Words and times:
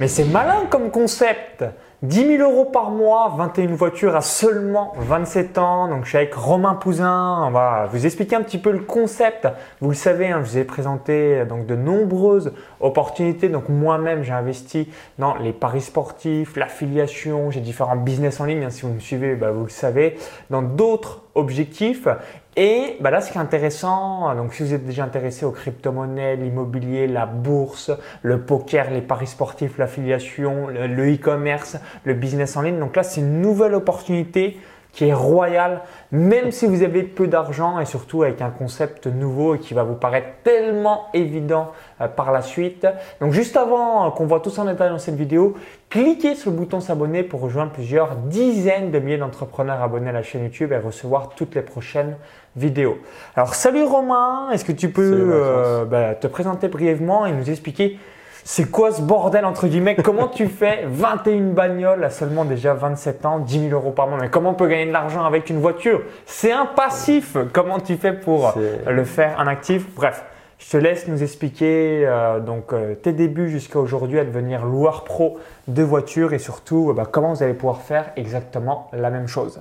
Mais 0.00 0.08
c'est 0.08 0.24
malin 0.24 0.64
comme 0.70 0.90
concept 0.90 1.62
10 2.02 2.38
000 2.38 2.50
euros 2.50 2.64
par 2.64 2.90
mois, 2.90 3.34
21 3.36 3.74
voitures 3.74 4.16
à 4.16 4.22
seulement 4.22 4.94
27 4.96 5.58
ans. 5.58 5.86
Donc, 5.86 6.04
je 6.04 6.08
suis 6.08 6.16
avec 6.16 6.32
Romain 6.32 6.74
Pouzin. 6.74 7.44
On 7.46 7.50
va 7.50 7.90
vous 7.92 8.06
expliquer 8.06 8.36
un 8.36 8.42
petit 8.42 8.56
peu 8.56 8.70
le 8.70 8.78
concept. 8.78 9.46
Vous 9.82 9.90
le 9.90 9.94
savez, 9.94 10.28
hein, 10.28 10.40
je 10.42 10.50
vous 10.50 10.56
ai 10.56 10.64
présenté 10.64 11.44
donc 11.44 11.66
de 11.66 11.76
nombreuses 11.76 12.54
opportunités. 12.80 13.50
Donc, 13.50 13.68
moi-même, 13.68 14.22
j'ai 14.22 14.32
investi 14.32 14.88
dans 15.18 15.34
les 15.36 15.52
paris 15.52 15.82
sportifs, 15.82 16.56
l'affiliation. 16.56 17.50
J'ai 17.50 17.60
différents 17.60 17.96
business 17.96 18.40
en 18.40 18.46
ligne. 18.46 18.64
Hein, 18.64 18.70
si 18.70 18.82
vous 18.82 18.94
me 18.94 19.00
suivez, 19.00 19.34
bah, 19.34 19.50
vous 19.50 19.64
le 19.64 19.68
savez. 19.68 20.16
Dans 20.48 20.62
d'autres 20.62 21.20
objectifs. 21.34 22.08
Et 22.56 22.96
bah 23.00 23.10
là, 23.10 23.20
ce 23.20 23.30
qui 23.30 23.38
est 23.38 23.40
intéressant, 23.40 24.34
donc 24.34 24.54
si 24.54 24.64
vous 24.64 24.74
êtes 24.74 24.84
déjà 24.84 25.04
intéressé 25.04 25.46
aux 25.46 25.52
crypto-monnaies, 25.52 26.34
l'immobilier, 26.34 27.06
la 27.06 27.24
bourse, 27.24 27.92
le 28.22 28.40
poker, 28.40 28.90
les 28.90 29.02
paris 29.02 29.28
sportifs, 29.28 29.78
l'affiliation, 29.78 30.66
le 30.66 31.14
e-commerce, 31.14 31.76
le 32.04 32.14
business 32.14 32.56
en 32.56 32.62
ligne, 32.62 32.78
donc 32.78 32.96
là, 32.96 33.02
c'est 33.02 33.20
une 33.20 33.40
nouvelle 33.40 33.74
opportunité 33.74 34.58
qui 34.92 35.06
est 35.06 35.14
royale, 35.14 35.82
même 36.10 36.50
si 36.50 36.66
vous 36.66 36.82
avez 36.82 37.02
peu 37.02 37.26
d'argent 37.26 37.78
et 37.78 37.84
surtout 37.84 38.22
avec 38.22 38.42
un 38.42 38.50
concept 38.50 39.06
nouveau 39.06 39.54
et 39.54 39.58
qui 39.58 39.74
va 39.74 39.84
vous 39.84 39.94
paraître 39.94 40.28
tellement 40.42 41.06
évident 41.14 41.70
euh, 42.00 42.08
par 42.08 42.32
la 42.32 42.42
suite. 42.42 42.86
Donc 43.20 43.32
juste 43.32 43.56
avant 43.56 44.10
qu'on 44.10 44.26
voit 44.26 44.40
tout 44.40 44.50
ça 44.50 44.62
en 44.62 44.64
détail 44.64 44.90
dans 44.90 44.98
cette 44.98 45.14
vidéo, 45.14 45.54
cliquez 45.90 46.34
sur 46.34 46.50
le 46.50 46.56
bouton 46.56 46.80
s'abonner 46.80 47.22
pour 47.22 47.40
rejoindre 47.40 47.72
plusieurs 47.72 48.16
dizaines 48.16 48.90
de 48.90 48.98
milliers 48.98 49.18
d'entrepreneurs 49.18 49.80
abonnés 49.80 50.10
à 50.10 50.12
la 50.12 50.22
chaîne 50.22 50.44
YouTube 50.44 50.72
et 50.72 50.78
recevoir 50.78 51.30
toutes 51.36 51.54
les 51.54 51.62
prochaines 51.62 52.16
vidéos. 52.56 52.98
Alors 53.36 53.54
salut 53.54 53.84
Romain, 53.84 54.50
est-ce 54.50 54.64
que 54.64 54.72
tu 54.72 54.90
peux 54.90 55.30
euh, 55.32 55.84
bah, 55.84 56.14
te 56.14 56.26
présenter 56.26 56.66
brièvement 56.66 57.26
et 57.26 57.32
nous 57.32 57.48
expliquer 57.48 57.98
c'est 58.44 58.70
quoi 58.70 58.92
ce 58.92 59.02
bordel 59.02 59.44
entre 59.44 59.66
guillemets? 59.66 59.96
Comment 59.96 60.28
tu 60.28 60.46
fais 60.46 60.84
21 60.86 61.52
bagnoles 61.52 62.04
à 62.04 62.10
seulement 62.10 62.44
déjà 62.44 62.74
27 62.74 63.26
ans, 63.26 63.38
10 63.38 63.68
000 63.68 63.72
euros 63.72 63.92
par 63.92 64.06
mois? 64.08 64.18
Mais 64.20 64.28
comment 64.28 64.50
on 64.50 64.54
peut 64.54 64.68
gagner 64.68 64.86
de 64.86 64.92
l'argent 64.92 65.24
avec 65.24 65.50
une 65.50 65.60
voiture? 65.60 66.02
C'est 66.26 66.52
un 66.52 66.66
passif. 66.66 67.36
Comment 67.52 67.80
tu 67.80 67.96
fais 67.96 68.12
pour 68.12 68.54
le 68.86 69.04
faire 69.04 69.38
un 69.38 69.46
actif? 69.46 69.86
Bref, 69.94 70.24
je 70.60 70.68
te 70.68 70.76
laisse 70.76 71.08
nous 71.08 71.22
expliquer 71.22 72.06
euh, 72.06 72.38
donc 72.38 72.72
euh, 72.72 72.94
tes 72.94 73.12
débuts 73.12 73.48
jusqu'à 73.48 73.78
aujourd'hui 73.78 74.18
à 74.18 74.24
devenir 74.24 74.66
loueur 74.66 75.04
pro 75.04 75.38
de 75.68 75.82
voitures 75.82 76.34
et 76.34 76.38
surtout 76.38 76.92
bah, 76.94 77.06
comment 77.10 77.32
vous 77.32 77.42
allez 77.42 77.54
pouvoir 77.54 77.80
faire 77.80 78.12
exactement 78.16 78.90
la 78.92 79.10
même 79.10 79.26
chose. 79.26 79.60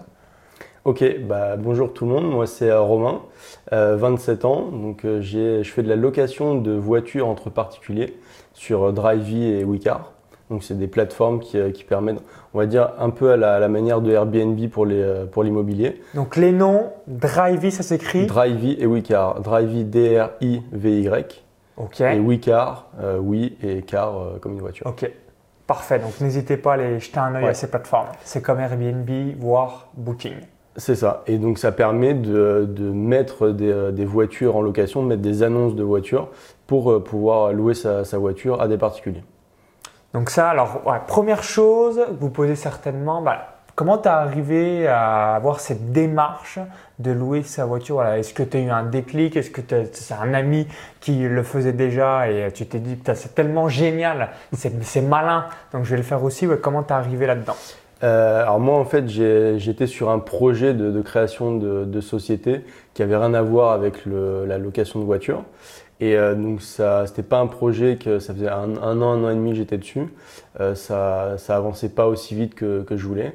Ok, 0.85 1.03
bah, 1.21 1.55
bonjour 1.57 1.93
tout 1.93 2.05
le 2.05 2.11
monde, 2.11 2.29
moi 2.29 2.47
c'est 2.47 2.69
euh, 2.69 2.81
Romain, 2.81 3.21
27 3.71 4.45
ans, 4.45 4.69
donc 4.71 5.01
je 5.03 5.61
fais 5.63 5.83
de 5.83 5.89
la 5.89 5.95
location 5.95 6.55
de 6.55 6.71
voitures 6.71 7.27
entre 7.27 7.49
particuliers 7.49 8.17
sur 8.59 8.91
Drivey 8.91 9.61
et 9.61 9.63
Wicar. 9.63 10.11
Donc 10.49 10.63
c'est 10.63 10.77
des 10.77 10.87
plateformes 10.87 11.39
qui, 11.39 11.57
euh, 11.57 11.71
qui, 11.71 11.85
permettent, 11.85 12.21
on 12.53 12.57
va 12.57 12.65
dire, 12.65 12.91
un 12.99 13.09
peu 13.09 13.31
à 13.31 13.37
la, 13.37 13.67
manière 13.69 14.01
de 14.01 14.11
Airbnb 14.11 14.59
pour 14.69 14.85
euh, 14.89 15.25
l'immobilier. 15.43 16.01
Pour 16.11 16.21
Donc 16.21 16.35
les 16.35 16.51
noms, 16.51 16.91
Drivey, 17.07 17.71
ça 17.71 17.83
s'écrit 17.83 18.25
Drivey 18.25 18.75
et 18.79 18.85
Wicar. 18.85 19.39
Drivey, 19.39 19.85
D-R-I-V-Y. 19.85 21.43
Ok. 21.77 22.01
Et 22.01 22.19
Wicar, 22.19 22.89
euh, 22.99 23.17
oui, 23.17 23.57
et 23.63 23.81
car 23.83 24.33
comme 24.41 24.53
une 24.53 24.59
voiture. 24.59 24.87
Ok. 24.87 25.09
Parfait. 25.65 25.99
Donc 25.99 26.19
n'hésitez 26.19 26.57
pas 26.57 26.71
à 26.71 26.73
aller 26.73 26.99
jeter 26.99 27.19
un 27.19 27.33
œil 27.35 27.45
à 27.45 27.53
ces 27.53 27.67
plateformes. 27.67 28.09
C'est 28.23 28.41
comme 28.41 28.59
Airbnb, 28.59 29.09
voire 29.39 29.87
Booking. 29.95 30.33
C'est 30.75 30.95
ça. 30.95 31.23
Et 31.27 31.37
donc 31.37 31.59
ça 31.59 31.71
permet 31.71 32.13
de, 32.13 32.67
de 32.69 32.91
mettre 32.91 33.49
des, 33.49 33.91
des, 33.93 34.05
voitures 34.05 34.57
en 34.57 34.61
location, 34.61 35.03
de 35.03 35.07
mettre 35.07 35.21
des 35.21 35.43
annonces 35.43 35.75
de 35.75 35.83
voitures 35.83 36.29
pour 36.69 36.91
euh, 36.91 37.03
pouvoir 37.03 37.51
louer 37.51 37.73
sa, 37.73 38.03
voiture 38.19 38.61
à 38.61 38.67
des 38.67 38.77
particuliers. 38.77 39.23
Donc 40.13 40.29
ça, 40.29 40.49
alors, 40.49 40.81
première 41.07 41.41
chose, 41.41 41.99
vous 42.19 42.29
posez 42.29 42.55
certainement, 42.55 43.23
bah, 43.23 43.57
comment 43.73 43.97
tu 43.97 44.07
es 44.07 44.11
arrivé 44.11 44.87
à 44.87 45.33
avoir 45.33 45.61
cette 45.61 45.91
démarche 45.91 46.59
de 46.99 47.09
louer 47.09 47.41
sa 47.41 47.65
voiture? 47.65 48.05
Est-ce 48.05 48.35
que 48.35 48.43
tu 48.43 48.57
as 48.57 48.59
eu 48.59 48.69
un 48.69 48.83
déclic? 48.83 49.35
Est-ce 49.35 49.49
que 49.49 49.61
c'est 49.93 50.13
un 50.13 50.35
ami 50.35 50.67
qui 50.99 51.27
le 51.27 51.41
faisait 51.41 51.73
déjà 51.73 52.29
et 52.29 52.51
tu 52.51 52.67
t'es 52.67 52.77
dit, 52.77 52.99
c'est 53.15 53.33
tellement 53.33 53.67
génial, 53.67 54.29
c'est 54.53 55.01
malin, 55.01 55.45
donc 55.73 55.85
je 55.85 55.89
vais 55.89 55.97
le 55.97 56.03
faire 56.03 56.23
aussi. 56.23 56.47
comment 56.61 56.83
tu 56.83 56.89
es 56.89 56.95
arrivé 56.95 57.25
là-dedans? 57.25 57.55
Euh, 58.01 58.43
alors 58.43 58.61
moi 58.61 58.77
en 58.77 58.85
fait 58.85 59.09
j'étais 59.09 59.87
sur 59.87 60.09
un 60.09 60.19
projet 60.19 60.73
de, 60.73 61.01
création 61.01 61.57
de, 61.57 61.99
société 61.99 62.61
qui 62.93 63.03
avait 63.03 63.17
rien 63.17 63.33
à 63.33 63.41
voir 63.41 63.73
avec 63.73 64.05
la 64.05 64.57
location 64.57 64.99
de 64.99 65.05
voiture 65.05 65.43
et 65.99 66.15
euh, 66.15 66.33
donc 66.33 66.61
ça, 66.61 67.05
c'était 67.07 67.23
pas 67.23 67.39
un 67.39 67.47
projet 67.47 67.97
que 67.97 68.19
ça 68.19 68.33
faisait 68.33 68.47
un, 68.47 68.77
an, 68.77 68.81
un 68.81 69.23
an 69.23 69.29
et 69.29 69.35
demi 69.35 69.51
que 69.51 69.57
j'étais 69.57 69.77
dessus. 69.77 70.07
Euh, 70.59 70.73
ça, 70.73 71.37
ça 71.37 71.57
avançait 71.57 71.89
pas 71.89 72.07
aussi 72.07 72.35
vite 72.35 72.55
que, 72.55 72.83
que 72.83 72.95
je 72.95 73.05
voulais. 73.05 73.33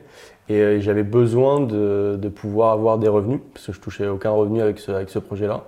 Et 0.49 0.61
euh, 0.61 0.81
j'avais 0.81 1.03
besoin 1.03 1.61
de, 1.61 2.19
de, 2.21 2.29
pouvoir 2.29 2.73
avoir 2.73 2.99
des 2.99 3.09
revenus 3.09 3.41
parce 3.53 3.67
que 3.67 3.73
je 3.73 3.81
touchais 3.81 4.07
aucun 4.07 4.31
revenu 4.31 4.63
avec 4.63 4.79
ce, 4.79 4.93
avec 4.93 5.11
ce 5.11 5.19
projet-là. 5.19 5.65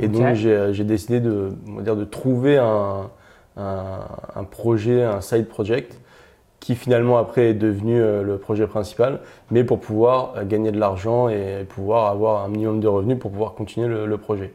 Et 0.00 0.08
donc 0.08 0.34
j'ai 0.34 0.84
décidé 0.84 1.20
de, 1.20 1.50
on 1.66 1.76
va 1.76 1.82
dire, 1.82 1.96
de 1.96 2.04
trouver 2.04 2.56
un, 2.56 3.10
un, 3.56 3.98
un, 4.36 4.44
projet, 4.44 5.02
un 5.02 5.20
side 5.20 5.48
project 5.48 5.98
qui 6.60 6.76
finalement 6.76 7.18
après 7.18 7.48
est 7.48 7.54
devenu 7.54 7.98
le 7.98 8.38
projet 8.38 8.66
principal, 8.68 9.20
mais 9.50 9.64
pour 9.64 9.80
pouvoir 9.80 10.44
gagner 10.44 10.70
de 10.70 10.78
l'argent 10.78 11.28
et 11.28 11.64
pouvoir 11.68 12.06
avoir 12.06 12.44
un 12.44 12.48
minimum 12.48 12.78
de 12.78 12.86
revenus 12.86 13.18
pour 13.18 13.32
pouvoir 13.32 13.54
continuer 13.54 13.88
le, 13.88 14.06
le 14.06 14.18
projet. 14.18 14.52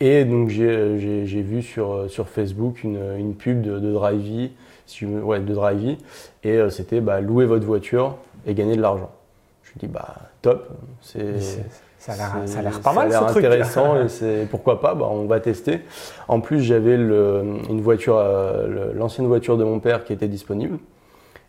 Et 0.00 0.24
donc 0.24 0.50
j'ai 0.50 1.42
vu 1.42 1.62
sur, 1.62 1.92
euh, 1.92 2.08
sur 2.08 2.28
Facebook 2.28 2.84
une, 2.84 3.00
une 3.18 3.34
pub 3.34 3.62
de, 3.62 3.78
de 3.78 3.92
Drivey, 3.92 4.50
si 4.86 5.06
ouais, 5.06 5.40
de 5.40 5.54
Drivey, 5.54 5.96
et 6.44 6.50
euh, 6.50 6.68
c'était 6.68 7.00
bah, 7.00 7.20
louer 7.20 7.46
votre 7.46 7.64
voiture 7.64 8.16
et 8.46 8.54
gagner 8.54 8.76
de 8.76 8.82
l'argent. 8.82 9.10
Je 9.62 9.70
me 9.74 9.80
dis 9.80 9.86
bah 9.86 10.16
top, 10.42 10.68
c'est 11.00 11.40
ça 11.98 12.12
a 12.12 12.62
l'air 12.62 12.80
pas 12.80 12.92
mal. 12.92 13.10
Ça 13.10 13.18
a 13.18 13.22
l'air 13.22 13.36
intéressant 13.36 14.00
et 14.00 14.08
c'est 14.08 14.46
pourquoi 14.50 14.80
pas, 14.80 14.94
bah, 14.94 15.08
on 15.10 15.24
va 15.24 15.40
tester. 15.40 15.80
En 16.28 16.40
plus 16.40 16.60
j'avais 16.60 16.94
une 16.94 17.80
voiture, 17.80 18.18
euh, 18.18 18.92
l'ancienne 18.94 19.26
voiture 19.26 19.56
de 19.56 19.64
mon 19.64 19.80
père 19.80 20.04
qui 20.04 20.12
était 20.12 20.28
disponible. 20.28 20.78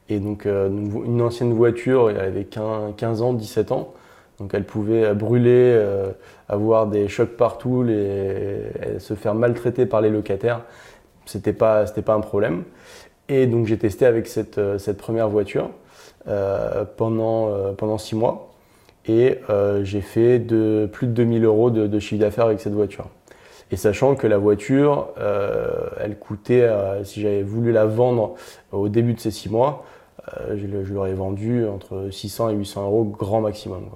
Et 0.09 0.19
donc 0.19 0.45
une 0.45 1.21
ancienne 1.21 1.53
voiture, 1.53 2.09
elle 2.09 2.19
avait 2.21 2.45
15 2.45 3.21
ans, 3.21 3.33
17 3.33 3.73
ans. 3.73 3.93
Donc 4.39 4.53
elle 4.53 4.65
pouvait 4.65 5.13
brûler, 5.13 5.73
euh, 5.75 6.11
avoir 6.47 6.87
des 6.87 7.07
chocs 7.07 7.35
partout, 7.35 7.83
les, 7.83 8.61
se 8.99 9.15
faire 9.15 9.33
maltraiter 9.33 9.85
par 9.85 10.01
les 10.01 10.09
locataires. 10.09 10.61
C'était 11.25 11.53
pas, 11.53 11.85
pas 11.85 12.13
un 12.13 12.21
problème. 12.21 12.63
Et 13.29 13.47
donc 13.47 13.65
j'ai 13.65 13.77
testé 13.77 14.05
avec 14.05 14.27
cette, 14.27 14.57
euh, 14.57 14.77
cette 14.77 14.97
première 14.97 15.29
voiture 15.29 15.71
euh, 16.29 16.83
pendant, 16.97 17.47
euh, 17.47 17.71
pendant 17.71 17.97
six 17.97 18.15
mois. 18.15 18.51
Et 19.07 19.39
euh, 19.49 19.85
j'ai 19.85 20.01
fait 20.01 20.39
de, 20.39 20.89
plus 20.91 21.07
de 21.07 21.13
2000 21.13 21.45
euros 21.45 21.69
de, 21.69 21.99
chiffre 21.99 22.19
d'affaires 22.19 22.47
avec 22.47 22.59
cette 22.59 22.73
voiture. 22.73 23.07
Et 23.71 23.77
sachant 23.77 24.15
que 24.15 24.27
la 24.27 24.37
voiture, 24.37 25.09
elle 25.99 26.17
coûtait, 26.17 26.69
si 27.03 27.19
j'avais 27.19 27.43
voulu 27.43 27.73
la 27.73 27.85
vendre 27.85 28.35
au 28.71 28.87
début 28.87 29.13
de 29.13 29.19
ces 29.19 29.31
six 29.31 29.49
mois, 29.49 29.83
je, 30.55 30.65
l'aurais 30.93 31.13
vendue 31.13 31.65
entre 31.67 32.07
600 32.09 32.51
et 32.51 32.53
800 32.53 32.85
euros 32.85 33.03
grand 33.03 33.41
maximum. 33.41 33.89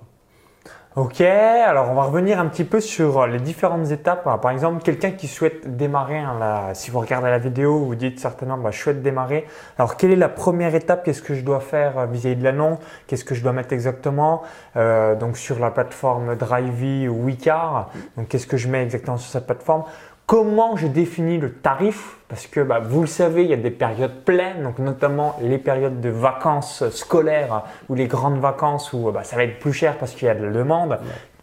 Ok, 0.97 1.21
alors 1.21 1.89
on 1.89 1.93
va 1.93 2.03
revenir 2.03 2.37
un 2.37 2.47
petit 2.47 2.65
peu 2.65 2.81
sur 2.81 3.25
les 3.25 3.39
différentes 3.39 3.91
étapes. 3.91 4.25
Par 4.41 4.51
exemple, 4.51 4.83
quelqu'un 4.83 5.11
qui 5.11 5.29
souhaite 5.29 5.77
démarrer, 5.77 6.17
hein, 6.17 6.73
si 6.73 6.91
vous 6.91 6.99
regardez 6.99 7.29
la 7.29 7.37
vidéo, 7.37 7.77
vous 7.77 7.95
dites 7.95 8.19
certainement 8.19 8.57
bah, 8.57 8.71
je 8.71 8.77
souhaite 8.77 9.01
démarrer. 9.01 9.45
Alors 9.77 9.95
quelle 9.95 10.11
est 10.11 10.17
la 10.17 10.27
première 10.27 10.75
étape? 10.75 11.05
Qu'est-ce 11.05 11.21
que 11.21 11.33
je 11.33 11.45
dois 11.45 11.61
faire 11.61 11.97
euh, 11.97 12.05
vis-à-vis 12.07 12.35
de 12.35 12.43
l'annonce? 12.43 12.79
Qu'est-ce 13.07 13.23
que 13.23 13.35
je 13.35 13.41
dois 13.41 13.53
mettre 13.53 13.71
exactement 13.71 14.41
euh, 14.75 15.15
Donc 15.15 15.37
sur 15.37 15.59
la 15.59 15.71
plateforme 15.71 16.35
Drivey 16.35 17.07
ou 17.07 17.23
Wicar. 17.23 17.89
Donc 18.17 18.27
qu'est-ce 18.27 18.45
que 18.45 18.57
je 18.57 18.67
mets 18.67 18.83
exactement 18.83 19.15
sur 19.15 19.31
cette 19.31 19.45
plateforme? 19.45 19.85
Comment 20.31 20.77
je 20.77 20.87
définis 20.87 21.39
le 21.39 21.51
tarif 21.51 22.15
Parce 22.29 22.47
que 22.47 22.61
bah, 22.61 22.79
vous 22.79 23.01
le 23.01 23.07
savez, 23.07 23.43
il 23.43 23.49
y 23.49 23.53
a 23.53 23.57
des 23.57 23.69
périodes 23.69 24.23
pleines, 24.23 24.63
donc 24.63 24.79
notamment 24.79 25.35
les 25.41 25.57
périodes 25.57 25.99
de 25.99 26.07
vacances 26.07 26.87
scolaires 26.91 27.63
ou 27.89 27.95
les 27.95 28.07
grandes 28.07 28.39
vacances 28.39 28.93
où 28.93 29.11
bah, 29.11 29.25
ça 29.25 29.35
va 29.35 29.43
être 29.43 29.59
plus 29.59 29.73
cher 29.73 29.97
parce 29.97 30.13
qu'il 30.13 30.29
y 30.29 30.31
a 30.31 30.33
de 30.33 30.45
la 30.45 30.51
demande. 30.51 30.99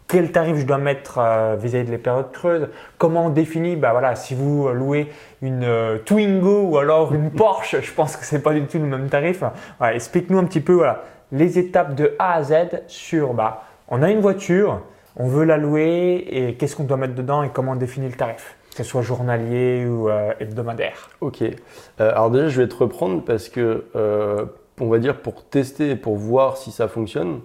Quel 0.07 0.33
tarif 0.33 0.57
je 0.57 0.65
dois 0.65 0.79
mettre 0.79 1.19
euh, 1.19 1.55
vis-à-vis 1.61 1.85
de 1.85 1.91
les 1.91 1.99
périodes 1.99 2.33
creuses? 2.33 2.69
Comment 2.97 3.27
on 3.27 3.29
définit 3.29 3.77
bah, 3.77 3.91
voilà, 3.93 4.17
Si 4.17 4.35
vous 4.35 4.71
louez 4.71 5.13
une 5.43 5.65
euh, 5.65 5.99
Twingo 5.99 6.63
ou 6.63 6.79
alors 6.79 7.13
une 7.13 7.31
Porsche, 7.31 7.83
je 7.83 7.93
pense 7.93 8.17
que 8.17 8.25
ce 8.25 8.37
n'est 8.37 8.41
pas 8.41 8.55
du 8.55 8.63
tout 8.63 8.79
le 8.79 8.87
même 8.87 9.11
tarif. 9.11 9.45
Explique-nous 9.83 10.39
un 10.39 10.45
petit 10.45 10.63
peu 10.63 10.73
voilà, 10.73 11.03
les 11.31 11.59
étapes 11.59 11.95
de 11.95 12.15
A 12.19 12.37
à 12.37 12.43
Z 12.43 12.55
sur 12.87 13.35
bah, 13.35 13.65
on 13.89 14.03
a 14.03 14.11
une 14.11 14.21
voiture, 14.21 14.81
on 15.17 15.29
veut 15.29 15.45
la 15.45 15.59
louer 15.59 16.27
et 16.31 16.55
qu'est-ce 16.55 16.75
qu'on 16.75 16.85
doit 16.85 16.97
mettre 16.97 17.15
dedans 17.15 17.43
et 17.43 17.51
comment 17.51 17.73
on 17.73 17.77
définit 17.77 18.07
le 18.07 18.15
tarif 18.15 18.55
que 18.79 18.85
ce 18.85 18.91
soit 18.91 19.03
journalier 19.03 19.87
ou 19.87 20.09
euh, 20.09 20.33
hebdomadaire 20.39 21.11
Ok. 21.21 21.43
Euh, 21.43 21.51
alors 21.99 22.31
déjà, 22.31 22.49
je 22.49 22.63
vais 22.63 22.69
te 22.69 22.77
reprendre 22.77 23.25
parce 23.25 23.49
que, 23.49 23.87
euh, 23.97 24.45
on 24.81 24.87
va 24.87 25.01
dire, 25.01 25.17
pour 25.17 25.45
tester 25.45 25.91
et 25.91 25.97
pour 25.97 26.15
voir 26.15 26.57
si 26.57 26.71
ça 26.71 26.87
fonctionne, 26.87 27.41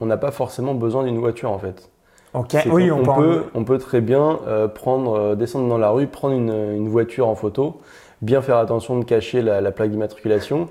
on 0.00 0.06
n'a 0.06 0.16
pas 0.16 0.30
forcément 0.30 0.72
besoin 0.72 1.04
d'une 1.04 1.18
voiture 1.18 1.50
en 1.50 1.58
fait. 1.58 1.90
Ok. 2.32 2.56
Oui, 2.70 2.90
on, 2.90 3.02
peut, 3.02 3.44
on 3.54 3.64
peut 3.64 3.76
très 3.76 4.00
bien 4.00 4.38
prendre, 4.74 5.34
descendre 5.34 5.68
dans 5.68 5.76
la 5.76 5.90
rue, 5.90 6.06
prendre 6.06 6.34
une, 6.34 6.88
voiture 6.88 7.28
en 7.28 7.34
photo, 7.34 7.80
bien 8.22 8.40
faire 8.40 8.56
attention 8.56 8.98
de 8.98 9.04
cacher 9.04 9.42
la, 9.42 9.72
plaque 9.72 9.90
d'immatriculation 9.90 10.68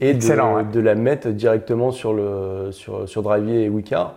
et 0.00 0.14
de, 0.14 0.80
la 0.80 0.94
mettre 0.94 1.28
directement 1.28 1.92
sur, 1.92 2.14
le, 2.14 2.70
sur, 2.72 3.08
sur 3.08 3.22
Drivier 3.22 3.64
et 3.64 3.68
Wicar 3.68 4.14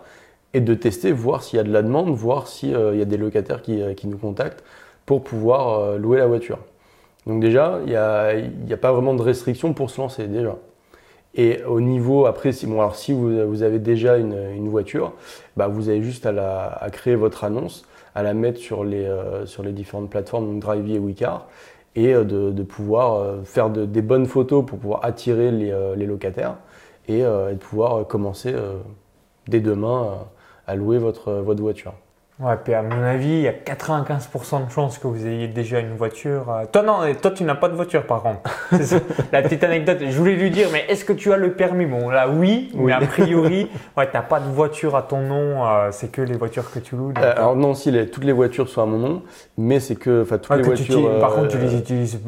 et 0.54 0.60
de 0.60 0.74
tester, 0.74 1.12
voir 1.12 1.42
s'il 1.42 1.58
y 1.58 1.60
a 1.60 1.64
de 1.64 1.72
la 1.72 1.82
demande, 1.82 2.08
voir 2.08 2.48
s'il 2.48 2.70
y 2.70 3.02
a 3.02 3.04
des 3.04 3.18
locataires 3.18 3.60
qui, 3.62 3.82
qui, 3.94 4.08
nous 4.08 4.18
contactent 4.18 4.64
pour 5.06 5.22
pouvoir 5.22 5.96
louer 5.98 6.18
la 6.18 6.26
voiture. 6.26 6.58
Donc 7.26 7.40
déjà, 7.40 7.80
il 7.84 7.90
n'y 7.90 8.72
a, 8.72 8.76
pas 8.76 8.92
vraiment 8.92 9.14
de 9.14 9.22
restriction 9.22 9.72
pour 9.72 9.90
se 9.90 10.00
lancer 10.00 10.28
déjà. 10.28 10.56
Et 11.34 11.62
au 11.64 11.80
niveau, 11.80 12.24
après, 12.26 12.52
si, 12.52 12.66
bon, 12.66 12.80
alors 12.80 12.96
si 12.96 13.12
vous, 13.12 13.62
avez 13.62 13.78
déjà 13.78 14.16
une, 14.16 14.68
voiture, 14.68 15.12
bah 15.56 15.68
vous 15.68 15.88
avez 15.88 16.02
juste 16.02 16.24
à, 16.26 16.88
créer 16.92 17.14
votre 17.14 17.44
annonce, 17.44 17.84
à 18.14 18.22
la 18.22 18.32
mettre 18.32 18.58
sur 18.58 18.84
les, 18.84 19.04
euh, 19.04 19.44
différentes 19.72 20.08
plateformes, 20.08 20.46
donc 20.46 20.60
Drivey 20.60 20.94
et 20.94 20.98
Wicar, 20.98 21.46
et 21.94 22.14
euh, 22.14 22.24
de, 22.24 22.62
pouvoir 22.62 23.16
euh, 23.16 23.42
faire 23.42 23.68
des 23.70 24.02
bonnes 24.02 24.26
photos 24.26 24.64
pour 24.64 24.78
pouvoir 24.78 25.04
attirer 25.04 25.50
les, 25.50 26.06
locataires 26.06 26.56
et, 27.08 27.20
de 27.20 27.56
pouvoir 27.56 28.06
commencer 28.06 28.54
dès 29.46 29.60
demain 29.60 30.26
à 30.66 30.74
louer 30.74 30.98
votre 30.98 31.32
voiture. 31.32 31.92
Ouais, 32.38 32.52
puis 32.62 32.74
à 32.74 32.82
mon 32.82 33.02
avis, 33.02 33.28
il 33.28 33.40
y 33.40 33.48
a 33.48 33.52
95% 33.52 34.66
de 34.66 34.70
chances 34.70 34.98
que 34.98 35.06
vous 35.06 35.26
ayez 35.26 35.48
déjà 35.48 35.80
une 35.80 35.96
voiture. 35.96 36.50
Euh. 36.50 36.64
Toi, 36.70 36.82
non, 36.82 36.98
toi, 37.22 37.30
tu 37.30 37.44
n'as 37.44 37.54
pas 37.54 37.70
de 37.70 37.74
voiture 37.74 38.06
par 38.06 38.22
contre. 38.22 38.40
C'est 38.82 39.02
la 39.32 39.40
petite 39.40 39.64
anecdote. 39.64 39.98
Je 40.06 40.18
voulais 40.18 40.34
lui 40.34 40.50
dire, 40.50 40.68
mais 40.70 40.84
est-ce 40.90 41.06
que 41.06 41.14
tu 41.14 41.32
as 41.32 41.38
le 41.38 41.54
permis? 41.54 41.86
Bon, 41.86 42.10
là, 42.10 42.28
oui, 42.28 42.70
mais 42.74 42.92
a 42.92 43.00
priori, 43.00 43.70
ouais, 43.96 44.10
tu 44.10 44.14
n'as 44.14 44.22
pas 44.22 44.40
de 44.40 44.50
voiture 44.50 44.96
à 44.96 45.02
ton 45.02 45.20
nom. 45.20 45.66
Euh, 45.66 45.88
c'est 45.92 46.12
que 46.12 46.20
les 46.20 46.36
voitures 46.36 46.70
que 46.70 46.78
tu 46.78 46.94
loues. 46.94 47.14
Euh, 47.18 47.32
alors, 47.34 47.56
non, 47.56 47.72
si 47.72 47.90
toutes 48.08 48.24
les 48.24 48.32
voitures 48.32 48.68
sont 48.68 48.82
à 48.82 48.86
mon 48.86 48.98
nom, 48.98 49.22
mais 49.56 49.80
c'est 49.80 49.96
que 49.96 50.22
toutes 50.36 50.56
les 50.58 50.62
voitures. 50.62 51.18
par 51.18 51.34
contre, 51.34 51.48
tu 51.48 51.58
les 51.58 51.74
utilises. 51.74 52.20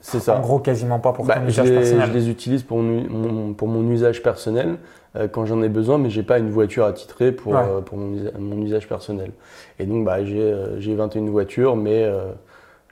C'est 0.00 0.20
ça. 0.20 0.36
En 0.36 0.40
gros, 0.40 0.60
quasiment 0.60 1.00
pas 1.00 1.12
pour 1.12 1.24
bah, 1.24 1.34
ton 1.34 1.46
usage 1.48 1.68
personnel. 1.68 2.06
Je 2.06 2.12
les 2.12 2.30
utilise 2.30 2.62
pour 2.62 2.78
mon, 2.78 3.54
pour 3.54 3.66
mon 3.66 3.90
usage 3.90 4.22
personnel. 4.22 4.76
Euh, 5.18 5.28
quand 5.28 5.46
j'en 5.46 5.62
ai 5.62 5.68
besoin, 5.68 5.98
mais 5.98 6.10
j'ai 6.10 6.22
pas 6.22 6.38
une 6.38 6.50
voiture 6.50 6.84
attitrée 6.84 7.32
pour, 7.32 7.56
euh, 7.56 7.80
pour 7.80 7.98
mon, 7.98 8.62
usage 8.62 8.88
personnel. 8.88 9.32
Et 9.78 9.86
donc, 9.86 10.04
bah, 10.04 10.24
j'ai 10.24 10.94
21 10.94 11.26
euh, 11.26 11.30
voitures, 11.30 11.76
mais 11.76 12.08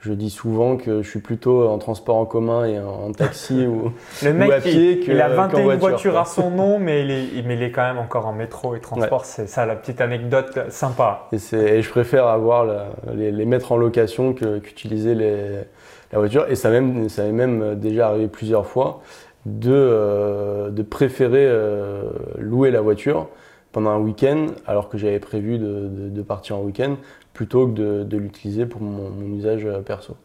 je 0.00 0.12
dis 0.12 0.31
souvent 0.31 0.76
que 0.76 1.02
je 1.02 1.08
suis 1.08 1.20
plutôt 1.20 1.69
en 1.69 1.78
transport 1.78 2.17
en 2.17 2.26
commun 2.26 2.64
et 2.64 2.78
en, 2.78 3.12
taxi 3.12 3.67
ou, 3.67 3.93
le 4.23 4.32
mec, 4.32 4.52
à 4.52 4.61
pied 4.61 5.00
il, 5.02 5.12
il 5.12 5.20
a 5.20 5.28
21 5.28 5.76
voitures 5.76 6.19
à 6.19 6.25
son 6.25 6.50
nom, 6.50 6.78
mais 6.78 7.02
il, 7.02 7.11
est, 7.11 7.43
mais 7.44 7.55
il 7.55 7.62
est 7.62 7.70
quand 7.70 7.82
même 7.82 7.99
encore 7.99 8.26
en 8.26 8.32
métro 8.32 8.75
et 8.75 8.81
transport. 8.81 9.25
C'est 9.25 9.49
ça 9.49 9.67
la 9.67 9.75
petite 9.75 10.00
anecdote 10.00 10.70
sympa. 10.70 11.29
Et, 11.32 11.56
et 11.56 11.82
je 11.82 11.90
préfère 11.90 12.26
avoir 12.26 12.67
les, 13.14 13.32
les, 13.32 13.44
mettre 13.44 13.72
en 13.72 13.76
location 13.76 14.32
qu'utiliser 14.32 15.14
les, 15.14 15.61
la 16.12 16.19
voiture. 16.19 16.46
Et 16.49 16.55
ça, 16.55 16.70
même, 16.70 17.08
ça 17.08 17.25
m'est 17.25 17.32
même 17.32 17.75
déjà 17.76 18.08
arrivé 18.08 18.29
plusieurs 18.29 18.67
fois 18.67 19.00
de, 19.46 19.70
euh, 19.72 20.70
de 20.70 20.82
préférer 20.82 21.46
euh, 21.46 22.10
louer 22.38 22.70
la 22.72 22.81
voiture 22.81 23.28
pendant 23.70 23.90
un 23.90 23.98
week-end 23.98 24.48
alors 24.66 24.88
que 24.88 24.98
j'avais 24.98 25.20
prévu 25.20 25.58
de, 25.58 25.88
de, 25.88 26.22
partir 26.22 26.56
en 26.56 26.62
week-end 26.62 26.96
plutôt 27.32 27.69
que 27.69 28.02
de, 28.02 28.16
l'utiliser 28.16 28.66
pour 28.66 28.82
mon, 28.82 29.10
usage 29.37 29.64
euh, 29.64 29.81
perso. 29.81 30.16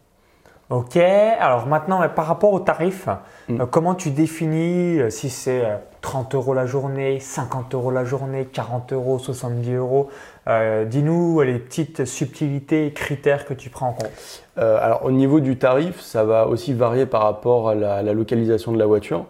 Ok, 0.71 0.97
alors 0.97 1.68
maintenant 1.68 2.07
par 2.09 2.25
rapport 2.25 2.53
au 2.53 2.59
tarif, 2.59 3.09
mm. 3.50 3.65
comment 3.69 3.94
tu 3.94 4.09
définis 4.09 5.00
si 5.12 5.29
c'est 5.29 5.63
30 6.01 6.36
euros 6.36 6.53
la 6.53 6.65
journée, 6.65 7.19
50 7.19 7.75
euros 7.75 7.92
la 7.92 8.03
journée, 8.03 8.45
40 8.45 8.94
euros, 8.94 9.19
70 9.19 9.74
euros 9.74 10.09
euh, 10.48 10.86
dis-nous 10.86 11.39
les 11.42 11.59
petites 11.59 12.06
subtilités 12.06 12.88
et 12.88 12.92
critères 12.92 13.45
que 13.45 13.53
tu 13.53 13.69
prends 13.69 13.89
en 13.89 13.94
compte. 13.94 14.12
Euh, 14.57 14.77
alors 14.81 15.06
au 15.06 15.12
niveau 15.12 15.39
du 15.39 15.57
tarif, 15.57 16.00
ça 16.01 16.24
va 16.24 16.48
aussi 16.48 16.74
varier 16.74 17.06
par 17.06 17.21
rapport 17.21 17.69
à 17.69 17.75
la, 17.75 18.13
localisation 18.13 18.71
de 18.71 18.80
la 18.80 18.88
voiture. 18.88 19.25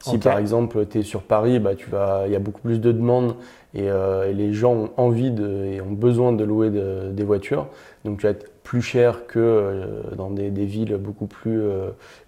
Si 0.00 0.18
par 0.18 0.38
exemple 0.38 0.86
tu 0.86 0.98
es 0.98 1.02
sur 1.02 1.22
Paris, 1.22 1.60
bah, 1.60 1.74
tu 1.76 1.88
vas, 1.88 2.24
il 2.26 2.32
y 2.32 2.36
a 2.36 2.40
beaucoup 2.40 2.60
plus 2.60 2.80
de 2.80 2.90
demandes 2.90 3.36
et, 3.72 3.88
euh, 3.88 4.32
les 4.32 4.52
gens 4.52 4.72
ont 4.72 4.90
envie 4.96 5.30
de, 5.30 5.64
et 5.64 5.80
ont 5.80 5.92
besoin 5.92 6.32
de 6.32 6.42
louer 6.42 6.70
des 6.70 7.24
voitures. 7.24 7.66
Donc 8.04 8.18
tu 8.18 8.26
vas 8.26 8.30
être 8.30 8.51
plus 8.62 8.82
cher 8.82 9.26
que 9.26 9.86
dans 10.16 10.30
des, 10.30 10.50
des, 10.50 10.64
villes 10.64 10.96
beaucoup 10.96 11.26
plus 11.26 11.62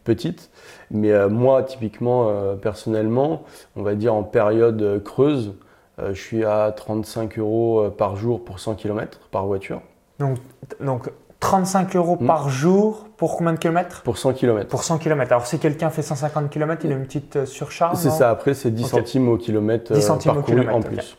petites. 0.02 0.50
Mais 0.90 1.28
moi, 1.28 1.62
typiquement, 1.62 2.56
personnellement, 2.56 3.44
on 3.76 3.82
va 3.82 3.94
dire 3.94 4.14
en 4.14 4.22
période 4.24 5.02
creuse, 5.04 5.54
euh, 6.00 6.12
je 6.12 6.20
suis 6.20 6.44
à 6.44 6.72
35 6.72 7.38
euros 7.38 7.80
euh, 7.80 7.90
par 7.90 8.16
jour 8.16 8.44
pour 8.44 8.58
100 8.58 8.74
km 8.74 9.20
par 9.30 9.46
voiture. 9.46 9.80
Donc, 10.18 10.38
donc 10.80 11.10
35 11.40 11.94
euros 11.94 12.16
hmm. 12.20 12.26
par 12.26 12.48
jour 12.48 13.06
pour 13.16 13.36
combien 13.36 13.52
de 13.52 13.58
kilomètres? 13.58 14.02
Pour 14.02 14.18
100 14.18 14.32
km. 14.34 14.68
Pour 14.68 14.82
100 14.82 14.98
km. 14.98 15.30
Alors 15.30 15.46
si 15.46 15.58
quelqu'un 15.58 15.90
fait 15.90 16.02
150 16.02 16.50
km, 16.50 16.84
il 16.84 16.92
a 16.92 16.96
une 16.96 17.04
petite 17.04 17.36
euh, 17.36 17.46
surcharge 17.46 17.96
C'est 17.96 18.10
ça, 18.10 18.30
après 18.30 18.54
c'est 18.54 18.70
10 18.70 18.84
centimes 18.84 19.28
au 19.28 19.36
kilomètre 19.36 19.92
10 19.92 20.02
centimes 20.02 20.36
au 20.36 20.42
kilomètre, 20.42 20.74
en 20.74 20.80
plus. 20.80 21.16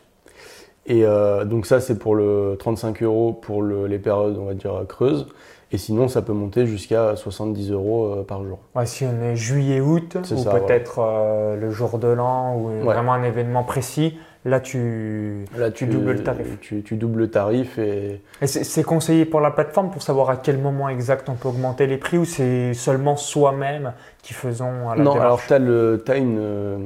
Et 0.86 1.04
donc 1.46 1.66
ça 1.66 1.80
c'est 1.80 1.98
pour 1.98 2.14
le 2.14 2.56
35 2.58 3.02
euros 3.02 3.32
pour 3.32 3.62
les 3.62 3.98
périodes 3.98 4.36
on 4.38 4.44
va 4.44 4.54
dire 4.54 4.84
creuses. 4.88 5.26
Et 5.72 5.78
sinon, 5.78 6.08
ça 6.08 6.22
peut 6.22 6.32
monter 6.32 6.66
jusqu'à 6.66 7.16
70 7.16 7.72
euros 7.72 8.24
par 8.28 8.44
jour. 8.44 8.58
Ouais, 8.74 8.86
si 8.86 9.04
on 9.04 9.20
est 9.22 9.34
juillet-août, 9.34 10.16
ou 10.30 10.44
peut-être 10.44 11.56
le 11.58 11.70
jour 11.70 11.98
de 11.98 12.08
l'an, 12.08 12.56
ou 12.56 12.84
vraiment 12.84 13.12
un 13.12 13.24
événement 13.24 13.64
précis, 13.64 14.16
Là, 14.46 14.60
tu, 14.60 15.44
Là, 15.56 15.72
tu, 15.72 15.86
doubles 15.86 16.12
le 16.12 16.22
tarif. 16.22 16.60
Tu, 16.60 16.82
doubles 16.94 17.18
le 17.18 17.30
tarif 17.30 17.80
et. 17.80 18.22
c'est 18.44 18.84
conseillé 18.84 19.24
pour 19.24 19.40
la 19.40 19.50
plateforme 19.50 19.90
pour 19.90 20.02
savoir 20.02 20.30
à 20.30 20.36
quel 20.36 20.58
moment 20.58 20.88
exact 20.88 21.28
on 21.28 21.34
peut 21.34 21.48
augmenter 21.48 21.88
les 21.88 21.96
prix 21.96 22.16
ou 22.16 22.24
c'est 22.24 22.72
seulement 22.72 23.16
soi-même 23.16 23.92
qui 24.22 24.34
faisons 24.34 24.90
la 24.94 25.02
Non, 25.02 25.20
alors 25.20 25.40
tu 25.44 25.52
as, 25.52 25.58
euh, 25.58 26.78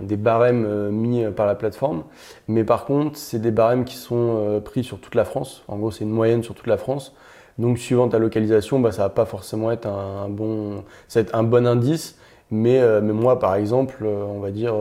des 0.00 0.16
barèmes 0.16 0.64
euh, 0.66 0.90
mis 0.90 1.26
par 1.36 1.44
la 1.44 1.56
plateforme, 1.56 2.04
mais 2.48 2.64
par 2.64 2.86
contre, 2.86 3.18
c'est 3.18 3.38
des 3.38 3.50
barèmes 3.50 3.84
qui 3.84 3.96
sont 3.96 4.38
euh, 4.38 4.60
pris 4.60 4.82
sur 4.82 4.98
toute 4.98 5.14
la 5.14 5.26
France. 5.26 5.64
En 5.68 5.76
gros, 5.76 5.90
c'est 5.90 6.04
une 6.04 6.10
moyenne 6.10 6.42
sur 6.42 6.54
toute 6.54 6.68
la 6.68 6.78
France. 6.78 7.14
Donc, 7.58 7.78
suivant 7.78 8.08
ta 8.08 8.18
localisation, 8.18 8.80
bah, 8.80 8.92
ça 8.92 9.02
va 9.02 9.08
pas 9.08 9.24
forcément 9.24 9.70
être 9.70 9.86
un, 9.86 10.28
bon, 10.28 10.84
un 11.32 11.42
bon 11.42 11.66
indice. 11.66 12.16
Euh, 12.52 13.00
mais, 13.02 13.12
moi, 13.12 13.38
par 13.38 13.54
exemple, 13.54 13.96
euh, 14.02 14.24
on 14.24 14.40
va 14.40 14.50
dire 14.50 14.74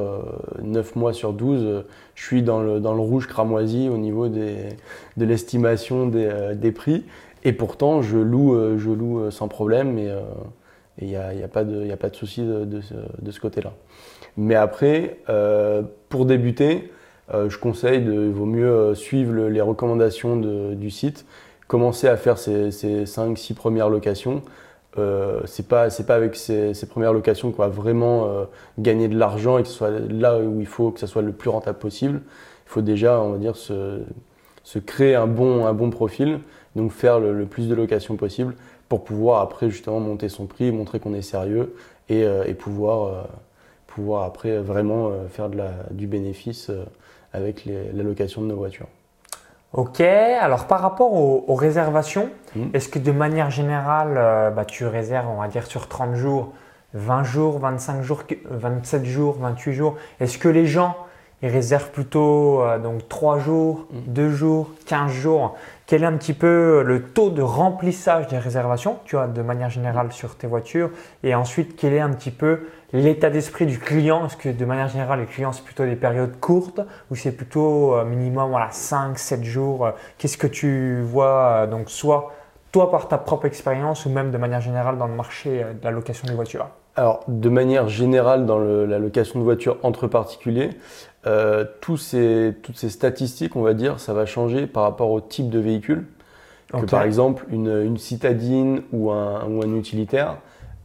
9 0.62 0.92
euh, 0.96 1.00
mois 1.00 1.14
sur 1.14 1.34
12, 1.34 1.86
je 2.16 2.24
suis 2.24 2.44
dans 2.44 2.62
le, 2.62 2.80
rouge 2.90 3.28
cramoisi 3.28 3.90
au 3.90 3.98
niveau 3.98 4.28
de 4.28 4.76
l'estimation 5.18 6.08
des, 6.08 6.72
prix. 6.72 7.06
Et 7.44 7.54
pourtant, 7.54 8.02
je 8.02 8.18
loue, 8.18 8.78
je 8.78 9.30
sans 9.32 9.48
problème 9.48 9.98
et 9.98 10.12
il 11.02 11.08
n'y 11.08 11.16
a, 11.16 11.48
pas 11.48 11.64
de, 11.64 11.86
y 11.86 11.92
a 11.92 11.98
pas 11.98 12.10
de 12.10 12.16
souci 12.16 12.42
de, 12.44 12.82
ce 13.32 13.40
côté-là. 13.40 13.74
Mais 14.38 14.56
après, 14.56 15.18
pour 16.10 16.26
débuter, 16.26 16.92
je 17.34 17.58
conseille 17.58 18.02
de 18.02 18.12
mieux 18.12 18.94
suivre 18.94 19.48
les 19.48 19.62
recommandations 19.62 20.36
du 20.36 20.92
site, 20.92 21.26
commencer 21.72 22.10
à 22.10 22.18
faire 22.18 22.38
ces, 22.38 22.70
ces 22.72 23.06
5-6 23.06 23.54
premières 23.54 23.88
locations 23.88 24.42
euh, 24.98 25.40
c'est 25.46 25.70
pas 25.70 25.88
pas 25.90 26.16
avec 26.16 26.36
ces, 26.36 26.74
premières 26.90 27.14
locations 27.14 27.52
qu'on 27.52 27.62
va 27.62 27.70
vraiment 27.70 28.28
euh, 28.28 28.44
gagner 28.78 29.08
de 29.08 29.18
l'argent 29.18 29.58
et 29.58 29.62
que 29.62 29.70
ce 29.70 29.74
soit 29.74 29.90
là 29.90 30.40
où 30.40 30.60
il 30.60 30.68
faut 30.68 30.92
que 30.92 31.00
ça 31.00 31.08
soit 31.08 31.22
le 31.22 31.32
plus 31.32 31.50
rentable 31.50 31.78
possible. 31.80 32.22
Il 32.66 32.70
faut 32.70 32.82
déjà, 32.82 33.22
on 33.22 33.32
va 33.32 33.38
dire, 33.38 33.56
se, 33.56 34.04
créer 34.86 35.16
un 35.16 35.28
bon 35.28 35.66
un 35.66 35.74
bon 35.74 35.90
profil, 35.92 36.42
donc 36.76 36.92
faire 36.92 37.22
le, 37.22 37.46
plus 37.46 37.70
de 37.70 37.76
locations 37.76 38.18
possible 38.18 38.56
pour 38.90 39.06
pouvoir 39.06 39.42
après 39.42 39.70
justement 39.70 40.02
monter 40.02 40.28
son 40.28 40.48
prix, 40.48 40.72
montrer 40.74 41.00
qu'on 41.00 41.14
est 41.14 41.22
sérieux 41.22 41.74
et, 42.10 42.26
euh, 42.26 42.54
pouvoir 42.54 43.30
pouvoir 43.88 44.24
après 44.24 44.58
vraiment 44.60 45.12
faire 45.30 45.50
du 45.92 46.08
bénéfice 46.08 46.70
avec 47.34 47.66
la 47.66 48.04
location 48.04 48.42
de 48.42 48.48
nos 48.48 48.56
voitures. 48.56 48.88
Ok, 49.74 50.02
alors 50.02 50.68
par 50.68 50.82
rapport 50.82 51.14
aux, 51.14 51.56
réservations, 51.56 52.30
hmm. 52.56 52.68
est-ce 52.74 52.90
que 52.90 53.00
de 53.00 53.14
manière 53.14 53.50
générale, 53.50 54.16
euh, 54.18 54.50
bah, 54.50 54.66
tu 54.66 54.86
réserves, 54.86 55.30
on 55.30 55.40
va 55.40 55.48
dire, 55.48 55.66
sur 55.66 55.88
30 55.88 56.16
jours, 56.16 56.52
20 56.94 57.24
jours, 57.24 57.60
25 57.60 58.02
jours, 58.02 58.24
27 58.50 59.06
jours, 59.06 59.38
28 59.40 59.74
jours? 59.74 59.96
Est-ce 60.20 60.38
que 60.38 60.50
les 60.50 60.68
gens 60.68 60.98
ils 61.42 61.50
réservent 61.50 61.90
plutôt 61.90 62.62
euh, 62.62 62.80
donc 62.80 63.08
3 63.08 63.40
jours, 63.40 63.88
2 63.92 64.28
hmm. 64.28 64.32
jours, 64.34 64.72
15 64.88 65.10
jours? 65.10 65.56
Quel 65.92 66.04
est 66.04 66.06
un 66.06 66.16
petit 66.16 66.32
peu 66.32 66.84
le 66.84 67.04
taux 67.04 67.32
de 67.32 67.42
remplissage 67.42 68.28
des 68.28 68.38
réservations, 68.38 69.00
tu 69.04 69.18
vois, 69.18 69.28
de 69.28 69.42
manière 69.42 69.70
générale 69.70 70.14
sur 70.14 70.38
tes 70.38 70.48
voitures 70.48 70.90
Et 71.22 71.36
ensuite, 71.36 71.76
quel 71.76 71.92
est 71.92 72.00
un 72.00 72.12
petit 72.12 72.32
peu 72.32 72.62
l'état 72.94 73.30
d'esprit 73.30 73.66
du 73.66 73.78
client? 73.78 74.26
Est-ce 74.26 74.38
que 74.38 74.48
de 74.48 74.64
manière 74.64 74.88
générale, 74.88 75.20
les 75.20 75.26
clients, 75.26 75.52
c'est 75.52 75.66
plutôt 75.66 75.84
des 75.84 75.98
périodes 75.98 76.40
courtes 76.40 76.80
ou 77.10 77.18
c'est 77.18 77.34
plutôt 77.34 77.94
euh, 77.94 78.06
minimum 78.06 78.52
voilà, 78.52 78.70
5, 78.72 79.20
7 79.20 79.44
jours? 79.44 79.86
Euh, 79.86 79.92
Qu'est-ce 80.18 80.38
que 80.38 80.48
tu 80.48 81.02
vois 81.02 81.64
euh, 81.64 81.68
donc 81.68 81.90
soit 81.90 82.32
toi 82.72 82.90
par 82.90 83.10
ta 83.10 83.18
propre 83.18 83.46
expérience 83.46 84.06
ou 84.06 84.12
même 84.12 84.32
de 84.32 84.38
manière 84.38 84.62
générale 84.62 84.98
dans 84.98 85.08
le 85.08 85.16
marché 85.16 85.66
de 85.78 85.84
la 85.84 85.92
location 85.92 86.26
de 86.26 86.32
voitures? 86.32 86.70
Alors, 86.96 87.22
de 87.28 87.50
manière 87.50 87.90
générale, 87.90 88.46
dans 88.46 88.60
la 88.60 89.00
location 89.00 89.40
de 89.40 89.44
voitures 89.44 89.78
entre 89.84 90.08
particuliers, 90.08 90.72
tous 91.82 91.98
ces, 91.98 92.56
toutes 92.64 92.78
ces 92.78 92.90
statistiques, 92.90 93.56
on 93.56 93.62
va 93.62 93.74
dire, 93.74 94.00
ça 94.00 94.14
va 94.14 94.26
changer 94.26 94.68
par 94.68 94.84
rapport 94.84 95.12
au 95.12 95.22
type 95.22 95.50
de 95.50 95.60
véhicule. 95.60 96.06
par 96.90 97.04
exemple, 97.04 97.46
une, 97.52 97.98
citadine 97.98 98.82
ou 98.92 99.12
un, 99.12 99.46
ou 99.46 99.62
un 99.62 99.76
utilitaire, 99.76 100.38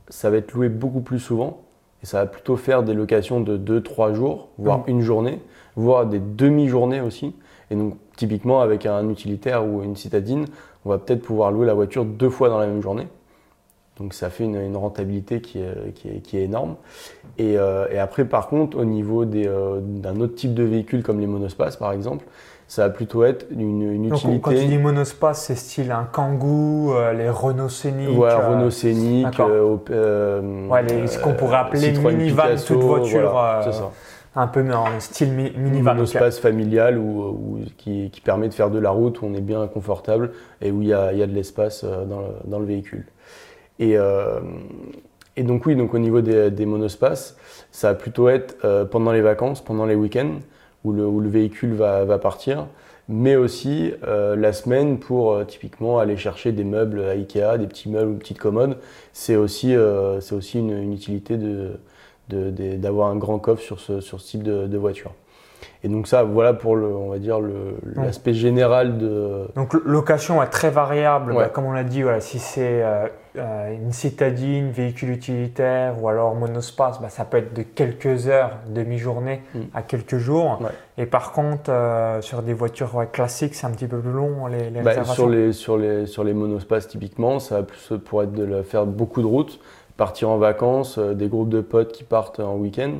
ça 0.08 0.30
va 0.30 0.36
être 0.36 0.52
loué 0.52 0.68
beaucoup 0.68 1.00
plus 1.00 1.20
souvent. 1.20 1.62
Et 2.02 2.06
ça 2.06 2.18
va 2.18 2.26
plutôt 2.26 2.56
faire 2.56 2.82
des 2.82 2.94
locations 2.94 3.40
de 3.40 3.56
2-3 3.56 4.14
jours, 4.14 4.48
voire 4.58 4.80
Mm. 4.80 4.90
une 4.90 5.00
journée, 5.00 5.40
voire 5.76 6.06
des 6.06 6.20
demi-journées 6.20 7.00
aussi. 7.00 7.34
Et 7.70 7.76
donc, 7.76 7.94
typiquement, 8.16 8.60
avec 8.60 8.86
un 8.86 9.08
utilitaire 9.08 9.66
ou 9.66 9.82
une 9.82 9.96
citadine, 9.96 10.46
on 10.84 10.90
va 10.90 10.98
peut-être 10.98 11.22
pouvoir 11.22 11.50
louer 11.50 11.66
la 11.66 11.74
voiture 11.74 12.04
deux 12.04 12.30
fois 12.30 12.48
dans 12.48 12.58
la 12.58 12.66
même 12.66 12.82
journée. 12.82 13.08
Donc, 13.98 14.12
ça 14.12 14.28
fait 14.28 14.44
une, 14.44 14.56
une 14.60 14.76
rentabilité 14.76 15.40
qui 15.40 15.58
est, 15.58 15.92
qui 15.94 16.08
est- 16.08 16.20
qui 16.20 16.36
est 16.38 16.42
énorme. 16.44 16.76
Et, 17.38 17.56
euh, 17.58 17.86
et 17.90 17.98
après, 17.98 18.24
par 18.26 18.48
contre, 18.48 18.78
au 18.78 18.84
niveau 18.84 19.24
euh, 19.24 19.80
d'un 19.82 20.20
autre 20.20 20.34
type 20.34 20.52
de 20.54 20.62
véhicule 20.64 21.02
comme 21.02 21.18
les 21.20 21.26
monospaces, 21.26 21.76
par 21.76 21.92
exemple, 21.92 22.24
ça 22.68 22.86
va 22.88 22.90
plutôt 22.92 23.24
être 23.24 23.46
une, 23.50 23.80
une 23.82 24.08
Donc, 24.08 24.18
utilité. 24.18 24.40
quand 24.40 24.50
tu 24.50 24.66
dis 24.66 24.76
monospace, 24.78 25.44
c'est 25.44 25.54
style 25.54 25.92
un 25.92 26.04
Kangoo, 26.12 26.94
euh, 26.94 27.12
les 27.14 27.30
Renault 27.30 27.68
Scénic. 27.68 28.18
Ouais, 28.18 28.34
Renault 28.34 28.70
Scénic, 28.70 29.28
Ouais, 29.38 30.82
les- 30.82 31.06
ce 31.06 31.18
qu'on 31.18 31.32
pourrait 31.34 31.56
appeler 31.56 31.92
minivan, 31.92 32.44
toute 32.66 32.82
voiture, 32.82 33.30
voilà, 33.30 33.62
c'est 33.64 33.72
ça. 33.72 33.90
un 34.34 34.46
peu 34.48 34.60
en 34.72 35.00
style 35.00 35.32
mi- 35.32 35.52
minivan. 35.56 35.94
monospace 35.94 36.38
familial 36.38 36.98
où, 36.98 37.22
où- 37.22 37.58
qui, 37.78 38.10
qui 38.10 38.20
permet 38.20 38.48
de 38.48 38.54
faire 38.54 38.70
de 38.70 38.78
la 38.78 38.90
route 38.90 39.22
où 39.22 39.26
on 39.26 39.34
est 39.34 39.40
bien 39.40 39.66
confortable 39.68 40.32
et 40.60 40.70
où 40.70 40.82
il 40.82 40.88
y 40.88 40.92
a, 40.92 41.12
il 41.12 41.18
y 41.18 41.22
a 41.22 41.26
de 41.26 41.32
l'espace 41.34 41.84
dans 41.84 42.20
le, 42.20 42.26
dans 42.44 42.58
le 42.58 42.66
véhicule. 42.66 43.06
Et, 43.78 43.96
euh, 43.96 44.40
et 45.36 45.42
donc 45.42 45.66
oui, 45.66 45.76
donc 45.76 45.92
au 45.94 45.98
niveau 45.98 46.20
des, 46.20 46.50
des 46.50 46.66
monospaces, 46.66 47.36
ça 47.70 47.88
va 47.88 47.94
plutôt 47.94 48.28
être 48.28 48.56
euh, 48.64 48.84
pendant 48.84 49.12
les 49.12 49.20
vacances, 49.20 49.62
pendant 49.62 49.84
les 49.86 49.94
week-ends, 49.94 50.40
où 50.84 50.92
le, 50.92 51.06
où 51.06 51.20
le 51.20 51.28
véhicule 51.28 51.74
va, 51.74 52.04
va 52.04 52.18
partir, 52.18 52.66
mais 53.08 53.36
aussi 53.36 53.92
euh, 54.06 54.34
la 54.34 54.52
semaine 54.52 54.98
pour 54.98 55.32
euh, 55.32 55.44
typiquement 55.44 55.98
aller 55.98 56.16
chercher 56.16 56.52
des 56.52 56.64
meubles 56.64 57.00
à 57.02 57.10
Ikea, 57.10 57.58
des 57.58 57.66
petits 57.66 57.90
meubles 57.90 58.12
ou 58.12 58.16
petites 58.16 58.38
commodes. 58.38 58.78
C'est 59.12 59.36
aussi, 59.36 59.74
c'est 60.20 60.34
aussi 60.34 60.58
une, 60.58 60.70
une 60.70 60.92
utilité 60.92 61.36
de, 61.36 61.72
de- 62.28 62.50
de- 62.50 62.76
d'avoir 62.76 63.08
un 63.08 63.16
grand 63.16 63.38
coffre 63.38 63.62
sur 63.62 63.78
ce, 63.80 64.00
sur 64.00 64.20
ce 64.20 64.26
type 64.30 64.42
de, 64.42 64.76
voiture. 64.78 65.12
Et 65.84 65.88
donc 65.88 66.06
ça, 66.08 66.22
voilà 66.24 66.52
pour 66.52 66.76
le, 66.76 66.86
on 66.86 67.08
va 67.10 67.18
dire 67.18 67.38
l'aspect 67.94 68.34
général 68.34 68.98
de. 68.98 69.46
Donc 69.54 69.72
lo- 69.72 69.82
location 69.84 70.42
est 70.42 70.48
très 70.48 70.70
variable, 70.70 71.32
Ouais. 71.32 71.44
Bah, 71.44 71.48
comme 71.48 71.64
on 71.66 71.72
l'a 71.72 71.84
dit, 71.84 72.02
voilà, 72.02 72.20
si 72.20 72.38
c'est 72.38 72.82
une 73.38 73.92
citadine, 73.92 74.70
véhicule 74.70 75.10
utilitaire 75.10 76.02
ou 76.02 76.08
alors 76.08 76.34
monospace, 76.34 77.00
bah, 77.00 77.08
ça 77.08 77.24
peut 77.24 77.38
être 77.38 77.54
de 77.54 77.62
quelques 77.62 78.28
heures, 78.28 78.52
demi-journée 78.68 79.42
Mm. 79.54 79.58
à 79.74 79.82
quelques 79.82 80.16
jours. 80.18 80.58
Ouais. 80.62 80.68
Et 80.98 81.06
par 81.06 81.32
contre, 81.32 81.70
euh, 81.70 82.20
sur 82.22 82.42
des 82.42 82.54
voitures 82.54 82.94
ouais, 82.94 83.06
classiques, 83.10 83.54
c'est 83.54 83.66
un 83.66 83.70
petit 83.70 83.86
peu 83.86 83.98
plus 83.98 84.12
long 84.12 84.46
les, 84.46 84.70
les 84.70 84.80
Bah, 84.80 84.90
réservations. 84.90 85.14
sur 85.14 85.28
les 85.28 85.52
sur 85.52 85.76
les 85.76 86.06
sur 86.06 86.24
les 86.24 86.32
monospaces 86.34 86.88
typiquement, 86.88 87.38
ça 87.38 87.56
va 87.56 87.62
plus 87.64 87.92
pour 88.04 88.22
être 88.22 88.32
de 88.32 88.44
la- 88.44 88.62
faire 88.62 88.86
beaucoup 88.86 89.20
de 89.22 89.26
routes, 89.26 89.60
partir 89.96 90.30
en 90.30 90.38
vacances, 90.38 90.98
euh, 90.98 91.14
des 91.14 91.28
groupes 91.28 91.48
de 91.50 91.60
potes 91.60 91.92
qui 91.92 92.04
partent 92.04 92.40
en 92.40 92.56
week-end. 92.56 92.92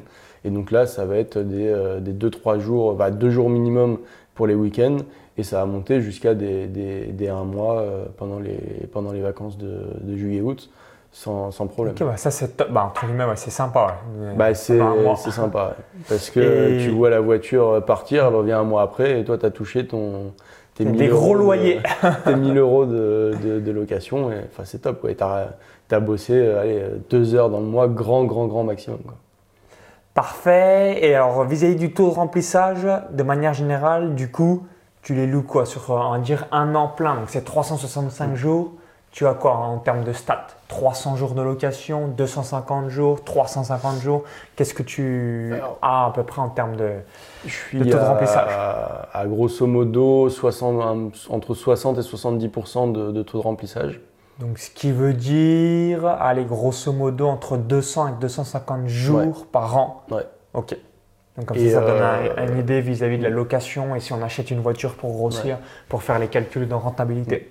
Et 0.44 0.50
donc 0.50 0.70
là, 0.70 0.86
ça 0.86 1.04
va 1.06 1.16
être 1.16 1.38
des, 1.38 1.66
euh, 1.68 1.98
des 2.00 2.12
2-3 2.12 2.58
jours, 2.58 2.94
bah, 2.94 3.10
deux 3.10 3.30
jours 3.30 3.50
minimum 3.50 3.98
pour 4.34 4.46
les 4.46 4.54
week-ends, 4.54 4.98
et 5.38 5.42
ça 5.42 5.58
va 5.60 5.66
monter 5.66 6.00
jusqu'à 6.00 6.34
des, 6.34 6.66
des, 6.66 7.06
des 7.06 7.28
un 7.28 7.44
mois 7.44 7.80
euh, 7.80 8.04
pendant, 8.16 8.38
les, 8.38 8.58
pendant 8.92 9.12
les 9.12 9.20
vacances 9.20 9.58
de, 9.58 9.80
de 10.00 10.16
juillet-août, 10.16 10.70
sans, 11.12 11.50
sans 11.50 11.66
problème. 11.66 11.94
Bah, 12.00 12.16
ça 12.16 12.30
c'est 12.30 12.56
top. 12.56 12.70
Bah, 12.70 12.84
entre 12.86 13.06
guillemets, 13.06 13.24
ouais, 13.24 13.36
c'est 13.36 13.50
sympa. 13.50 13.98
ouais. 14.18 14.34
Bah, 14.36 14.54
c'est 14.54 14.78
sympa, 15.30 15.74
ouais. 15.78 15.84
parce 16.08 16.30
que 16.30 16.40
Et- 16.78 16.82
tu 16.84 16.90
vois 16.90 17.10
la 17.10 17.20
voiture 17.20 17.84
partir, 17.84 18.26
elle 18.26 18.34
revient 18.34 18.52
un 18.52 18.64
mois 18.64 18.82
après, 18.82 19.20
et 19.20 19.24
toi, 19.24 19.36
tu 19.38 19.46
as 19.46 19.50
touché 19.50 19.86
ton, 19.86 20.32
tes 20.74 20.84
Des 20.84 20.90
1000 20.92 21.10
gros 21.10 21.20
euros 21.24 21.34
de- 21.34 21.38
loyers. 21.42 21.80
tes 22.24 22.34
1000 22.34 22.56
euros 22.58 22.84
de, 22.86 23.32
de- 23.42 23.60
de 23.60 23.70
location, 23.72 24.26
enfin, 24.50 24.64
c'est 24.64 24.78
top. 24.82 25.06
Tu 25.88 25.94
as, 25.94 26.00
bossé 26.00 26.32
euh, 26.34 26.60
allez, 26.60 26.78
euh, 26.80 26.96
deux 27.10 27.34
heures 27.34 27.48
dans 27.50 27.60
le 27.60 27.66
mois, 27.66 27.88
grand, 27.88 28.24
grand, 28.24 28.46
grand 28.46 28.64
maximum. 28.64 28.98
quoi. 29.00 29.14
Parfait. 30.14 30.98
Et 31.06 31.14
alors, 31.14 31.44
vis-à-vis 31.44 31.76
du 31.76 31.92
taux 31.92 32.08
de 32.08 32.14
remplissage, 32.14 32.86
de 33.10 33.22
manière 33.22 33.52
générale, 33.54 34.14
du 34.14 34.30
coup, 34.30 34.66
tu 35.06 35.14
les 35.14 35.28
loues 35.28 35.42
quoi 35.44 35.66
Sur, 35.66 35.88
euh, 35.92 35.98
on 36.00 36.10
va 36.10 36.18
dire, 36.18 36.46
un 36.50 36.75
an 36.75 36.88
plein. 36.88 37.14
Donc, 37.14 37.26
c'est 37.28 37.44
365 37.44 38.34
jours. 38.34 38.72
Tu 39.12 39.25
as 39.25 39.34
quoi 39.34 39.52
en 39.54 39.78
termes 39.78 40.02
de 40.02 40.12
stats? 40.12 40.48
300 40.66 41.14
jours 41.14 41.34
de 41.34 41.42
location, 41.42 42.08
250 42.08 42.88
jours, 42.88 43.22
350 43.22 44.00
jours. 44.00 44.25
Qu'est-ce 44.56 44.75
que 44.75 44.82
tu 44.82 45.52
Alors- 45.54 45.78
as 45.80 46.06
à 46.06 46.10
peu 46.10 46.25
près 46.25 46.42
en 46.42 46.48
termes 46.48 46.75
de. 46.75 46.90
Je 47.44 47.50
suis 47.50 47.78
Le 47.78 47.84
taux 47.88 47.98
de 47.98 48.02
à, 48.02 48.08
remplissage? 48.08 48.48
à 49.14 49.26
grosso 49.26 49.64
modo 49.68 50.28
60, 50.28 50.82
un- 50.82 51.32
entre 51.32 51.54
60 51.54 51.98
et 51.98 52.02
70% 52.02 52.88
de, 52.88 53.12
de 53.12 53.22
taux 53.22 53.38
de 53.38 53.44
remplissage. 53.44 54.00
Donc, 54.40 54.58
ce 54.58 54.70
qui 54.70 54.90
veut 54.90 55.14
dire, 55.14 56.04
allez, 56.04 56.44
grosso 56.44 56.92
modo, 56.92 57.28
entre 57.28 57.56
200 57.56 58.08
et 58.08 58.12
250 58.20 58.88
jours 58.88 59.46
par 59.52 59.76
an. 59.78 60.02
Ouais. 60.10 60.26
Ok. 60.52 60.76
Donc, 61.36 61.46
comme 61.46 61.56
Et, 61.56 61.70
ça, 61.70 61.80
ça 61.80 61.86
donne 61.86 62.00
euh, 62.02 62.28
un- 62.36 62.52
une 62.52 62.58
idée 62.58 62.80
vis-à-vis 62.80 63.18
de 63.18 63.22
la 63.22 63.30
location 63.30 63.94
et 63.94 64.00
si 64.00 64.12
on 64.12 64.22
achète 64.22 64.50
une 64.50 64.60
voiture 64.60 64.94
pour 64.94 65.12
grossir, 65.12 65.58
pour 65.88 66.02
faire 66.02 66.18
les 66.18 66.28
calculs 66.28 66.66
de 66.66 66.74
rentabilité. 66.74 67.50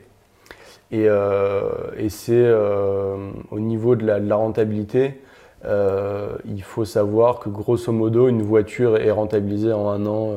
Et, 0.92 1.06
euh, 1.08 1.62
et 1.98 2.10
c'est 2.10 2.34
euh, 2.36 3.18
au 3.52 3.60
niveau 3.60 3.96
de 3.96 4.06
la, 4.06 4.20
de 4.20 4.28
la 4.28 4.36
rentabilité, 4.36 5.22
il 5.64 6.62
faut 6.62 6.86
savoir 6.86 7.40
que 7.40 7.50
grosso 7.50 7.92
modo, 7.92 8.28
une 8.28 8.44
voiture 8.44 8.98
est 8.98 9.10
rentabilisée 9.12 9.74
en 9.74 9.90
un 9.90 10.06
an, 10.06 10.32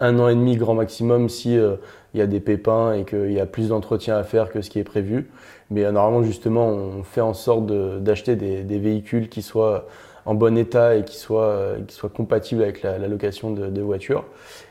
un 0.00 0.18
an 0.18 0.28
et 0.28 0.34
demi 0.34 0.56
grand 0.56 0.74
maximum 0.74 1.28
si 1.28 1.56
euh, 1.56 1.76
il 2.14 2.18
y 2.18 2.22
a 2.22 2.26
des 2.26 2.40
pépins 2.40 2.92
et 2.94 3.04
qu'il 3.04 3.32
y 3.32 3.38
a 3.40 3.46
plus 3.46 3.68
d'entretien 3.68 4.16
à 4.16 4.24
faire 4.24 4.50
que 4.50 4.60
ce 4.60 4.70
qui 4.70 4.80
est 4.80 4.84
prévu. 4.84 5.30
Mais 5.70 5.84
euh, 5.84 5.92
normalement, 5.92 6.24
justement, 6.24 6.66
on 6.66 7.04
fait 7.04 7.20
en 7.20 7.32
sorte 7.34 7.66
de- 7.66 7.98
d'acheter 8.00 8.34
des, 8.34 8.64
des 8.64 8.78
véhicules 8.78 9.28
qui 9.28 9.40
soient 9.42 9.86
en 10.26 10.34
bon 10.34 10.56
état 10.56 10.94
et 10.96 11.04
qui 11.04 11.24
euh, 11.30 11.78
qui 11.86 11.94
soient 11.94 12.10
compatibles 12.10 12.62
avec 12.62 12.82
la, 12.82 12.98
la 12.98 13.08
location 13.08 13.50
de, 13.52 13.68
de 13.68 13.82
voitures. 13.82 14.24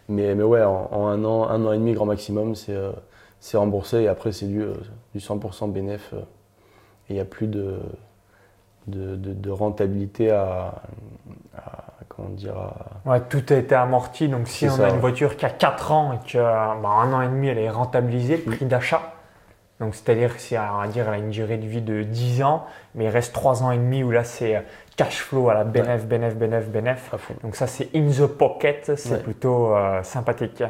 Mais, 0.09 0.35
mais 0.35 0.43
ouais, 0.43 0.63
en, 0.63 0.89
en 0.91 1.07
un 1.07 1.23
an, 1.25 1.47
un 1.49 1.65
an 1.65 1.71
et 1.73 1.77
demi 1.77 1.93
grand 1.93 2.05
maximum, 2.05 2.55
c'est 2.55 2.75
euh, 2.75 2.91
c'est 3.39 3.57
remboursé 3.57 4.01
et 4.01 4.07
après 4.07 4.31
c'est 4.31 4.45
du, 4.47 4.61
euh, 4.61 4.73
du 5.15 5.19
100% 5.19 5.71
bénéf 5.71 6.13
et 6.13 7.13
il 7.13 7.15
n'y 7.15 7.21
a 7.21 7.25
plus 7.25 7.47
de, 7.47 7.79
de, 8.87 9.15
de- 9.15 9.33
de 9.33 9.49
rentabilité 9.49 10.31
à, 10.31 10.75
à- 11.57 11.83
comment 12.09 12.29
dire 12.29 12.57
à- 12.57 13.09
Ouais, 13.09 13.21
tout 13.21 13.43
a 13.49 13.55
été 13.55 13.75
amorti. 13.75 14.27
Donc, 14.27 14.47
si 14.47 14.59
C'est 14.65 14.69
on 14.69 14.77
ça, 14.77 14.87
a 14.87 14.89
une 14.89 14.99
voiture 14.99 15.37
qui 15.37 15.45
a 15.45 15.49
4 15.49 15.91
ans 15.91 16.13
et 16.13 16.27
que 16.27 16.37
bah, 16.37 16.89
un 16.89 17.13
an 17.13 17.21
et 17.21 17.27
demi, 17.27 17.47
elle 17.47 17.57
est 17.59 17.69
rentabilisée, 17.69 18.37
le 18.45 18.55
prix 18.55 18.65
d'achat. 18.65 19.01
Donc, 19.79 19.95
c'est-à-dire 19.95 20.35
que 20.37 20.55
on 20.55 20.81
va 20.81 20.87
dire, 20.87 21.07
elle 21.07 21.15
a 21.15 21.17
une 21.17 21.31
durée 21.31 21.57
de 21.57 21.65
vie 21.65 21.81
de 21.81 22.03
10 22.03 22.43
ans, 22.43 22.65
mais 22.93 23.05
il 23.05 23.09
reste 23.09 23.33
3 23.33 23.63
ans 23.63 23.71
et 23.71 23.77
demi 23.77 24.03
où 24.03 24.11
là, 24.11 24.23
c'est 24.23 24.63
cash 25.03 25.21
flow 25.21 25.49
à 25.49 25.53
la 25.55 25.63
bénéf, 25.63 26.05
bénéf, 26.05 26.35
bénéf, 26.35 26.67
bénéf. 26.67 27.13
à 27.13 27.17
fond. 27.17 27.33
Donc 27.43 27.55
ça, 27.55 27.65
c'est 27.67 27.89
in 27.95 28.09
the 28.09 28.25
pocket, 28.27 28.91
c'est 28.97 29.11
Ouais. 29.13 29.17
plutôt 29.17 29.75
euh, 29.75 30.03
sympathique. 30.03 30.63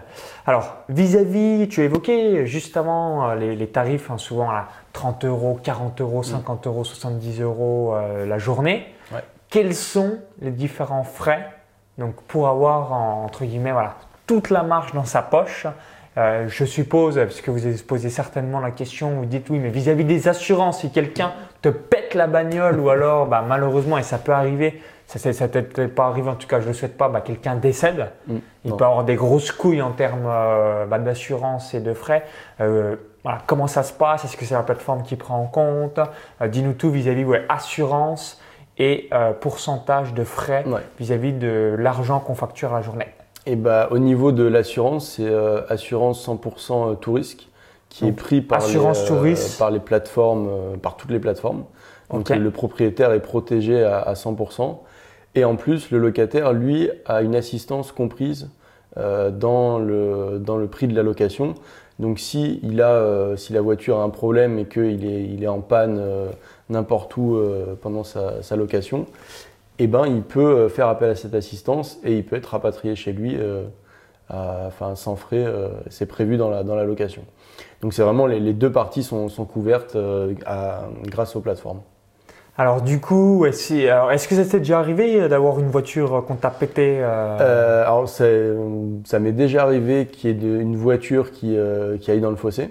Alors, 0.45 0.75
vis-à-vis, 0.89 1.67
tu 1.69 1.81
as 1.81 1.85
évoqué 1.85 2.45
juste 2.45 2.77
avant 2.77 3.29
euh, 3.29 3.35
les, 3.35 3.55
les 3.55 3.67
tarifs, 3.67 4.09
hein, 4.09 4.17
souvent 4.17 4.49
à 4.49 4.67
30 4.93 5.25
euros, 5.25 5.59
40 5.61 5.99
euros, 6.01 6.23
50 6.23 6.67
euros, 6.67 6.83
70 6.83 7.41
euros 7.41 7.93
euh, 7.95 8.25
la 8.25 8.37
journée. 8.37 8.85
Ouais. 9.11 9.19
Quels 9.49 9.75
sont 9.75 10.19
les 10.41 10.51
différents 10.51 11.03
frais 11.03 11.49
donc, 11.97 12.15
pour 12.27 12.47
avoir, 12.47 12.93
en- 12.93 13.25
entre 13.25 13.43
guillemets, 13.43 13.73
voilà, 13.73 13.95
toute 14.27 14.49
la 14.49 14.63
marge 14.63 14.93
dans 14.93 15.03
sa 15.05 15.21
poche? 15.21 15.67
Euh, 16.17 16.47
je 16.49 16.65
suppose, 16.65 17.15
parce 17.15 17.39
que 17.41 17.51
vous 17.51 17.65
avez 17.65 17.75
posé 17.77 18.09
certainement 18.09 18.59
la 18.59 18.71
question, 18.71 19.11
vous 19.11 19.25
dites 19.25 19.49
oui, 19.49 19.59
mais 19.59 19.69
vis-à-vis 19.69 20.03
des 20.03 20.27
assurances, 20.27 20.79
si 20.81 20.91
quelqu'un 20.91 21.31
te 21.61 21.69
pète 21.69 22.13
la 22.15 22.27
bagnole 22.27 22.79
ou 22.79 22.89
alors, 22.89 23.27
bah, 23.27 23.43
malheureusement, 23.47 23.97
et 23.97 24.03
ça 24.03 24.17
peut 24.17 24.31
arriver, 24.31 24.81
ça 25.05 25.29
ne 25.29 25.33
ça 25.33 25.47
peut 25.47 25.61
peut-être 25.61 25.93
pas 25.93 26.05
arriver, 26.05 26.29
en 26.29 26.35
tout 26.35 26.47
cas 26.47 26.59
je 26.59 26.65
ne 26.65 26.69
le 26.69 26.73
souhaite 26.73 26.97
pas, 26.97 27.09
bah, 27.09 27.21
quelqu'un 27.21 27.55
décède. 27.55 28.11
Mm. 28.27 28.37
Il 28.65 28.75
peut 28.75 28.85
avoir 28.85 29.03
des 29.03 29.15
grosses 29.15 29.51
couilles 29.51 29.81
en 29.81 29.91
termes 29.91 30.25
euh, 30.27 30.85
bah, 30.85 30.99
d'assurance 30.99 31.73
et 31.73 31.79
de 31.79 31.93
frais. 31.93 32.25
Euh, 32.59 32.95
voilà, 33.23 33.39
comment 33.45 33.67
ça 33.67 33.83
se 33.83 33.93
passe? 33.93 34.25
Est-ce 34.25 34.37
que 34.37 34.45
c'est 34.45 34.55
la 34.55 34.63
plateforme 34.63 35.03
qui 35.03 35.15
prend 35.15 35.37
en 35.37 35.45
compte? 35.45 35.99
Euh, 36.41 36.47
Dis-nous 36.47 36.73
tout 36.73 36.89
vis-à-vis 36.89 37.23
ouais, 37.23 37.45
assurance 37.49 38.41
et 38.77 39.09
pourcentage 39.41 40.15
de 40.15 40.23
frais 40.23 40.63
Ouais. 40.65 40.79
vis-à-vis 40.99 41.33
de 41.33 41.75
l'argent 41.77 42.19
qu'on 42.19 42.33
facture 42.33 42.73
à 42.73 42.77
la 42.77 42.81
journée. 42.81 43.05
Et 43.45 43.55
bah, 43.55 43.89
au 43.91 43.99
niveau 43.99 44.31
de 44.31 44.43
l'assurance, 44.43 45.17
c'est 45.17 45.31
assurance 45.69 46.27
100% 46.27 46.97
tout 46.97 47.13
risque 47.13 47.47
qui 47.91 48.07
est 48.07 48.11
pris 48.13 48.41
par, 48.41 48.59
les, 48.67 48.73
par 49.59 49.69
les 49.69 49.79
plateformes, 49.79 50.47
euh, 50.49 50.77
par 50.77 50.95
toutes 50.97 51.11
les 51.11 51.19
plateformes. 51.19 51.65
Donc 52.09 52.25
le 52.39 52.51
propriétaire 52.51 53.11
est 53.11 53.19
protégé 53.19 53.83
à, 53.83 53.99
à 53.99 54.13
100%. 54.15 54.77
Et 55.35 55.45
en 55.45 55.55
plus, 55.55 55.91
le 55.91 55.97
locataire, 55.99 56.51
lui, 56.53 56.89
a 57.05 57.21
une 57.21 57.35
assistance 57.35 57.91
comprise 57.91 58.49
euh, 58.97 59.29
dans, 59.29 59.77
le, 59.79 60.39
dans 60.39 60.57
le 60.57 60.67
prix 60.67 60.87
de 60.87 60.95
la 60.95 61.03
location. 61.03 61.53
Donc 61.99 62.19
si, 62.19 62.59
il 62.63 62.81
a, 62.81 62.91
euh, 62.91 63.35
si 63.37 63.53
la 63.53 63.61
voiture 63.61 63.99
a 63.99 64.03
un 64.03 64.09
problème 64.09 64.57
et 64.57 64.65
qu'il 64.65 65.05
est, 65.05 65.23
il 65.25 65.43
est 65.43 65.47
en 65.47 65.59
panne 65.61 65.97
euh, 65.99 66.29
n'importe 66.69 67.15
où 67.17 67.35
euh, 67.35 67.75
pendant 67.81 68.03
sa, 68.03 68.41
sa 68.41 68.55
location, 68.55 69.05
eh 69.79 69.87
ben, 69.87 70.05
il 70.07 70.21
peut 70.21 70.39
euh, 70.41 70.69
faire 70.69 70.87
appel 70.87 71.09
à 71.11 71.15
cette 71.15 71.33
assistance 71.35 71.99
et 72.03 72.17
il 72.17 72.25
peut 72.25 72.35
être 72.37 72.47
rapatrié 72.47 72.95
chez 72.95 73.13
lui 73.13 73.35
euh, 73.37 73.63
à- 74.29 74.63
enfin, 74.67 74.95
sans 74.95 75.15
frais. 75.15 75.43
euh, 75.45 75.69
c'est 75.89 76.05
prévu 76.07 76.37
dans 76.37 76.49
la, 76.49 76.63
dans 76.63 76.75
la 76.75 76.83
location. 76.85 77.23
Donc 77.81 77.93
c'est 77.93 78.03
vraiment 78.03 78.27
les, 78.27 78.39
les 78.39 78.53
deux 78.53 78.71
parties 78.71 79.03
sont, 79.03 79.29
sont 79.29 79.45
couvertes 79.45 79.95
euh, 79.95 80.33
à- 80.45 80.89
grâce 81.05 81.35
aux 81.35 81.41
plateformes. 81.41 81.81
Alors 82.57 82.81
du 82.81 82.99
coup, 82.99 83.45
est-ce 83.45 84.27
que 84.27 84.35
ça 84.35 84.45
t'est 84.45 84.59
déjà 84.59 84.79
arrivé 84.79 85.27
d'avoir 85.29 85.59
une 85.59 85.69
voiture 85.69 86.23
qu'on 86.27 86.35
t'a 86.35 86.49
pété 86.49 86.99
euh... 86.99 87.83
Alors 87.85 88.07
ça, 88.09 89.19
m'est 89.19 89.31
déjà 89.31 89.63
arrivé 89.63 90.05
qu'il 90.05 90.29
y 90.29 90.33
ait 90.33 90.61
une 90.61 90.75
voiture 90.75 91.31
qui, 91.31 91.57
qui 92.01 92.11
aille 92.11 92.21
dans 92.21 92.29
le 92.29 92.35
fossé. 92.35 92.69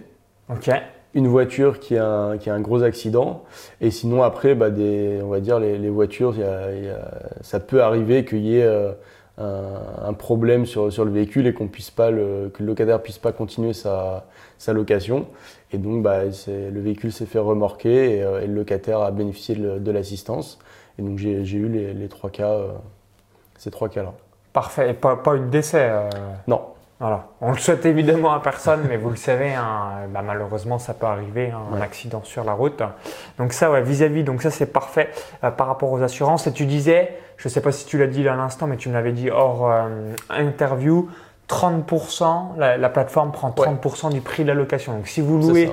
Ok 0.51 0.71
une 1.15 1.27
voiture 1.27 1.81
qui 1.81 1.97
a, 1.97 2.07
un, 2.07 2.39
qui 2.39 2.51
a 2.51 2.55
un 2.55 2.61
gros 2.61 2.83
accident. 2.83 3.43
Et 3.81 3.91
sinon, 3.91 4.23
après, 4.23 4.55
bah, 4.55 4.71
des, 4.71 5.21
on 5.25 5.29
va 5.29 5.41
dire, 5.41 5.59
les, 5.59 5.79
les 5.79 5.89
voitures, 5.91 6.37
y 6.37 6.43
a, 6.43 6.73
y 6.73 6.89
a, 6.89 7.11
ça 7.41 7.59
peut 7.61 7.83
arriver 7.83 8.25
qu'il 8.25 8.47
y 8.47 8.59
ait 8.59 8.65
euh, 8.65 8.93
un, 9.41 10.09
un, 10.09 10.13
problème 10.13 10.67
sur, 10.67 10.93
sur 10.93 11.05
le 11.05 11.11
véhicule 11.11 11.47
et 11.47 11.55
qu'on 11.55 11.69
puisse 11.69 11.91
pas 11.91 12.11
le, 12.11 12.51
que 12.53 12.63
le 12.63 12.67
locataire 12.67 13.03
puisse 13.03 13.19
pas 13.19 13.33
continuer 13.33 13.73
sa, 13.73 14.27
sa 14.59 14.73
location. 14.73 15.27
Et 15.73 15.79
donc, 15.79 16.03
bah, 16.03 16.25
le 16.25 16.81
véhicule 16.81 17.13
s'est 17.13 17.27
fait 17.27 17.39
remorquer 17.39 18.19
et, 18.19 18.23
euh, 18.23 18.43
et, 18.43 18.47
le 18.47 18.55
locataire 18.55 19.01
a 19.01 19.11
bénéficié 19.11 19.55
de, 19.55 19.79
de 19.79 19.91
l'assistance. 19.91 20.59
Et 20.99 21.03
donc, 21.03 21.19
j'ai 21.19 21.33
eu 21.33 21.69
les, 21.69 21.95
les, 21.95 22.09
trois 22.09 22.31
cas, 22.31 22.51
euh, 22.51 22.73
ces 23.57 23.71
trois 23.71 23.89
cas-là. 23.89 24.13
Parfait. 24.53 24.91
Et 24.91 24.95
pas, 24.95 25.17
pas 25.17 25.37
une 25.37 25.51
décès 25.51 25.91
Non. 26.47 26.61
Voilà. 27.01 27.29
On 27.41 27.51
le 27.51 27.57
souhaite 27.57 27.87
évidemment 27.87 28.33
à 28.33 28.41
personne, 28.41 28.83
mais 28.87 28.99
vous 28.99 29.09
le 29.09 29.17
savez, 29.17 29.55
hein, 29.55 30.07
bah, 30.11 30.21
malheureusement, 30.23 30.79
ça 30.79 30.93
peut 30.93 31.07
arriver, 31.07 31.51
hein, 31.51 31.63
un 31.75 31.81
accident 31.81 32.23
sur 32.23 32.45
la 32.45 32.53
route. 32.53 32.83
Donc 33.39 33.55
ça, 33.55 33.71
ouais, 33.71 33.81
vis-à-vis, 33.81 34.23
donc 34.23 34.43
ça 34.43 34.51
c'est 34.51 34.67
parfait 34.67 35.09
euh, 35.43 35.51
par 35.51 35.67
rapport 35.67 35.91
aux 35.91 36.03
assurances. 36.03 36.47
Et 36.47 36.53
tu 36.53 36.67
disais, 36.67 37.17
je 37.39 37.49
ne 37.49 37.51
sais 37.51 37.63
pas 37.63 37.73
si 37.73 37.87
tu 37.87 37.97
l'as 37.97 38.07
dit 38.07 38.29
à 38.29 38.37
l'instant, 38.37 38.67
mais 38.67 38.77
tu 38.77 38.91
me 38.91 38.95
l'avais 38.95 39.13
dit 39.13 39.31
hors 39.31 39.71
euh, 39.71 39.89
interview, 40.29 41.09
30%, 41.49 42.59
la, 42.59 42.89
plateforme 42.91 43.33
prend 43.33 43.49
30% 43.49 44.13
du 44.13 44.21
prix 44.21 44.43
de 44.43 44.49
la 44.49 44.55
location. 44.55 44.93
Donc 44.93 45.09
si 45.09 45.23
vous 45.23 45.39
louez 45.39 45.73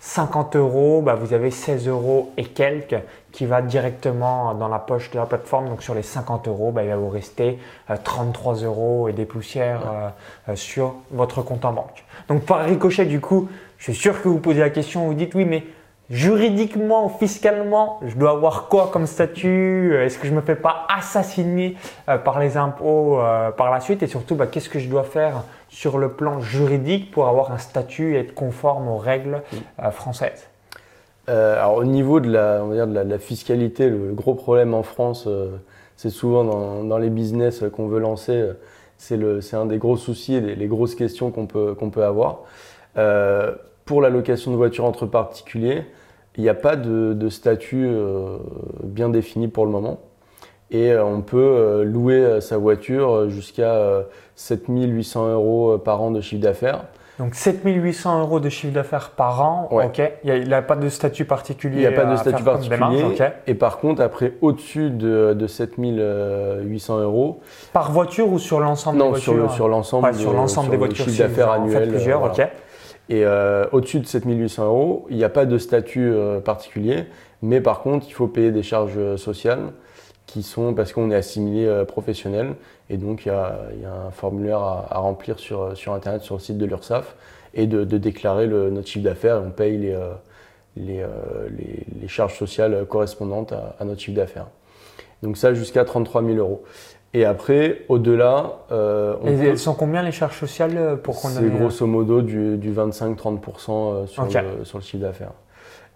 50 0.00 0.56
euros, 0.56 1.02
bah, 1.02 1.14
vous 1.14 1.32
avez 1.32 1.50
16 1.50 1.88
euros 1.88 2.32
et 2.36 2.44
quelques 2.44 2.98
qui 3.32 3.46
va 3.46 3.62
directement 3.62 4.54
dans 4.54 4.68
la 4.68 4.78
poche 4.78 5.10
de 5.10 5.18
la 5.18 5.26
plateforme. 5.26 5.68
Donc 5.68 5.82
sur 5.82 5.94
les 5.94 6.02
50 6.02 6.48
euros, 6.48 6.70
bah, 6.72 6.82
il 6.84 6.88
va 6.88 6.96
vous 6.96 7.08
rester 7.08 7.58
33 8.04 8.62
euh, 8.62 8.66
euros 8.66 9.08
et 9.08 9.12
des 9.12 9.26
poussières 9.26 9.82
euh, 9.86 10.08
euh, 10.52 10.56
sur 10.56 10.94
votre 11.10 11.42
compte 11.42 11.64
en 11.64 11.72
banque. 11.72 12.04
Donc 12.28 12.44
par 12.44 12.64
ricochet, 12.64 13.06
du 13.06 13.20
coup, 13.20 13.48
je 13.78 13.84
suis 13.84 13.94
sûr 13.94 14.20
que 14.22 14.28
vous 14.28 14.38
posez 14.38 14.60
la 14.60 14.70
question, 14.70 15.06
vous 15.06 15.14
dites 15.14 15.34
oui, 15.34 15.44
mais 15.44 15.64
juridiquement, 16.10 17.08
fiscalement, 17.08 18.00
je 18.06 18.16
dois 18.16 18.30
avoir 18.30 18.68
quoi 18.68 18.90
comme 18.92 19.06
statut? 19.06 19.94
Est-ce 19.94 20.18
que 20.18 20.26
je 20.26 20.32
ne 20.32 20.36
me 20.36 20.42
fais 20.42 20.56
pas 20.56 20.86
assassiner 20.88 21.76
par 22.06 22.40
les 22.40 22.56
impôts 22.56 23.18
par 23.56 23.70
la 23.70 23.80
suite? 23.80 24.02
Et 24.02 24.06
surtout, 24.06 24.34
bah, 24.34 24.46
qu'est-ce 24.46 24.68
que 24.68 24.78
je 24.78 24.88
dois 24.88 25.04
faire 25.04 25.44
sur 25.68 25.98
le 25.98 26.12
plan 26.12 26.40
juridique 26.40 27.10
pour 27.10 27.28
avoir 27.28 27.52
un 27.52 27.58
statut 27.58 28.14
et 28.14 28.20
être 28.20 28.34
conforme 28.34 28.88
aux 28.88 28.96
règles 28.96 29.42
euh, 29.82 29.90
françaises? 29.90 30.48
Euh, 31.28 31.56
alors, 31.56 31.76
au 31.76 31.84
niveau 31.84 32.20
de 32.20 32.30
la, 32.30 32.60
on 32.62 32.68
va 32.68 32.74
dire 32.74 32.86
de 32.86 32.98
la, 32.98 33.18
fiscalité, 33.18 33.88
le 33.88 34.12
gros 34.14 34.34
problème 34.34 34.72
en 34.74 34.82
France, 34.82 35.24
euh, 35.26 35.56
c'est 35.96 36.10
souvent 36.10 36.44
dans, 36.44 36.84
dans, 36.84 36.98
les 36.98 37.10
business 37.10 37.64
qu'on 37.72 37.88
veut 37.88 38.00
lancer, 38.00 38.50
c'est 38.96 39.54
un 39.54 39.66
des 39.66 39.78
gros 39.78 39.96
soucis 39.96 40.34
et 40.34 40.40
les 40.40 40.66
grosses 40.66 40.94
questions 40.94 41.30
qu'on 41.30 41.46
peut, 41.46 41.74
qu'on 41.74 41.90
peut 41.90 42.04
avoir. 42.04 42.44
Pour 43.88 44.02
la 44.02 44.10
location 44.10 44.52
de 44.52 44.56
voiture 44.56 44.84
entre 44.84 45.06
particuliers, 45.06 45.86
il 46.36 46.42
n'y 46.42 46.48
a 46.48 46.54
pas 46.54 46.76
de, 46.76 47.14
de 47.14 47.28
statut 47.28 47.90
bien 48.84 49.08
défini 49.08 49.48
pour 49.48 49.64
le 49.64 49.72
moment 49.72 49.98
et 50.70 50.92
euh, 50.92 51.04
on 51.04 51.22
peut 51.22 51.38
euh, 51.38 51.84
louer 51.84 52.16
euh, 52.16 52.40
sa 52.40 52.58
voiture 52.58 53.28
jusqu'à 53.30 54.04
7800 54.36 55.32
euros 55.32 55.78
par 55.78 56.02
an 56.02 56.10
de 56.10 56.20
chiffre 56.20 56.42
d'affaires. 56.42 56.84
Donc 57.18 57.34
7800 57.34 58.20
euros 58.20 58.38
de 58.38 58.48
chiffre 58.48 58.72
d'affaires 58.72 59.10
par 59.10 59.42
an, 59.42 59.68
ok. 59.72 60.00
Il 60.22 60.44
n'y 60.44 60.54
a, 60.54 60.62
pas 60.62 60.76
de 60.76 60.88
statut 60.88 61.24
particulier. 61.24 61.78
Il 61.78 61.80
n'y 61.80 61.86
a 61.86 61.90
pas 61.90 62.04
de 62.04 62.14
statut 62.14 62.44
particulier. 62.44 63.16
Et 63.48 63.54
par 63.54 63.78
contre, 63.78 64.02
après, 64.02 64.34
au-dessus 64.40 64.90
de, 64.90 65.34
de 65.34 65.46
7800 65.48 67.00
euros. 67.00 67.40
Par 67.72 67.90
voiture 67.90 68.30
ou 68.30 68.38
sur 68.38 68.60
l'ensemble 68.60 68.98
des 68.98 69.08
voitures 69.08 69.34
Non, 69.34 69.48
sur 69.48 69.66
l'ensemble 69.66 70.14
sur 70.14 70.32
l'ensemble 70.32 70.70
des 70.70 70.76
voitures. 70.76 71.06
Chiffre 71.06 71.24
d'affaires 71.24 71.50
annuel. 71.50 71.88
plusieurs, 71.88 72.22
ok. 72.22 72.40
Et 73.10 73.24
au-dessus 73.72 74.00
de 74.00 74.06
7800 74.06 74.66
euros, 74.66 75.06
il 75.08 75.16
n'y 75.16 75.24
a 75.24 75.30
pas 75.30 75.46
de 75.46 75.56
statut 75.56 76.12
particulier. 76.44 77.06
Mais 77.40 77.60
par 77.60 77.80
contre, 77.80 78.06
il 78.06 78.12
faut 78.12 78.26
payer 78.26 78.50
des 78.50 78.62
charges 78.62 79.16
sociales 79.16 79.72
qui 80.28 80.42
sont 80.42 80.74
parce 80.74 80.92
qu'on 80.92 81.10
est 81.10 81.16
assimilé 81.16 81.66
euh, 81.66 81.84
professionnel 81.84 82.54
et 82.90 82.98
donc 82.98 83.24
il 83.24 83.28
y 83.28 83.32
a, 83.32 83.58
y 83.80 83.84
a, 83.84 83.92
un 83.92 84.10
formulaire 84.10 84.60
à, 84.60 84.98
remplir 84.98 85.38
sur, 85.40 85.76
sur 85.76 85.94
internet 85.94 86.22
sur 86.22 86.36
le 86.36 86.40
site 86.40 86.58
de 86.58 86.66
l'URSSAF 86.66 87.16
et 87.54 87.66
de, 87.66 87.84
de 87.84 87.98
déclarer 87.98 88.46
le, 88.46 88.70
notre 88.70 88.86
chiffre 88.86 89.04
d'affaires 89.04 89.42
on 89.44 89.50
paye 89.50 89.78
les, 89.78 89.94
euh, 89.94 90.12
les, 90.76 91.00
euh, 91.00 91.08
les, 91.58 91.86
les, 92.00 92.08
charges 92.08 92.38
sociales 92.38 92.84
correspondantes 92.86 93.52
à, 93.52 93.74
à 93.80 93.84
notre 93.84 94.00
chiffre 94.02 94.16
d'affaires. 94.16 94.48
Donc 95.22 95.38
ça 95.38 95.54
jusqu'à 95.54 95.84
33 95.84 96.22
000 96.22 96.36
euros. 96.36 96.62
Et 97.14 97.24
après, 97.24 97.84
au-delà. 97.88 98.60
Euh, 98.70 99.16
et 99.24 99.32
elles 99.32 99.58
sont 99.58 99.74
combien 99.74 100.02
les 100.02 100.12
charges 100.12 100.38
sociales 100.38 100.98
pour 101.02 101.20
qu'on 101.20 101.28
C'est 101.28 101.48
grosso 101.48 101.86
modo 101.86 102.22
du, 102.22 102.56
du 102.58 102.72
25-30% 102.72 104.06
sur, 104.06 104.22
okay. 104.24 104.40
le, 104.42 104.64
sur 104.64 104.78
le 104.78 104.84
chiffre 104.84 105.02
d'affaires. 105.02 105.32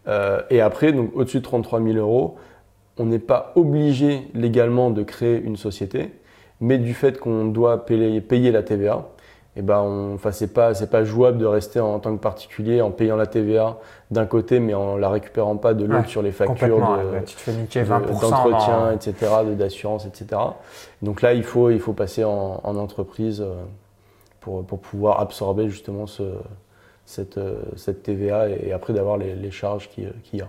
Euh, 0.08 0.42
et 0.50 0.60
après, 0.60 0.92
donc 0.92 1.10
au-dessus 1.14 1.38
de 1.38 1.44
33 1.44 1.82
000 1.82 1.96
euros, 1.96 2.36
on 2.98 3.06
n'est 3.06 3.18
pas 3.18 3.52
obligé 3.54 4.28
légalement 4.34 4.90
de 4.90 5.02
créer 5.02 5.40
une 5.40 5.56
société, 5.56 6.12
mais 6.60 6.78
du 6.78 6.94
fait 6.94 7.18
qu'on 7.18 7.46
doit 7.46 7.86
payer, 7.86 8.50
la 8.50 8.62
TVA, 8.62 9.08
et 9.54 9.58
eh 9.58 9.62
ben 9.62 9.80
on, 9.80 10.14
enfin 10.14 10.32
c'est 10.32 10.54
pas 10.54 10.72
c'est 10.72 10.88
pas 10.88 11.04
jouable 11.04 11.36
de 11.36 11.44
rester 11.44 11.78
en, 11.78 11.98
tant 11.98 12.16
que 12.16 12.22
particulier 12.22 12.80
en 12.80 12.90
payant 12.90 13.16
la 13.16 13.26
TVA 13.26 13.78
d'un 14.12 14.26
côté 14.26 14.60
mais 14.60 14.74
en 14.74 14.96
la 14.96 15.08
récupérant 15.08 15.56
pas 15.56 15.74
de 15.74 15.84
l'autre 15.84 16.08
sur 16.08 16.22
les 16.22 16.32
factures 16.32 16.78
d'entretien, 18.20 18.92
etc., 18.92 19.14
d'assurance, 19.56 20.06
etc. 20.06 20.40
Donc 21.00 21.22
là 21.22 21.32
il 21.32 21.42
faut 21.42 21.70
il 21.70 21.80
faut 21.80 21.94
passer 21.94 22.22
en, 22.24 22.60
entreprise 22.62 23.40
euh, 23.40 23.54
pour, 24.40 24.64
pour 24.64 24.80
pouvoir 24.80 25.20
absorber 25.20 25.68
justement 25.68 26.06
ce, 26.06 26.24
cette, 27.06 27.38
euh, 27.38 27.62
cette 27.76 28.02
TVA 28.02 28.48
et, 28.50 28.72
après 28.72 28.92
d'avoir 28.92 29.16
les, 29.16 29.34
les 29.34 29.50
charges 29.50 29.88
qu'il 29.88 30.12
y 30.32 30.40
a. 30.40 30.48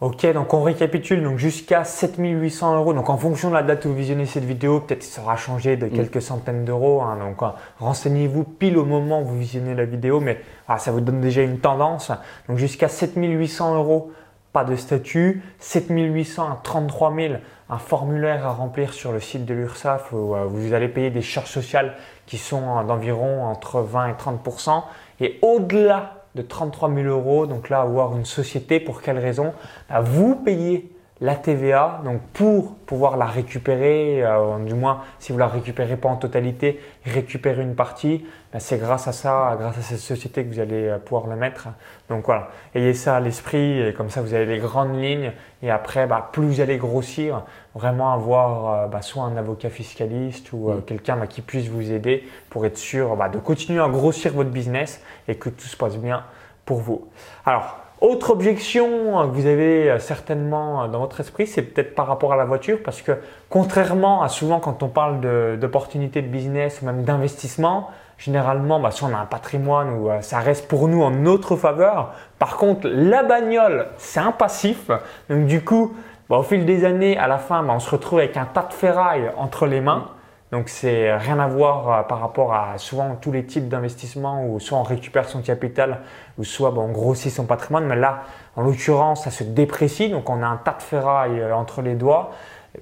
Ok, 0.00 0.24
donc 0.32 0.54
on 0.54 0.62
récapitule, 0.62 1.22
donc 1.22 1.36
jusqu'à 1.36 1.84
7800 1.84 2.74
euros. 2.76 2.94
Donc 2.94 3.10
en 3.10 3.18
fonction 3.18 3.50
de 3.50 3.54
la 3.54 3.62
date 3.62 3.84
où 3.84 3.90
vous 3.90 3.94
visionnez 3.94 4.24
cette 4.24 4.44
vidéo, 4.44 4.80
peut-être 4.80 5.02
ça 5.02 5.20
aura 5.20 5.36
changé 5.36 5.76
de 5.76 5.84
mm. 5.84 5.90
quelques 5.90 6.22
centaines 6.22 6.64
d'euros. 6.64 7.02
Hein. 7.02 7.18
donc 7.18 7.42
euh, 7.42 7.48
renseignez-vous 7.80 8.44
pile 8.44 8.78
au 8.78 8.86
moment 8.86 9.20
où 9.20 9.26
vous 9.26 9.38
visionnez 9.38 9.74
la 9.74 9.84
vidéo, 9.84 10.20
mais 10.20 10.40
ah, 10.68 10.78
ça 10.78 10.90
vous 10.90 11.02
donne 11.02 11.20
déjà 11.20 11.42
une 11.42 11.58
tendance. 11.58 12.12
Donc 12.48 12.56
jusqu'à 12.56 12.88
7800 12.88 13.74
euros, 13.74 14.10
pas 14.54 14.64
de 14.64 14.74
statut. 14.74 15.42
7800 15.58 16.44
à 16.44 16.58
33 16.62 17.14
000, 17.14 17.34
un 17.68 17.78
formulaire 17.78 18.46
à 18.46 18.52
remplir 18.52 18.94
sur 18.94 19.12
le 19.12 19.20
site 19.20 19.44
de 19.44 19.52
l'URSSAF 19.52 20.12
où 20.12 20.34
euh, 20.34 20.46
vous 20.46 20.72
allez 20.72 20.88
payer 20.88 21.10
des 21.10 21.20
charges 21.20 21.50
sociales 21.50 21.94
qui 22.24 22.38
sont 22.38 22.82
d'environ 22.84 23.44
entre 23.44 23.80
20 23.80 24.08
et 24.08 24.12
30% 24.12 24.82
Et 25.20 25.38
au-delà 25.42 26.19
de 26.34 26.42
33 26.42 26.92
000 26.94 27.06
euros. 27.08 27.46
Donc 27.46 27.68
là, 27.68 27.80
avoir 27.80 28.16
une 28.16 28.24
société, 28.24 28.80
pour 28.80 29.02
quelle 29.02 29.18
raison? 29.18 29.52
Bah, 29.88 30.00
Vous 30.00 30.36
payez 30.36 30.90
la 31.22 31.34
TVA, 31.34 32.00
donc 32.02 32.22
pour 32.32 32.76
pouvoir 32.76 33.18
la 33.18 33.26
récupérer, 33.26 34.22
euh, 34.24 34.58
du 34.64 34.72
moins 34.72 35.02
si 35.18 35.32
vous 35.32 35.38
la 35.38 35.48
récupérez 35.48 35.98
pas 35.98 36.08
en 36.08 36.16
totalité, 36.16 36.80
récupérer 37.04 37.62
une 37.62 37.74
partie, 37.74 38.24
bah, 38.54 38.58
c'est 38.58 38.78
grâce 38.78 39.06
à 39.06 39.12
ça, 39.12 39.54
grâce 39.58 39.76
à 39.76 39.82
cette 39.82 39.98
société 39.98 40.44
que 40.44 40.48
vous 40.48 40.60
allez 40.60 40.88
euh, 40.88 40.98
pouvoir 40.98 41.26
le 41.26 41.36
mettre. 41.36 41.68
Donc 42.08 42.24
voilà, 42.24 42.48
ayez 42.74 42.94
ça 42.94 43.16
à 43.16 43.20
l'esprit 43.20 43.82
et 43.82 43.92
comme 43.92 44.08
ça 44.08 44.22
vous 44.22 44.32
avez 44.32 44.46
les 44.46 44.58
grandes 44.58 44.98
lignes 44.98 45.32
et 45.62 45.70
après 45.70 46.06
bah, 46.06 46.30
plus 46.32 46.46
vous 46.46 46.60
allez 46.62 46.78
grossir, 46.78 47.42
vraiment 47.74 48.14
avoir 48.14 48.84
euh, 48.84 48.86
bah, 48.86 49.02
soit 49.02 49.24
un 49.24 49.36
avocat 49.36 49.68
fiscaliste 49.68 50.54
ou 50.54 50.70
mm. 50.70 50.82
quelqu'un 50.86 51.16
bah, 51.16 51.26
qui 51.26 51.42
puisse 51.42 51.68
vous 51.68 51.92
aider 51.92 52.26
pour 52.48 52.64
être 52.64 52.78
sûr 52.78 53.14
bah, 53.16 53.28
de 53.28 53.38
continuer 53.38 53.82
à 53.82 53.88
grossir 53.88 54.32
votre 54.32 54.50
business 54.50 55.02
et 55.28 55.34
que 55.34 55.50
tout 55.50 55.66
se 55.66 55.76
passe 55.76 55.98
bien 55.98 56.24
pour 56.64 56.78
vous. 56.78 57.10
Alors 57.44 57.79
autre 58.00 58.30
objection 58.30 58.88
que 59.28 59.34
vous 59.34 59.46
avez 59.46 59.90
euh, 59.90 59.98
certainement 59.98 60.84
euh, 60.84 60.88
dans 60.88 61.00
votre 61.00 61.20
esprit, 61.20 61.46
c'est 61.46 61.62
peut-être 61.62 61.94
par 61.94 62.06
rapport 62.06 62.32
à 62.32 62.36
la 62.36 62.44
voiture, 62.44 62.78
parce 62.82 63.02
que 63.02 63.12
contrairement 63.48 64.22
à 64.22 64.28
souvent 64.28 64.58
quand 64.58 64.82
on 64.82 64.88
parle 64.88 65.20
d'opportunités 65.58 66.22
de, 66.22 66.28
business 66.28 66.80
ou 66.80 66.86
même 66.86 67.04
d'investissement, 67.04 67.90
généralement, 68.16 68.80
bah, 68.80 68.90
si 68.90 69.04
on 69.04 69.14
a 69.14 69.18
un 69.18 69.26
patrimoine 69.26 69.90
ou 69.90 70.10
euh, 70.10 70.20
ça 70.22 70.38
reste 70.38 70.68
pour 70.68 70.88
nous 70.88 71.02
en 71.02 71.10
notre 71.10 71.56
faveur. 71.56 72.12
Par 72.38 72.56
contre, 72.56 72.88
la 72.88 73.22
bagnole, 73.22 73.88
c'est 73.98 74.20
un 74.20 74.32
passif. 74.32 74.90
Donc 75.28 75.46
du 75.46 75.62
coup, 75.62 75.94
bah, 76.28 76.38
au 76.38 76.42
fil 76.42 76.64
des 76.64 76.84
années, 76.84 77.18
à 77.18 77.28
la 77.28 77.38
fin, 77.38 77.62
bah, 77.62 77.72
on 77.74 77.80
se 77.80 77.90
retrouve 77.90 78.20
avec 78.20 78.36
un 78.36 78.46
tas 78.46 78.66
de 78.68 78.72
ferraille 78.72 79.30
entre 79.36 79.66
les 79.66 79.80
mains. 79.80 80.08
Donc 80.52 80.68
c'est 80.68 81.16
rien 81.16 81.38
à 81.38 81.46
voir 81.46 81.92
euh, 81.92 82.02
par 82.02 82.20
rapport 82.20 82.52
à 82.52 82.76
souvent 82.76 83.14
tous 83.14 83.30
les 83.30 83.44
types 83.44 83.68
d'investissements 83.68 84.44
où 84.44 84.58
soit 84.58 84.78
on 84.78 84.82
récupère 84.82 85.28
son 85.28 85.42
capital 85.42 86.00
ou 86.38 86.44
soit 86.44 86.76
on 86.76 86.88
grossit 86.90 87.32
son 87.32 87.44
patrimoine. 87.44 87.86
Mais 87.86 87.96
là, 87.96 88.24
en 88.56 88.62
l'occurrence, 88.62 89.24
ça 89.24 89.30
se 89.30 89.44
déprécie, 89.44 90.10
donc 90.10 90.28
on 90.28 90.42
a 90.42 90.46
un 90.46 90.56
tas 90.56 90.74
de 90.76 90.82
ferraille 90.82 91.40
euh, 91.40 91.54
entre 91.54 91.82
les 91.82 91.94
doigts. 91.94 92.32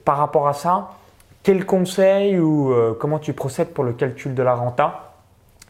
Par 0.04 0.16
rapport 0.16 0.48
à 0.48 0.54
ça, 0.54 0.92
quel 1.42 1.66
conseil 1.66 2.38
ou 2.38 2.72
euh, 2.72 2.96
comment 2.98 3.18
tu 3.18 3.34
procèdes 3.34 3.74
pour 3.74 3.84
le 3.84 3.92
calcul 3.92 4.34
de 4.34 4.42
la 4.42 4.54
renta? 4.54 5.04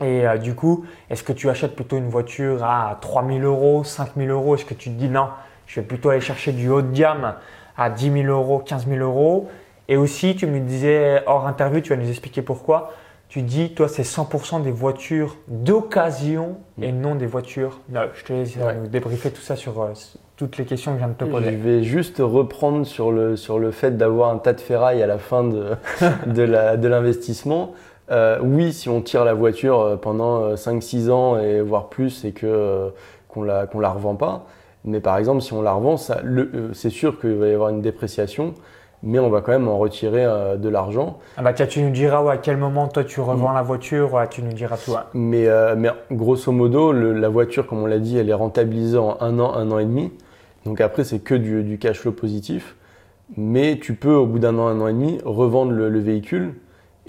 Et 0.00 0.26
du 0.40 0.54
coup, 0.54 0.84
est-ce 1.10 1.24
que 1.24 1.32
tu 1.32 1.50
achètes 1.50 1.74
plutôt 1.74 1.96
une 1.96 2.08
voiture 2.08 2.62
à 2.62 2.96
3000 3.00 3.42
euros, 3.42 3.82
5000 3.82 4.30
euros? 4.30 4.54
Est-ce 4.54 4.64
que 4.64 4.74
tu 4.74 4.90
te 4.90 4.94
dis 4.94 5.08
non, 5.08 5.30
je 5.66 5.80
vais 5.80 5.86
plutôt 5.86 6.10
aller 6.10 6.20
chercher 6.20 6.52
du 6.52 6.68
haut 6.68 6.82
de 6.82 6.92
gamme 6.92 7.34
à 7.76 7.90
10 7.90 8.12
000 8.22 8.26
euros, 8.26 8.60
15 8.60 8.86
000 8.86 9.00
euros? 9.00 9.48
Et 9.88 9.96
aussi, 9.96 10.36
tu 10.36 10.46
me 10.46 10.60
disais 10.60 11.22
hors 11.26 11.46
interview, 11.46 11.80
tu 11.80 11.90
vas 11.90 11.96
nous 11.96 12.08
expliquer 12.08 12.42
pourquoi. 12.42 12.92
Tu 13.28 13.42
dis, 13.42 13.74
toi, 13.74 13.88
c'est 13.88 14.02
100% 14.02 14.62
des 14.62 14.70
voitures 14.70 15.36
d'occasion 15.48 16.56
et 16.80 16.92
non 16.92 17.14
des 17.14 17.26
voitures 17.26 17.80
neuves. 17.90 18.10
Je 18.14 18.24
te 18.24 18.32
laisse 18.32 18.54
euh, 18.58 18.86
débriefer 18.86 19.30
tout 19.30 19.42
ça 19.42 19.54
sur 19.54 19.82
euh, 19.82 19.88
toutes 20.36 20.56
les 20.56 20.64
questions 20.64 20.92
que 20.92 20.98
je 20.98 21.04
viens 21.04 21.12
de 21.12 21.18
te 21.18 21.24
poser. 21.24 21.52
Je 21.52 21.56
vais 21.56 21.82
juste 21.82 22.18
reprendre 22.20 22.86
sur 22.86 23.12
le, 23.12 23.36
sur 23.36 23.58
le 23.58 23.70
fait 23.70 23.98
d'avoir 23.98 24.30
un 24.30 24.38
tas 24.38 24.54
de 24.54 24.60
ferraille 24.60 25.02
à 25.02 25.06
la 25.06 25.18
fin 25.18 25.44
de, 25.44 25.76
de 26.26 26.88
l'investissement. 26.88 27.74
Euh, 28.10 28.38
oui, 28.42 28.72
si 28.72 28.88
on 28.88 29.02
tire 29.02 29.26
la 29.26 29.34
voiture 29.34 29.98
pendant 30.00 30.54
5-6 30.54 31.10
ans 31.10 31.38
et 31.38 31.60
voire 31.60 31.90
plus 31.90 32.24
et 32.24 32.32
que 32.32 32.90
qu'on 33.28 33.42
la 33.42 33.66
qu'on 33.66 33.80
la 33.80 33.90
revend 33.90 34.14
pas, 34.14 34.46
mais 34.86 35.00
par 35.00 35.18
exemple 35.18 35.42
si 35.42 35.52
on 35.52 35.60
la 35.60 35.72
revend, 35.72 35.98
c'est 35.98 36.88
sûr 36.88 37.20
qu'il 37.20 37.34
va 37.34 37.48
y 37.48 37.52
avoir 37.52 37.68
une 37.68 37.82
dépréciation 37.82 38.54
mais 39.02 39.18
on 39.18 39.30
va 39.30 39.40
quand 39.40 39.52
même 39.52 39.68
en 39.68 39.78
retirer 39.78 40.24
euh, 40.24 40.56
de 40.56 40.68
l'argent. 40.68 41.18
Ah 41.36 41.42
bah 41.42 41.52
tu 41.52 41.82
nous 41.82 41.90
diras 41.90 42.30
à 42.30 42.36
quel 42.36 42.56
moment 42.56 42.88
toi 42.88 43.04
tu 43.04 43.20
revends 43.20 43.52
mm. 43.52 43.54
la 43.54 43.62
voiture, 43.62 44.26
tu 44.30 44.42
nous 44.42 44.52
diras 44.52 44.76
tout. 44.76 44.92
Mais, 45.14 45.46
euh, 45.46 45.74
mais 45.76 45.90
grosso 46.10 46.50
modo, 46.52 46.92
la 46.92 47.28
voiture, 47.28 47.66
comme 47.66 47.82
on 47.82 47.86
l'a 47.86 47.98
dit, 47.98 48.18
elle 48.18 48.28
est 48.28 48.34
rentabilisée 48.34 48.98
en 48.98 49.16
un 49.20 49.38
an, 49.38 49.54
un 49.54 49.70
an 49.70 49.78
et 49.78 49.84
demi. 49.84 50.12
Donc 50.64 50.80
après, 50.80 51.04
c'est 51.04 51.20
que 51.20 51.34
du, 51.34 51.78
cash 51.78 52.00
flow 52.00 52.12
positif. 52.12 52.76
Mais 53.36 53.78
tu 53.78 53.94
peux, 53.94 54.14
au 54.14 54.26
bout 54.26 54.38
d'un 54.38 54.58
an, 54.58 54.66
un 54.68 54.80
an 54.80 54.88
et 54.88 54.92
demi, 54.92 55.18
revendre 55.24 55.72
le, 55.72 55.98
véhicule. 55.98 56.54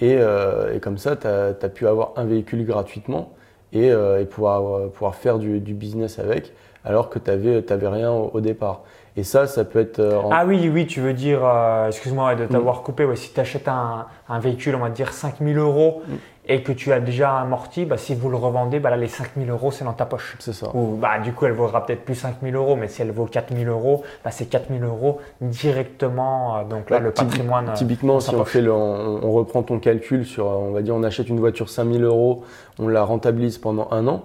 Euh, 0.02 0.74
et, 0.74 0.80
comme 0.80 0.98
ça, 0.98 1.16
tu 1.16 1.26
as, 1.26 1.68
pu 1.68 1.86
avoir 1.86 2.12
un 2.16 2.24
véhicule 2.24 2.64
gratuitement 2.64 3.32
et, 3.72 3.92
pouvoir, 4.30 4.90
pouvoir 4.90 5.14
faire 5.14 5.38
du, 5.38 5.58
business 5.58 6.18
avec, 6.18 6.52
alors 6.84 7.08
que 7.08 7.18
tu 7.18 7.30
n'avais 7.30 7.88
rien 7.88 8.10
au 8.10 8.40
départ. 8.40 8.82
Et 9.16 9.24
ça, 9.24 9.46
ça 9.46 9.64
peut 9.64 9.80
être. 9.80 9.98
Euh, 9.98 10.20
ah 10.30 10.44
oui, 10.46 10.70
oui, 10.72 10.86
tu 10.86 11.00
veux 11.00 11.12
dire, 11.12 11.40
euh, 11.44 11.88
excuse-moi 11.88 12.36
de 12.36 12.46
t'avoir 12.46 12.80
mm. 12.80 12.82
coupé, 12.84 13.04
ouais, 13.04 13.16
si 13.16 13.32
tu 13.32 13.40
achètes 13.40 13.68
un, 13.68 14.06
véhicule, 14.38 14.74
on 14.76 14.80
va 14.80 14.90
dire 14.90 15.12
5000 15.12 15.58
euros 15.58 16.02
mm. 16.06 16.14
Et 16.50 16.64
que 16.64 16.72
tu 16.72 16.92
as 16.92 16.98
déjà 16.98 17.38
amorti, 17.38 17.84
bah, 17.84 17.96
si 17.96 18.12
vous 18.12 18.28
le 18.28 18.36
revendez, 18.36 18.80
bah, 18.80 18.90
là, 18.90 18.96
les 18.96 19.06
5000 19.06 19.48
euros, 19.50 19.70
c'est 19.70 19.84
dans 19.84 19.92
ta 19.92 20.04
poche. 20.04 20.34
C'est 20.40 20.52
ça. 20.52 20.74
Ou 20.74 20.96
bah, 20.96 21.20
du 21.20 21.32
coup, 21.32 21.46
elle 21.46 21.52
vaudra 21.52 21.86
peut-être 21.86 22.04
plus 22.04 22.16
5000 22.16 22.56
euros, 22.56 22.74
mais 22.74 22.88
si 22.88 23.02
elle 23.02 23.12
vaut 23.12 23.26
4000 23.26 23.68
euros, 23.68 24.02
bah, 24.24 24.32
c'est 24.32 24.46
4000 24.46 24.82
euros 24.82 25.20
directement. 25.40 26.56
Euh, 26.56 26.64
donc 26.64 26.90
là, 26.90 26.98
le 26.98 27.12
patrimoine. 27.12 27.72
Typiquement, 27.74 28.18
si 28.18 28.34
on, 28.34 28.44
fait 28.44 28.66
on, 28.68 29.30
reprend 29.30 29.62
ton 29.62 29.78
calcul 29.78 30.26
sur, 30.26 30.46
on 30.46 30.72
va 30.72 30.82
dire, 30.82 30.96
on 30.96 31.04
achète 31.04 31.28
une 31.28 31.38
voiture 31.38 31.70
5000 31.70 32.02
euros, 32.02 32.42
on 32.80 32.88
la 32.88 33.04
rentabilise 33.04 33.58
pendant 33.58 33.86
un 33.92 34.08
an, 34.08 34.24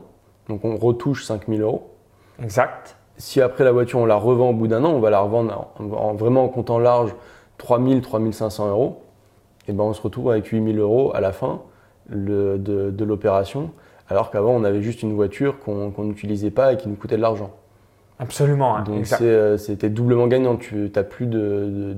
donc 0.50 0.66
on 0.66 0.78
retouche 0.78 1.26
5000 1.26 1.62
euros. 1.62 1.92
Exact. 2.42 2.98
Si 3.18 3.40
après 3.40 3.64
la 3.64 3.72
voiture, 3.72 4.00
on 4.00 4.06
la 4.08 4.16
revend 4.16 4.50
au 4.50 4.54
bout 4.54 4.68
d'un 4.68 4.84
an, 4.84 4.90
on 4.90 5.00
va 5.00 5.12
la 5.12 5.20
revendre 5.20 5.68
en, 5.80 6.16
vraiment 6.16 6.44
en 6.46 6.48
comptant 6.48 6.80
large 6.80 7.14
3000, 7.60 8.02
3500 8.02 8.70
euros. 8.70 9.04
Et 9.68 9.74
ben 9.74 9.84
on 9.84 9.94
se 9.94 10.02
retrouve 10.02 10.32
avec 10.32 10.48
8000 10.48 10.80
euros 10.80 11.12
à 11.14 11.22
la 11.22 11.32
fin 11.32 11.62
de, 12.10 13.04
l'opération, 13.04 13.72
alors 14.10 14.32
qu'avant, 14.32 14.52
on 14.52 14.64
avait 14.64 14.82
juste 14.82 15.02
une 15.02 15.14
voiture 15.14 15.60
qu'on 15.60 15.92
n'utilisait 16.04 16.52
pas 16.52 16.74
et 16.74 16.78
qui 16.78 16.90
nous 16.90 16.96
coûtait 16.96 17.18
de 17.18 17.22
l'argent. 17.22 17.52
Absolument. 18.20 18.78
Hein, 18.78 18.84
Donc 18.84 19.06
euh, 19.22 19.58
c'était 19.58 19.90
doublement 19.90 20.28
gagnant. 20.28 20.56
Tu 20.56 20.90
n'as 20.96 21.04
plus 21.04 21.26
de, 21.26 21.96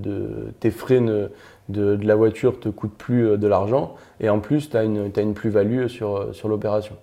tes 0.59 0.71
frais 0.71 0.99
de, 0.99 1.99
la 2.01 2.15
voiture 2.15 2.59
te 2.59 2.69
coûtent 2.69 2.97
plus 2.97 3.27
euh, 3.27 3.37
de 3.37 3.47
l'argent 3.47 3.95
et 4.19 4.29
en 4.29 4.39
plus 4.39 4.69
tu 4.69 4.77
as 4.77 4.83
une, 4.83 5.11
une 5.15 5.33
plus-value 5.35 5.87
sur, 5.87 6.33
sur 6.33 6.47
l'opération. 6.47 6.95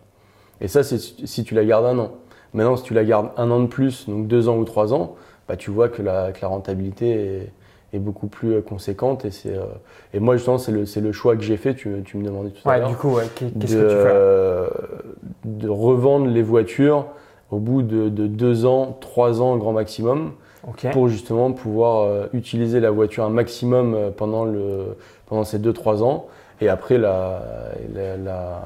Et 0.61 0.69
ça, 0.69 0.83
c'est 0.83 0.99
si 0.99 1.45
tu 1.45 1.55
la 1.55 1.65
gardes 1.65 1.87
un 1.87 1.99
an. 1.99 2.13
Maintenant, 2.55 2.77
si 2.77 2.85
tu 2.85 2.95
la 2.95 3.05
gardes 3.05 3.31
un 3.37 3.51
an 3.51 3.61
de 3.61 3.67
plus, 3.67 4.09
donc 4.09 4.27
deux 4.29 4.49
ans 4.49 4.57
ou 4.57 4.65
trois 4.65 4.95
ans, 4.95 5.17
bah, 5.49 5.57
tu 5.57 5.71
vois 5.71 5.89
que 5.89 6.03
la, 6.03 6.33
rentabilité 6.43 7.11
est, 7.11 7.53
beaucoup 7.99 8.27
plus 8.27 8.55
euh, 8.55 8.61
conséquente. 8.61 9.25
Et, 9.25 9.31
c'est, 9.31 9.57
euh, 9.57 9.65
et 10.13 10.21
moi, 10.21 10.37
justement, 10.37 10.59
c'est 10.59 10.73
le, 10.73 10.87
c'est 10.87 11.01
le 11.01 11.13
choix 11.13 11.37
que 11.37 11.43
j'ai 11.43 11.57
fait. 11.57 11.75
Tu, 11.75 11.91
tu 12.05 12.17
me 12.17 12.25
demandais 12.25 12.51
tout 12.51 12.69
à 12.69 12.79
l'heure. 12.79 12.89
Du 12.89 12.97
coup, 12.97 13.17
qu'est-ce 13.35 13.53
que 13.53 13.59
tu 13.61 13.69
fais 13.69 13.79
euh, 13.79 14.69
De 15.45 15.69
revendre 15.69 16.27
les 16.27 16.43
voitures 16.43 17.07
au 17.51 17.59
bout 17.59 17.83
de, 17.83 18.09
deux 18.09 18.67
ans, 18.67 18.97
trois 19.01 19.41
ans 19.41 19.57
grand 19.57 19.73
maximum. 19.73 20.33
Pour 20.93 21.09
justement 21.09 21.53
pouvoir 21.53 22.29
utiliser 22.33 22.81
la 22.81 22.91
voiture 22.91 23.25
un 23.25 23.29
maximum 23.29 24.13
pendant, 24.17 24.47
le, 24.47 24.97
pendant 25.27 25.45
ces 25.45 25.59
deux, 25.59 25.75
trois 25.75 26.03
ans 26.03 26.27
et 26.63 26.71
après 26.71 26.97
la, 26.97 27.43
la, 27.95 28.59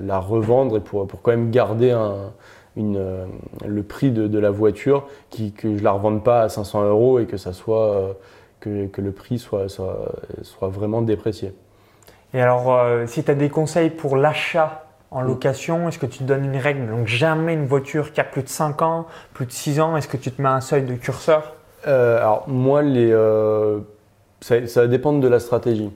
la, 0.00 0.18
revendre 0.20 0.76
et 0.76 0.80
pour, 0.80 1.08
pour 1.08 1.22
quand 1.22 1.32
même 1.32 1.50
garder 1.50 1.90
un, 1.90 2.30
une, 2.76 2.96
euh, 2.96 3.26
le 3.66 3.82
prix 3.82 4.10
de, 4.10 4.38
la 4.38 4.50
voiture, 4.50 5.06
qui, 5.30 5.52
que 5.52 5.76
je 5.76 5.82
la 5.82 5.92
revende 5.92 6.22
pas 6.24 6.42
à 6.42 6.48
500 6.48 6.84
euros 6.84 7.18
et 7.18 7.26
que, 7.26 7.36
ça 7.36 7.52
soit, 7.52 8.16
que, 8.60 8.86
que, 8.86 9.00
le 9.00 9.12
prix 9.12 9.38
soit, 9.38 9.68
soit, 9.68 10.12
soit, 10.42 10.68
vraiment 10.68 11.02
déprécié. 11.02 11.52
Et 12.34 12.40
alors, 12.40 12.72
euh, 12.72 13.06
si 13.06 13.24
tu 13.24 13.30
as 13.30 13.34
des 13.34 13.48
conseils 13.48 13.90
pour 13.90 14.16
l'achat 14.16 14.84
en 15.10 15.22
location, 15.22 15.88
est-ce 15.88 15.98
que 15.98 16.06
tu 16.06 16.18
te 16.18 16.24
donnes 16.24 16.44
une 16.44 16.60
règle? 16.60 16.88
Donc 16.88 17.06
jamais 17.06 17.54
une 17.54 17.66
voiture 17.66 18.12
qui 18.12 18.20
a 18.20 18.24
plus 18.24 18.42
de 18.42 18.48
5 18.48 18.82
ans, 18.82 19.06
plus 19.34 19.46
de 19.46 19.52
6 19.52 19.80
ans, 19.80 19.96
est-ce 19.96 20.06
que 20.06 20.16
tu 20.16 20.30
te 20.30 20.40
mets 20.40 20.48
un 20.48 20.60
seuil 20.60 20.82
de 20.82 20.94
curseur? 20.94 21.54
Alors 21.84 22.44
moi, 22.46 22.82
les, 22.82 23.10
ça, 24.40 24.66
ça 24.66 24.82
va 24.82 24.86
dépendre 24.86 25.20
de 25.20 25.28
la 25.28 25.40
stratégie. 25.40 25.90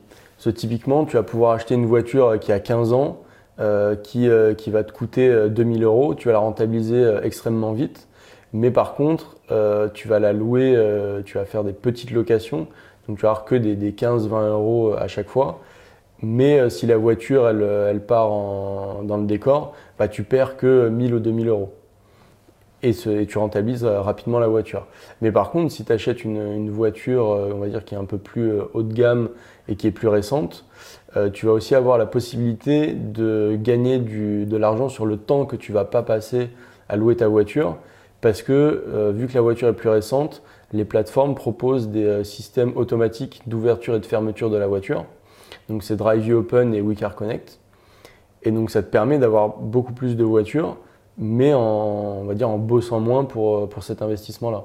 Typiquement, 0.52 1.04
tu 1.04 1.16
vas 1.16 1.22
pouvoir 1.22 1.52
acheter 1.52 1.74
une 1.74 1.86
voiture 1.86 2.38
qui 2.38 2.52
a 2.52 2.60
15 2.60 2.92
ans, 2.92 3.22
euh, 3.60 3.96
qui, 3.96 4.28
euh, 4.28 4.54
qui, 4.54 4.70
va 4.70 4.84
te 4.84 4.92
coûter 4.92 5.48
2000 5.48 5.82
euh, 5.82 5.86
euros, 5.86 6.14
tu 6.14 6.28
vas 6.28 6.32
la 6.32 6.40
rentabiliser 6.40 7.18
extrêmement 7.22 7.72
vite. 7.72 8.08
Mais 8.54 8.70
par 8.70 8.94
contre, 8.94 9.36
tu 9.92 10.08
vas 10.08 10.20
la 10.20 10.32
louer, 10.32 10.78
tu 11.26 11.36
vas 11.36 11.44
faire 11.44 11.64
des 11.64 11.72
petites 11.72 12.12
locations, 12.12 12.68
donc 13.08 13.18
tu 13.18 13.26
vas 13.26 13.44
que 13.44 13.56
des, 13.56 13.74
des 13.74 13.92
15-20 13.92 14.48
euros 14.48 14.94
à 14.96 15.08
chaque 15.08 15.28
fois. 15.28 15.60
Mais 16.22 16.70
si 16.70 16.86
la 16.86 16.96
voiture 16.96 17.48
elle, 17.48 18.00
part 18.00 18.28
dans 19.02 19.16
le 19.16 19.26
décor, 19.26 19.74
bah, 19.98 20.06
tu 20.06 20.22
perds 20.22 20.56
que 20.56 20.88
1000 20.88 21.14
ou 21.14 21.18
2000 21.18 21.48
euros. 21.48 21.74
Et, 22.84 22.92
tu 22.92 23.38
rentabilises 23.38 23.84
rapidement 23.84 24.38
la 24.38 24.46
voiture. 24.46 24.86
Mais 25.20 25.32
par 25.32 25.50
contre, 25.50 25.72
si 25.72 25.84
tu 25.84 25.92
achètes 25.92 26.22
une, 26.22 26.70
voiture, 26.70 27.24
on 27.26 27.58
va 27.58 27.66
dire 27.66 27.84
qui 27.84 27.94
est 27.94 27.98
un 27.98 28.04
peu 28.04 28.18
plus 28.18 28.52
haut 28.72 28.82
de 28.82 28.92
gamme 28.92 29.30
et 29.68 29.74
qui 29.74 29.88
est 29.88 29.90
plus 29.90 30.08
récente, 30.08 30.64
euh, 31.16 31.30
tu 31.30 31.46
vas 31.46 31.52
aussi 31.52 31.74
avoir 31.74 31.98
la 31.98 32.06
possibilité 32.06 32.92
de 32.92 33.56
gagner 33.60 33.98
de 33.98 34.56
l'argent 34.56 34.88
sur 34.88 35.06
le 35.06 35.16
temps 35.16 35.46
que 35.46 35.56
tu 35.56 35.72
vas 35.72 35.84
pas 35.84 36.02
passer 36.02 36.50
à 36.88 36.96
louer 36.96 37.16
ta 37.16 37.28
voiture 37.28 37.78
parce 38.24 38.40
que 38.40 38.84
euh, 38.88 39.12
vu 39.14 39.26
que 39.26 39.34
la 39.34 39.42
voiture 39.42 39.68
est 39.68 39.74
plus 39.74 39.90
récente, 39.90 40.42
les 40.72 40.86
plateformes 40.86 41.34
proposent 41.34 41.88
des 41.88 42.06
euh, 42.06 42.24
systèmes 42.24 42.72
automatiques 42.74 43.42
d'ouverture 43.46 43.96
et 43.96 44.00
de 44.00 44.06
fermeture 44.06 44.48
de 44.48 44.56
la 44.56 44.66
voiture. 44.66 45.04
Donc 45.68 45.82
c'est 45.82 45.96
Drive 45.96 46.34
Open 46.34 46.74
et 46.74 46.80
WeCar 46.80 47.16
Connect. 47.16 47.60
Et 48.42 48.50
donc 48.50 48.70
ça 48.70 48.82
te 48.82 48.88
permet 48.88 49.18
d'avoir 49.18 49.58
beaucoup 49.58 49.92
plus 49.92 50.16
de 50.16 50.24
voitures, 50.24 50.78
mais 51.18 51.52
en, 51.52 51.60
on 51.60 52.24
va 52.24 52.32
dire 52.32 52.48
en 52.48 52.56
bossant 52.56 52.98
moins 52.98 53.24
pour, 53.24 53.68
pour 53.68 53.82
cet 53.82 54.00
investissement-là. 54.00 54.64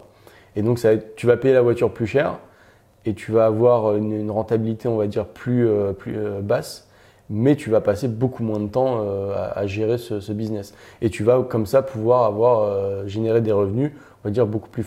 Et 0.56 0.62
donc 0.62 0.80
tu 1.18 1.28
vas 1.28 1.36
payer 1.36 1.54
la 1.54 1.62
voiture 1.62 1.94
plus 1.94 2.08
cher, 2.08 2.40
et 3.06 3.14
tu 3.14 3.32
vas 3.32 3.46
avoir 3.46 3.96
une, 3.96 4.32
rentabilité, 4.32 4.88
on 4.88 4.98
va 4.98 5.08
dire, 5.08 5.26
plus, 5.26 5.68
euh, 5.68 5.94
plus 5.94 6.18
euh, 6.18 6.42
basse, 6.42 6.89
mais 7.30 7.56
tu 7.56 7.70
vas 7.70 7.82
passer 7.82 8.08
beaucoup 8.08 8.44
moins 8.44 8.60
de 8.60 8.68
temps 8.68 9.02
euh, 9.02 9.34
à, 9.54 9.68
gérer 9.68 9.98
ce, 9.98 10.32
business. 10.32 10.74
Et 11.02 11.10
tu 11.10 11.24
vas 11.24 11.44
comme 11.44 11.66
ça 11.66 11.82
pouvoir 11.82 12.24
avoir 12.24 13.08
générer 13.08 13.42
des 13.42 13.52
revenus, 13.52 13.92
on 14.24 14.28
va 14.28 14.32
dire, 14.32 14.48
beaucoup 14.48 14.70
plus 14.70 14.86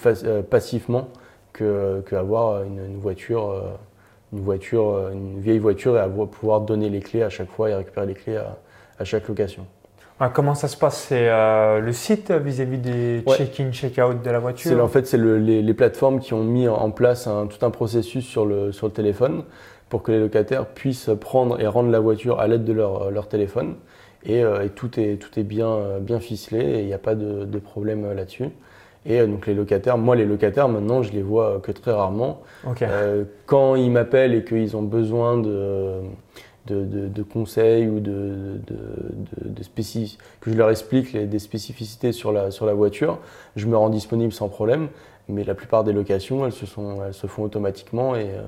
passivement 0.50 1.08
qu'avoir 1.52 2.62
une, 2.62 2.98
voiture, 2.98 3.62
une 4.32 4.40
voiture, 4.40 5.10
une 5.12 5.40
vieille 5.40 5.58
voiture 5.58 5.96
et 5.96 6.00
avoir, 6.00 6.28
pouvoir 6.28 6.62
donner 6.62 6.88
les 6.88 7.00
clés 7.00 7.22
à 7.22 7.28
chaque 7.28 7.50
fois 7.50 7.70
et 7.70 7.74
récupérer 7.74 8.06
les 8.06 8.14
clés 8.14 8.40
à 8.98 9.04
chaque 9.04 9.28
location. 9.28 9.66
Ah, 10.24 10.30
comment 10.32 10.54
ça 10.54 10.68
se 10.68 10.76
passe? 10.76 11.06
C'est 11.08 11.28
euh, 11.28 11.80
le 11.80 11.92
site 11.92 12.30
vis-à-vis 12.30 12.78
des 12.78 13.24
check-in, 13.26 13.72
check-out 13.72 14.22
de 14.22 14.30
la 14.30 14.38
voiture? 14.38 14.80
En 14.80 14.86
fait, 14.86 15.04
c'est 15.04 15.18
les, 15.18 15.74
plateformes 15.74 16.20
qui 16.20 16.32
ont 16.32 16.44
mis 16.44 16.68
en 16.68 16.92
place 16.92 17.28
tout 17.50 17.66
un 17.66 17.70
processus 17.70 18.24
sur 18.24 18.46
le, 18.46 18.70
sur 18.70 18.86
le 18.86 18.92
téléphone 18.92 19.42
pour 19.92 20.02
que 20.02 20.10
les 20.10 20.20
locataires 20.20 20.64
puissent 20.64 21.10
prendre 21.20 21.60
et 21.60 21.66
rendre 21.66 21.90
la 21.90 22.00
voiture 22.00 22.40
à 22.40 22.48
l'aide 22.48 22.64
de 22.64 22.72
leur, 22.72 23.10
leur 23.10 23.28
téléphone. 23.28 23.74
Et, 24.24 24.42
euh, 24.42 24.66
tout, 24.74 24.98
est, 24.98 25.20
tout 25.20 25.38
est 25.38 25.42
bien, 25.42 25.98
bien 26.00 26.18
ficelé 26.18 26.60
et 26.60 26.80
il 26.80 26.86
n'y 26.86 26.94
a 26.94 26.98
pas 26.98 27.14
de, 27.14 27.44
de 27.44 27.58
problème 27.58 28.10
là-dessus. 28.14 28.48
Et 29.04 29.20
euh, 29.20 29.26
donc 29.26 29.46
les 29.46 29.52
locataires, 29.52 29.98
moi 29.98 30.16
les 30.16 30.24
locataires 30.24 30.70
maintenant 30.70 31.02
je 31.02 31.12
les 31.12 31.20
vois 31.20 31.60
que 31.62 31.72
très 31.72 31.92
rarement. 31.92 32.40
quand 33.44 33.74
ils 33.74 33.90
m'appellent 33.90 34.34
et 34.34 34.44
qu'ils 34.44 34.78
ont 34.78 34.82
besoin 34.82 35.36
de, 35.36 36.00
de, 36.68 37.22
conseils 37.22 37.86
ou 37.86 38.00
de, 38.00 38.60
de, 38.66 39.62
que 40.40 40.50
je 40.50 40.56
leur 40.56 40.70
explique 40.70 41.14
des 41.14 41.38
spécificités 41.38 42.12
sur 42.12 42.32
la, 42.32 42.50
sur 42.50 42.64
la 42.64 42.72
voiture, 42.72 43.18
je 43.56 43.66
me 43.66 43.76
rends 43.76 43.90
disponible 43.90 44.32
sans 44.32 44.48
problème. 44.48 44.88
Mais 45.28 45.44
la 45.44 45.54
plupart 45.54 45.84
des 45.84 45.92
locations, 45.92 46.46
elles 46.46 46.52
se, 46.52 46.64
sont, 46.64 47.04
elles 47.04 47.12
se 47.12 47.26
font 47.26 47.42
automatiquement. 47.42 48.16
Et, 48.16 48.30
euh, 48.30 48.40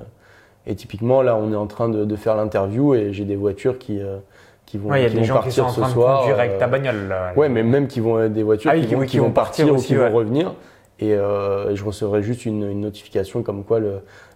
et 0.66 0.74
typiquement, 0.74 1.22
là, 1.22 1.37
on 1.37 1.53
est 1.53 1.57
en 1.57 1.66
train 1.66 1.88
de, 1.88 2.16
faire 2.16 2.37
l'interview 2.37 2.94
et 2.94 3.12
j'ai 3.12 3.24
des 3.24 3.37
voitures 3.37 3.79
qui, 3.79 4.00
euh, 4.00 4.16
qui 4.64 4.79
vont, 4.79 4.90
ouais, 4.90 5.03
y 5.03 5.07
a 5.07 5.11
des 5.11 5.24
gens 5.24 5.35
partir 5.35 5.50
qui 5.50 5.57
sont 5.57 5.81
en 5.81 5.85
train 5.85 5.88
ce 5.88 5.92
soir. 5.92 6.27
De 6.27 6.59
ta 6.59 6.66
bagnole. 6.66 7.14
Ouais, 7.37 7.48
mais 7.48 7.62
même 7.62 7.87
qui 7.87 8.00
vont 8.00 8.29
des 8.29 8.42
voitures 8.42 8.70
ah 8.72 8.79
qui, 8.79 9.18
vont, 9.18 9.31
partir, 9.31 9.72
ou 9.72 9.77
qui 9.77 9.94
vont 9.94 10.11
revenir. 10.11 10.55
et 11.00 11.11
je 11.11 11.85
recevrai 11.85 12.22
juste 12.22 12.46
une, 12.46 12.81
notification 12.81 13.42
comme 13.42 13.64
quoi 13.64 13.81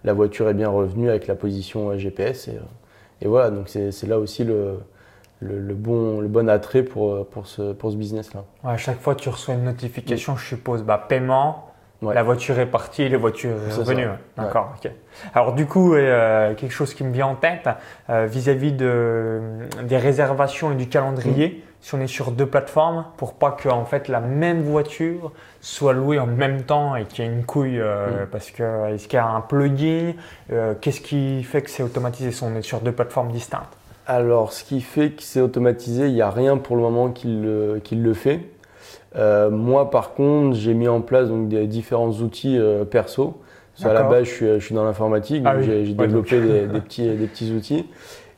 la 0.05 0.12
voiture 0.12 0.49
est 0.49 0.55
bien 0.55 0.69
revenue 0.69 1.09
avec 1.09 1.27
la 1.27 1.35
position 1.35 1.97
GPS. 1.97 2.51
Et, 3.21 3.27
voilà, 3.27 3.51
donc 3.51 3.69
c'est 3.69 4.07
là 4.07 4.19
aussi 4.19 4.45
le, 4.45 4.81
bon, 5.41 6.21
le 6.21 6.29
bon 6.29 6.49
attrait 6.51 6.83
pour, 6.83 7.27
pour 7.29 7.47
ce, 7.47 7.73
pour 7.73 7.91
ce 7.91 7.97
business-là. 7.97 8.45
à 8.64 8.77
chaque 8.77 9.01
fois, 9.01 9.14
tu 9.14 9.31
reçois 9.31 9.55
une 9.55 9.64
notification, 9.64 10.37
je 10.37 10.45
suppose, 10.45 10.83
bah, 10.83 11.03
paiement, 11.09 11.67
la 12.03 12.23
voiture 12.23 12.59
est 12.59 12.67
partie, 12.67 13.09
la 13.09 13.19
voiture 13.19 13.51
est 13.69 13.75
revenue. 13.75 14.07
D'accord. 14.37 14.75
Alors 15.35 15.53
du 15.53 15.67
coup, 15.67 15.95
euh, 15.95 16.55
quelque 16.55 16.73
chose 16.73 16.95
qui 16.95 17.05
me 17.05 17.13
vient 17.13 17.27
en 17.27 17.35
tête 17.35 17.69
euh, 18.09 18.27
vis-à-vis 18.27 18.73
de, 18.73 19.41
des 19.83 19.97
réservations 19.97 20.73
et 20.73 20.77
du 20.77 20.89
calendrier. 20.89 21.49
Mm. 21.49 21.69
Si 21.81 21.95
on 21.95 22.01
est 22.01 22.09
sur 22.09 22.33
deux 22.33 22.47
plateformes, 22.47 23.05
pour 23.17 23.35
pas 23.35 23.53
que 23.53 23.69
en 23.69 23.85
fait 23.85 24.09
la 24.09 24.19
même 24.19 24.63
voiture 24.63 25.31
soit 25.61 25.93
louée 25.93 26.19
en 26.19 26.27
même 26.27 26.63
temps 26.63 26.97
et 26.97 27.05
qu'il 27.05 27.25
y 27.25 27.29
ait 27.29 27.31
une 27.31 27.45
couille, 27.45 27.81
euh, 27.81 28.25
mm. 28.25 28.27
parce 28.31 28.51
que 28.51 28.95
est-ce 28.95 29.07
qu'il 29.07 29.17
y 29.17 29.21
a 29.21 29.29
un 29.29 29.41
plugin 29.41 30.15
Qu'est-ce 30.81 31.01
qui 31.01 31.43
fait 31.43 31.63
que 31.63 31.71
c'est 31.71 31.83
automatisé 31.83 32.33
si 32.33 32.43
on 32.43 32.55
est 32.55 32.63
sur 32.63 32.81
deux 32.81 32.93
plateformes 32.93 33.31
distinctes? 33.31 33.77
Alors, 34.07 34.53
ce 34.53 34.65
qui 34.65 34.81
fait 34.81 35.11
que 35.11 35.23
c'est 35.23 35.41
automatisé, 35.41 36.07
il 36.07 36.15
n'y 36.15 36.23
a 36.23 36.31
rien 36.31 36.57
pour 36.57 36.77
le 36.77 36.83
moment 36.83 37.11
qui 37.11 37.29
le, 37.29 37.81
qui 37.85 37.95
le 37.95 38.15
fait. 38.15 38.41
Euh, 39.16 39.51
moi, 39.51 39.90
par 39.90 40.14
contre, 40.14 40.57
j'ai 40.57 40.75
mis 40.75 40.88
en 40.88 41.01
place 41.01 41.29
donc, 41.29 41.49
des 41.49 41.66
différents 41.66 42.11
outils 42.11 42.59
euh, 42.59 42.85
perso. 42.85 43.40
à 43.83 43.92
la 43.92 44.03
base, 44.03 44.25
je 44.25 44.59
suis, 44.59 44.75
dans 44.75 44.85
l'informatique, 44.85 45.42
ah 45.47 45.61
j'ai 45.62 45.94
développé 45.94 46.40
des, 46.40 46.81
petits, 46.81 47.09
des 47.09 47.27
petits 47.27 47.53
outils 47.53 47.87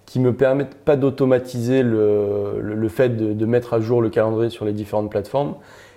qui 0.06 0.20
me 0.20 0.32
permettent 0.32 0.74
pas 0.74 0.96
d'automatiser 0.96 1.82
le, 1.82 2.88
fait 2.88 3.10
de, 3.10 3.46
mettre 3.46 3.74
à 3.74 3.80
jour 3.80 4.02
le 4.02 4.10
calendrier 4.10 4.50
sur 4.50 4.64
les 4.64 4.72
différentes 4.72 5.10
plateformes, 5.10 5.54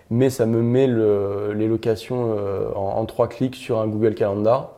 mais 0.10 0.30
ça 0.30 0.46
me 0.46 0.62
met 0.62 0.88
les 0.88 1.68
locations 1.68 2.36
euh, 2.38 2.70
en, 2.76 3.04
trois 3.06 3.28
clics 3.28 3.56
sur 3.56 3.80
un 3.80 3.88
Google 3.88 4.14
Calendar. 4.14 4.74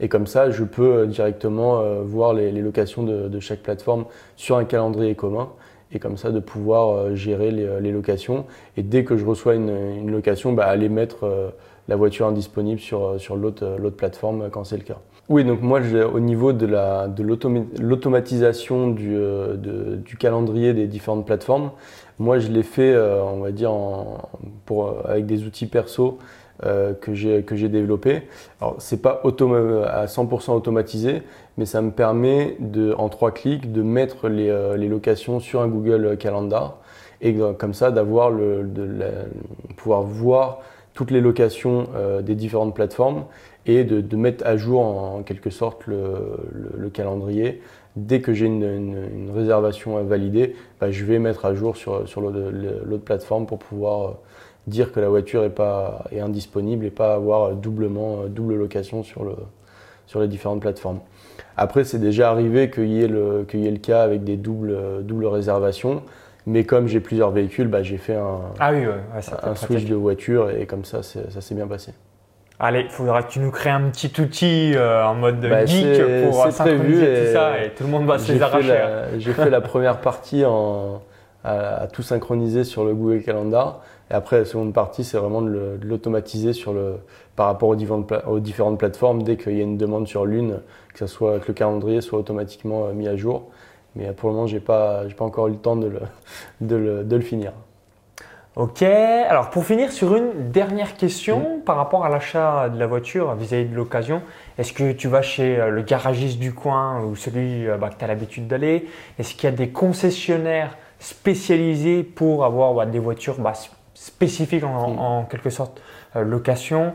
Et 0.00 0.08
comme 0.08 0.26
ça, 0.26 0.50
je 0.50 0.62
peux 0.62 1.06
directement 1.06 1.82
voir 2.02 2.32
les, 2.32 2.52
locations 2.52 3.02
de, 3.02 3.40
chaque 3.40 3.60
plateforme 3.60 4.04
sur 4.36 4.56
un 4.56 4.64
calendrier 4.64 5.14
commun 5.14 5.48
et 5.92 5.98
comme 5.98 6.16
ça 6.16 6.30
de 6.30 6.40
pouvoir 6.40 6.90
euh, 6.90 7.14
gérer 7.14 7.50
euh, 7.50 7.80
les, 7.80 7.92
locations. 7.92 8.44
Et 8.76 8.82
dès 8.82 9.04
que 9.04 9.16
je 9.16 9.24
reçois 9.24 9.54
une, 9.54 10.10
location, 10.10 10.52
bah, 10.52 10.66
aller 10.66 10.88
mettre 10.88 11.24
euh, 11.24 11.50
la 11.88 11.96
voiture 11.96 12.26
indisponible 12.26 12.80
sur, 12.80 13.18
sur 13.18 13.36
l'autre 13.36 13.78
plateforme 13.96 14.50
quand 14.50 14.64
c'est 14.64 14.76
le 14.76 14.82
cas. 14.82 14.98
Oui, 15.30 15.44
donc 15.44 15.60
moi, 15.60 15.80
au 16.12 16.20
niveau 16.20 16.54
de 16.54 16.66
l'automatisation 17.80 18.88
du, 18.88 19.14
du, 19.58 20.16
calendrier 20.16 20.72
des 20.72 20.86
différentes 20.86 21.26
plateformes, 21.26 21.70
moi, 22.18 22.38
je 22.38 22.48
l'ai 22.48 22.62
fait, 22.62 22.96
on 22.96 23.40
va 23.40 23.50
dire, 23.50 23.70
avec 25.04 25.26
des 25.26 25.44
outils 25.44 25.66
perso 25.66 26.18
euh, 26.64 26.92
que 26.92 27.14
j'ai 27.14 27.68
développé. 27.68 28.22
Alors, 28.60 28.76
ce 28.80 28.94
n'est 28.94 29.00
pas 29.00 29.22
à 29.22 30.06
100% 30.06 30.52
automatisé, 30.52 31.22
mais 31.56 31.66
ça 31.66 31.82
me 31.82 31.92
permet, 31.92 32.56
de, 32.58 32.94
en 32.98 33.08
trois 33.08 33.30
clics, 33.30 33.72
de 33.72 33.82
mettre 33.82 34.28
les, 34.28 34.48
euh, 34.48 34.76
les 34.76 34.88
locations 34.88 35.38
sur 35.38 35.60
un 35.60 35.68
Google 35.68 36.16
Calendar 36.18 36.78
et 37.20 37.34
comme 37.58 37.74
ça 37.74 37.90
d'avoir 37.90 38.30
le, 38.30 38.68
pouvoir 39.76 40.02
voir 40.02 40.60
toutes 40.94 41.10
les 41.10 41.20
locations 41.20 41.88
euh, 41.94 42.22
des 42.22 42.34
différentes 42.34 42.74
plateformes 42.74 43.24
et 43.66 43.84
de, 43.84 44.16
mettre 44.16 44.46
à 44.46 44.56
jour 44.56 44.80
en, 44.80 45.22
quelque 45.22 45.50
sorte 45.50 45.86
le, 45.86 46.38
le, 46.76 46.90
calendrier. 46.90 47.60
Dès 47.96 48.20
que 48.20 48.32
j'ai 48.32 48.46
une, 48.46 49.30
réservation 49.34 50.02
validée, 50.04 50.56
bah, 50.80 50.90
je 50.90 51.04
vais 51.04 51.18
mettre 51.18 51.44
à 51.44 51.54
jour 51.54 51.76
sur, 51.76 52.08
sur 52.08 52.20
l'autre 52.20 53.04
plateforme 53.04 53.46
pour 53.46 53.58
pouvoir 53.58 54.16
dire 54.68 54.92
que 54.92 55.00
la 55.00 55.08
voiture 55.08 55.44
est, 55.44 55.50
pas, 55.50 56.04
est 56.12 56.20
indisponible 56.20 56.84
et 56.84 56.90
pas 56.90 57.14
avoir 57.14 57.52
doublement, 57.52 58.24
double 58.26 58.56
location 58.56 59.02
sur, 59.02 59.24
le, 59.24 59.34
sur 60.06 60.20
les 60.20 60.28
différentes 60.28 60.60
plateformes. 60.60 61.00
Après, 61.56 61.84
c'est 61.84 61.98
déjà 61.98 62.30
arrivé 62.30 62.70
qu'il 62.70 62.88
y, 62.88 63.02
ait 63.02 63.08
le, 63.08 63.46
y 63.52 63.66
ait 63.66 63.70
le 63.70 63.78
cas 63.78 64.02
avec 64.02 64.24
des 64.24 64.36
doubles, 64.36 65.02
doubles 65.02 65.26
réservations. 65.26 66.02
Mais 66.46 66.64
comme 66.64 66.86
j'ai 66.86 67.00
plusieurs 67.00 67.30
véhicules, 67.30 67.68
bah, 67.68 67.82
j'ai 67.82 67.98
fait 67.98 68.14
un, 68.14 68.40
ah 68.58 68.72
oui, 68.72 68.84
un 69.42 69.54
switch 69.54 69.84
de 69.84 69.94
voiture 69.94 70.50
et 70.50 70.64
comme 70.64 70.84
ça, 70.84 71.02
ça 71.02 71.40
s'est 71.40 71.54
bien 71.54 71.66
passé. 71.66 71.92
Allez, 72.60 72.80
il 72.80 72.90
faudra 72.90 73.22
que 73.22 73.30
tu 73.30 73.38
nous 73.38 73.50
crées 73.50 73.70
un 73.70 73.90
petit 73.90 74.20
outil 74.20 74.72
euh, 74.74 75.04
en 75.04 75.14
mode 75.14 75.40
bah, 75.40 75.64
geek 75.64 76.24
pour 76.24 76.50
synchroniser 76.50 77.26
tout 77.26 77.32
ça 77.32 77.62
et 77.62 77.70
tout 77.70 77.84
le 77.84 77.90
monde 77.90 78.06
va 78.06 78.18
se 78.18 78.32
les 78.32 78.42
arracher. 78.42 78.82
J'ai 79.18 79.32
fait 79.32 79.50
la 79.50 79.60
première 79.60 80.00
partie 80.00 80.44
en, 80.44 81.02
à, 81.44 81.86
tout 81.92 82.02
synchroniser 82.02 82.64
sur 82.64 82.84
le 82.84 82.94
Google 82.94 83.22
Calendar. 83.22 83.80
Et 84.10 84.14
après, 84.14 84.38
la 84.38 84.44
seconde 84.44 84.72
partie, 84.72 85.04
c'est 85.04 85.18
vraiment 85.18 85.42
de 85.42 85.78
l'automatiser 85.82 86.52
sur 86.52 86.72
le, 86.72 86.96
par 87.36 87.46
rapport 87.46 87.68
aux 87.68 87.76
différentes, 87.76 88.12
aux 88.26 88.40
différentes 88.40 88.78
plateformes. 88.78 89.22
Dès 89.22 89.36
qu'il 89.36 89.56
y 89.56 89.60
a 89.60 89.64
une 89.64 89.76
demande 89.76 90.08
sur 90.08 90.24
l'une, 90.24 90.60
que, 90.94 91.06
soit, 91.06 91.40
que 91.40 91.48
le 91.48 91.54
calendrier 91.54 92.00
soit 92.00 92.18
automatiquement 92.18 92.86
euh, 92.86 92.92
mis 92.92 93.08
à 93.08 93.16
jour. 93.16 93.44
Mais 93.96 94.12
pour 94.12 94.30
le 94.30 94.34
moment, 94.34 94.46
je 94.46 94.54
n'ai 94.54 94.60
pas, 94.60 95.02
pas 95.16 95.24
encore 95.24 95.48
eu 95.48 95.52
le 95.52 95.56
temps 95.56 95.76
de 95.76 95.88
le, 95.88 96.00
de 96.60 96.76
le, 96.76 97.04
de 97.04 97.16
le 97.16 97.22
finir. 97.22 97.52
Ok, 98.56 98.82
alors 98.82 99.50
pour 99.50 99.64
finir 99.64 99.92
sur 99.92 100.16
une 100.16 100.50
dernière 100.50 100.96
question 100.96 101.60
par 101.64 101.76
rapport 101.76 102.04
à 102.04 102.08
l'achat 102.08 102.68
de 102.68 102.76
la 102.76 102.88
voiture 102.88 103.32
vis-à-vis 103.36 103.68
de 103.68 103.76
l'occasion, 103.76 104.20
est-ce 104.58 104.72
que 104.72 104.90
tu 104.90 105.06
vas 105.06 105.22
chez 105.22 105.60
euh, 105.60 105.70
le 105.70 105.82
garagiste 105.82 106.40
du 106.40 106.52
coin 106.52 107.04
ou 107.04 107.14
celui 107.14 107.68
euh, 107.68 107.76
bah, 107.76 107.88
que 107.88 107.96
tu 107.96 108.04
as 108.04 108.08
l'habitude 108.08 108.48
d'aller? 108.48 108.88
Est-ce 109.16 109.34
qu'il 109.34 109.44
y 109.44 109.52
a 109.52 109.54
des 109.54 109.68
concessionnaires 109.68 110.76
spécialisés 110.98 112.02
pour 112.02 112.44
avoir 112.44 112.74
bah, 112.74 112.84
des 112.84 112.98
voitures 112.98 113.38
bah, 113.38 113.52
spécifiques 114.00 114.64
en, 114.64 115.24
quelque 115.24 115.50
sorte 115.50 115.80
euh, 116.16 116.22
location 116.22 116.94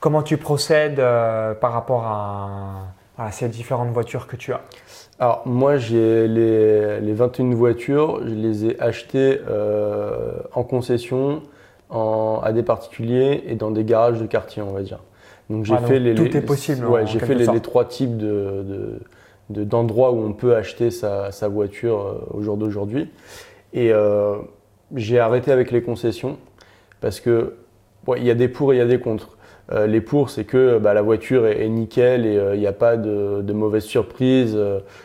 Comment 0.00 0.22
tu 0.22 0.36
procèdes 0.36 1.00
par 1.62 1.72
rapport 1.72 2.04
à, 2.04 3.30
ces 3.30 3.48
différentes 3.48 3.88
voitures 3.88 4.26
que 4.26 4.36
tu 4.36 4.52
as? 4.52 4.60
Alors 5.18 5.42
moi 5.46 5.78
j'ai 5.78 6.28
les, 6.28 7.00
les, 7.00 7.12
21 7.14 7.54
voitures, 7.54 8.20
je 8.22 8.34
les 8.34 8.66
ai 8.66 8.80
achetées 8.82 9.40
en 10.52 10.62
concession 10.62 11.40
à 11.90 12.50
des 12.52 12.62
particuliers 12.62 13.44
et 13.46 13.54
dans 13.54 13.70
des 13.70 13.84
garages 13.84 14.20
de 14.20 14.26
quartier 14.26 14.60
on 14.60 14.72
va 14.72 14.82
dire. 14.82 14.98
Donc 15.50 15.64
j'ai 15.64 15.76
fait 15.78 15.98
les, 15.98 16.14
tout 16.14 16.36
est 16.36 16.40
possible. 16.40 16.86
Ouais, 16.86 17.06
j'ai 17.06 17.18
fait 17.18 17.34
les, 17.34 17.60
trois 17.60 17.84
types 17.84 18.16
de, 18.16 19.00
d'endroits 19.50 20.12
où 20.12 20.24
on 20.24 20.32
peut 20.32 20.56
acheter 20.56 20.90
sa, 20.90 21.30
voiture 21.48 22.00
euh, 22.00 22.38
au 22.38 22.42
jour 22.42 22.56
d'aujourd'hui. 22.56 23.10
Et 23.72 23.92
euh, 23.92 24.36
j'ai 24.94 25.18
arrêté 25.18 25.52
avec 25.52 25.70
les 25.70 25.82
concessions 25.82 26.38
parce 27.00 27.20
que 27.20 27.54
il 28.16 28.24
y 28.24 28.30
a 28.30 28.34
des 28.34 28.48
pour 28.48 28.72
et 28.72 28.76
il 28.76 28.78
y 28.78 28.82
a 28.82 28.86
des 28.86 29.00
contre. 29.00 29.30
Euh, 29.72 29.86
les 29.86 30.02
pour, 30.02 30.28
c'est 30.28 30.44
que 30.44 30.76
bah, 30.76 30.92
la 30.92 31.00
voiture 31.00 31.46
est, 31.46 31.66
nickel 31.70 32.26
et 32.26 32.38
il 32.52 32.60
n'y 32.60 32.66
a 32.66 32.72
pas 32.72 32.98
de, 32.98 33.40
de 33.40 33.52
mauvaises 33.54 33.84
surprises. 33.84 34.58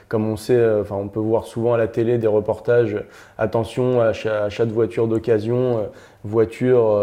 comme 0.09 0.29
on 0.29 0.35
sait, 0.35 0.61
enfin, 0.81 0.97
on 0.97 1.07
peut 1.07 1.21
voir 1.21 1.45
souvent 1.45 1.75
à 1.75 1.77
la 1.77 1.87
télé 1.87 2.17
des 2.17 2.27
reportages. 2.27 3.01
Attention, 3.37 4.01
achat, 4.01 4.43
achat 4.43 4.65
de 4.65 4.73
voiture 4.73 5.07
d'occasion, 5.07 5.89
voiture, 6.25 7.01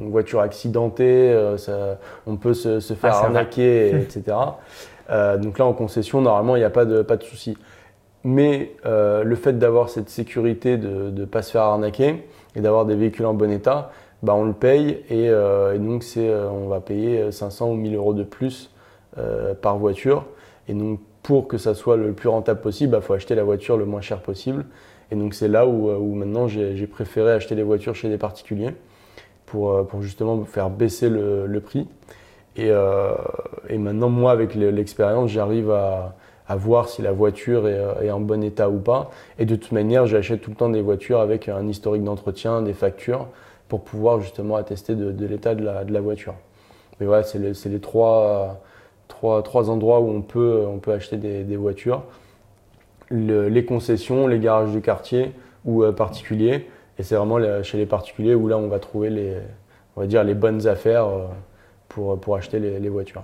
voiture 0.00 0.40
accidentée, 0.40 1.34
ça, 1.56 1.98
on 2.26 2.36
peut 2.36 2.52
se, 2.52 2.80
se 2.80 2.92
faire 2.92 3.14
ah, 3.14 3.24
arnaquer, 3.24 3.96
etc. 3.96 4.36
Euh, 5.10 5.36
donc 5.36 5.58
là, 5.58 5.66
en 5.66 5.72
concession, 5.72 6.20
normalement, 6.20 6.56
il 6.56 6.60
n'y 6.60 6.64
a 6.64 6.70
pas 6.70 6.84
de, 6.84 7.02
pas 7.02 7.16
de 7.16 7.22
souci. 7.22 7.56
Mais 8.28 8.72
euh, 8.84 9.22
le 9.22 9.36
fait 9.36 9.56
d'avoir 9.56 9.88
cette 9.88 10.08
sécurité 10.08 10.78
de 10.78 11.12
ne 11.12 11.24
pas 11.26 11.42
se 11.42 11.52
faire 11.52 11.62
arnaquer 11.62 12.26
et 12.56 12.60
d'avoir 12.60 12.84
des 12.84 12.96
véhicules 12.96 13.24
en 13.24 13.34
bon 13.34 13.52
état, 13.52 13.92
bah, 14.24 14.34
on 14.34 14.44
le 14.44 14.52
paye 14.52 15.04
et, 15.08 15.28
euh, 15.28 15.78
donc 15.78 16.04
on 16.16 16.66
va 16.66 16.80
payer 16.80 17.30
500 17.30 17.70
ou 17.70 17.74
1000 17.74 17.94
euros 17.94 18.14
de 18.14 18.24
plus 18.24 18.72
par 19.62 19.78
voiture. 19.78 20.24
Et 20.66 20.74
donc 20.74 20.98
pour 21.22 21.46
que 21.46 21.56
ça 21.56 21.74
soit 21.74 21.96
le 21.96 22.14
plus 22.14 22.28
rentable 22.28 22.60
possible, 22.60 22.88
il 22.88 22.92
bah, 22.98 23.00
faut 23.00 23.14
acheter 23.14 23.36
la 23.36 23.44
voiture 23.44 23.76
le 23.76 23.84
moins 23.84 24.00
cher 24.00 24.20
possible. 24.20 24.66
Et 25.12 25.14
donc 25.14 25.32
c'est 25.32 25.46
là 25.46 25.64
où, 25.68 26.14
maintenant 26.16 26.48
j'ai 26.48 26.86
préféré 26.88 27.30
acheter 27.30 27.54
des 27.54 27.62
voitures 27.62 27.94
chez 27.94 28.08
des 28.08 28.18
particuliers 28.18 28.74
pour, 29.46 29.86
justement 30.00 30.44
faire 30.44 30.68
baisser 30.68 31.08
le, 31.08 31.60
prix. 31.60 31.86
Euh, 32.58 33.14
et, 33.68 33.78
maintenant, 33.78 34.08
moi, 34.08 34.32
avec 34.32 34.54
l'expérience, 34.54 35.30
j'arrive 35.30 35.70
à, 35.70 36.16
voir 36.54 36.88
si 36.88 37.02
la 37.02 37.10
voiture 37.10 37.66
est, 37.66 38.10
en 38.10 38.20
bon 38.20 38.44
état 38.44 38.70
ou 38.70 38.78
pas. 38.78 39.10
Et 39.38 39.46
de 39.46 39.56
toute 39.56 39.72
manière, 39.72 40.06
j'achète 40.06 40.42
tout 40.42 40.50
le 40.50 40.56
temps 40.56 40.68
des 40.68 40.82
voitures 40.82 41.20
avec 41.20 41.48
un 41.48 41.66
historique 41.66 42.04
d'entretien, 42.04 42.62
des 42.62 42.74
factures, 42.74 43.26
pour 43.68 43.80
pouvoir 43.82 44.20
justement 44.20 44.54
attester 44.54 44.94
de, 44.94 45.26
l'état 45.26 45.56
de 45.56 45.64
la, 45.64 46.00
voiture. 46.00 46.34
Mais 47.00 47.06
voilà, 47.06 47.24
c'est 47.24 47.38
les, 47.38 47.80
trois, 47.80 48.60
endroits 49.22 50.00
où 50.00 50.08
on 50.10 50.22
peut, 50.22 50.92
acheter 50.92 51.16
des, 51.16 51.56
voitures. 51.56 52.04
les 53.10 53.64
concessions, 53.64 54.28
les 54.28 54.38
garages 54.38 54.70
du 54.70 54.80
quartier 54.80 55.32
ou 55.64 55.82
euh, 55.82 55.90
particuliers. 55.90 56.68
Et 56.98 57.02
c'est 57.02 57.16
vraiment 57.16 57.40
chez 57.64 57.76
les 57.76 57.86
particuliers 57.86 58.36
où 58.36 58.46
là, 58.46 58.56
on 58.56 58.68
va 58.68 58.78
trouver 58.78 59.10
les, 59.10 59.34
on 59.96 60.02
va 60.02 60.06
dire, 60.06 60.22
les 60.22 60.34
bonnes 60.34 60.68
affaires. 60.68 61.08
Euh, 61.08 61.26
pour 61.96 62.36
acheter 62.36 62.58
les, 62.58 62.88
voitures. 62.88 63.22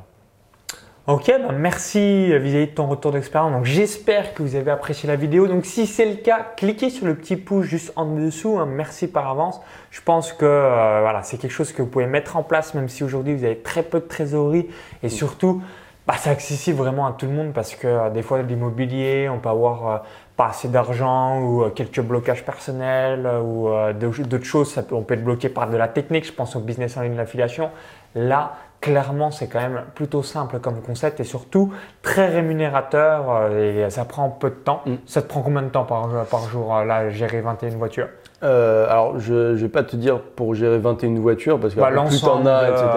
Ok, 1.09 1.27
bah 1.27 1.53
merci 1.53 2.27
vis-à-vis 2.39 2.69
de 2.69 2.75
ton 2.75 2.87
retour 2.87 3.11
d'expérience. 3.11 3.51
Donc 3.51 3.65
j'espère 3.65 4.35
que 4.35 4.43
vous 4.45 4.55
avez 4.55 4.71
apprécié 4.71 5.09
la 5.09 5.17
vidéo. 5.17 5.49
Donc 5.49 5.67
si 5.67 5.89
c'est 5.89 6.07
le 6.07 6.15
cas, 6.15 6.47
cliquez 6.57 6.91
sur 6.91 7.07
le 7.07 7.17
petit 7.17 7.35
pouce 7.35 7.67
juste 7.67 7.93
en 7.97 8.05
dessous. 8.07 8.57
Hein. 8.61 8.67
Merci 8.67 9.09
par 9.09 9.29
avance. 9.29 9.61
Je 9.91 10.01
pense 10.01 10.33
que 10.33 10.45
euh, 10.45 11.01
voilà, 11.01 11.25
c'est 11.25 11.39
quelque 11.39 11.51
chose 11.51 11.73
que 11.73 11.83
vous 11.83 11.89
pouvez 11.89 12.07
mettre 12.07 12.37
en 12.37 12.45
place, 12.45 12.75
même 12.75 12.89
si 12.89 13.03
aujourd'hui 13.03 13.35
vous 13.35 13.43
avez 13.43 13.59
très 13.59 13.83
peu 13.83 13.99
de 13.99 14.05
trésorerie 14.05 14.69
et 15.03 15.09
surtout 15.09 15.61
bah, 16.07 16.15
c'est 16.17 16.31
accessible 16.31 16.79
vraiment 16.79 17.05
à 17.09 17.13
tout 17.13 17.27
le 17.27 17.33
monde 17.33 17.53
parce 17.53 17.75
que 17.75 17.89
euh, 17.89 18.11
des 18.11 18.23
fois 18.23 18.41
l'immobilier, 18.43 19.29
on 19.29 19.41
peut 19.41 19.49
avoir 19.49 19.89
euh, 19.89 19.99
pas 20.37 20.51
assez 20.51 20.69
d'argent 20.69 21.41
ou 21.41 21.69
quelques 21.71 22.01
blocages 22.01 22.45
personnels 22.45 23.29
ou 23.45 23.71
d'autres 23.93 24.45
choses. 24.45 24.81
on 24.93 25.03
peut 25.03 25.15
être 25.15 25.25
bloqué 25.25 25.49
par 25.49 25.69
de 25.69 25.77
la 25.77 25.89
technique. 25.89 26.27
Je 26.27 26.33
pense 26.33 26.55
au 26.55 26.61
business 26.61 26.97
en 26.97 27.03
ligne, 27.03 27.17
l'affiliation. 27.17 27.71
Là, 28.15 28.53
clairement, 28.83 29.31
c'est 29.31 29.47
quand 29.47 29.61
même 29.61 29.85
plutôt 29.95 30.23
simple 30.23 30.59
comme 30.59 30.83
concept 30.83 31.21
et 31.21 31.25
surtout 31.25 31.73
très 32.03 32.29
rémunérateur 32.29 33.31
euh, 33.31 33.87
et 33.87 33.91
ça 33.91 34.05
prend 34.05 34.29
peu 34.29 34.51
de 34.51 34.57
temps. 34.57 34.83
Mm. 34.85 34.95
Ça 35.07 35.23
te 35.23 35.29
prend 35.29 35.41
combien 35.41 35.63
de 35.63 35.69
temps 35.69 35.85
par, 35.85 36.09
par 36.27 36.49
jour 36.51 36.77
euh, 36.77 36.85
là, 36.85 37.09
gérer 37.09 37.41
21 37.41 37.71
voitures? 37.77 38.09
Euh, 38.43 38.91
alors, 38.91 39.19
je 39.21 39.33
ne 39.33 39.55
vais 39.55 39.69
pas 39.69 39.85
te 39.85 39.97
dire 39.97 40.21
pour 40.21 40.55
gérer 40.55 40.79
21 40.79 41.15
voitures 41.21 41.59
parce 41.59 41.75
que 41.75 41.81
bah, 41.81 41.91
plus 42.07 42.21
tu 42.21 42.27
en 42.27 42.45
as, 42.45 42.69
etc. 42.69 42.89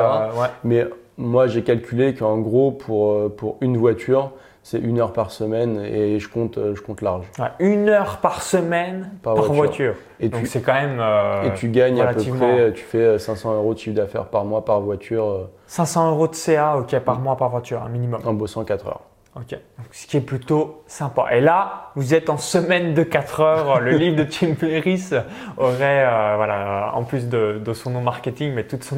Mais 0.64 0.88
moi, 1.18 1.48
j'ai 1.48 1.64
calculé 1.64 2.16
qu'en 2.16 2.40
gros, 2.40 2.72
pour, 2.72 3.34
pour 3.36 3.58
une 3.62 3.78
voiture, 3.78 4.32
c'est 4.66 4.80
une 4.80 5.00
heure 5.00 5.14
par 5.14 5.30
semaine 5.30 5.80
et 5.80 6.18
je 6.18 6.28
compte, 6.28 6.58
je 6.74 6.82
compte 6.82 7.04
large. 7.04 7.26
une 7.60 7.88
heure 7.88 8.18
par 8.18 8.42
semaine 8.42 9.12
par, 9.22 9.36
voiture. 9.36 9.94
Et 10.20 10.28
Donc 10.28 10.48
c'est 10.48 10.62
quand 10.62 10.74
même. 10.74 10.98
Euh, 11.00 11.44
et 11.44 11.54
tu 11.54 11.70
gagnes 11.70 12.02
à 12.02 12.12
peu 12.12 12.24
près, 12.24 12.74
tu 12.74 12.84
fais 12.84 13.20
500 13.20 13.54
euros 13.58 13.76
de 13.76 13.80
chiffre 13.80 13.96
d'affaires 13.96 14.26
par 14.26 14.44
mois 14.44 14.66
par 14.66 14.82
voiture. 14.82 15.50
500 15.68 16.10
euros 16.10 16.28
de 16.28 16.34
CA, 16.34 16.78
ok, 16.78 16.98
par 17.02 17.20
mois 17.20 17.38
par 17.38 17.50
voiture, 17.50 17.84
un 17.84 17.90
minimum. 17.90 18.20
En 18.26 18.34
bossant 18.34 18.64
4 18.64 18.88
heures. 18.88 19.02
Ok, 19.38 19.54
ce 19.92 20.08
qui 20.08 20.16
est 20.16 20.22
plutôt 20.22 20.84
sympa. 20.88 21.26
Et 21.34 21.42
là, 21.42 21.92
vous 21.96 22.14
êtes 22.14 22.30
en 22.30 22.38
semaine 22.38 22.94
de 22.94 23.04
4 23.04 23.42
heures. 23.42 23.80
Le 23.82 23.92
livre 23.98 24.16
de 24.16 24.24
Tim 24.24 24.56
Ferriss 24.56 25.14
aurait, 25.58 26.06
euh, 26.06 26.36
voilà, 26.38 26.94
en 26.96 27.04
plus 27.04 27.28
de, 27.28 27.62
son 27.74 27.90
nom 27.90 28.00
marketing, 28.00 28.54
mais 28.54 28.64
toute 28.64 28.86
son 28.86 28.98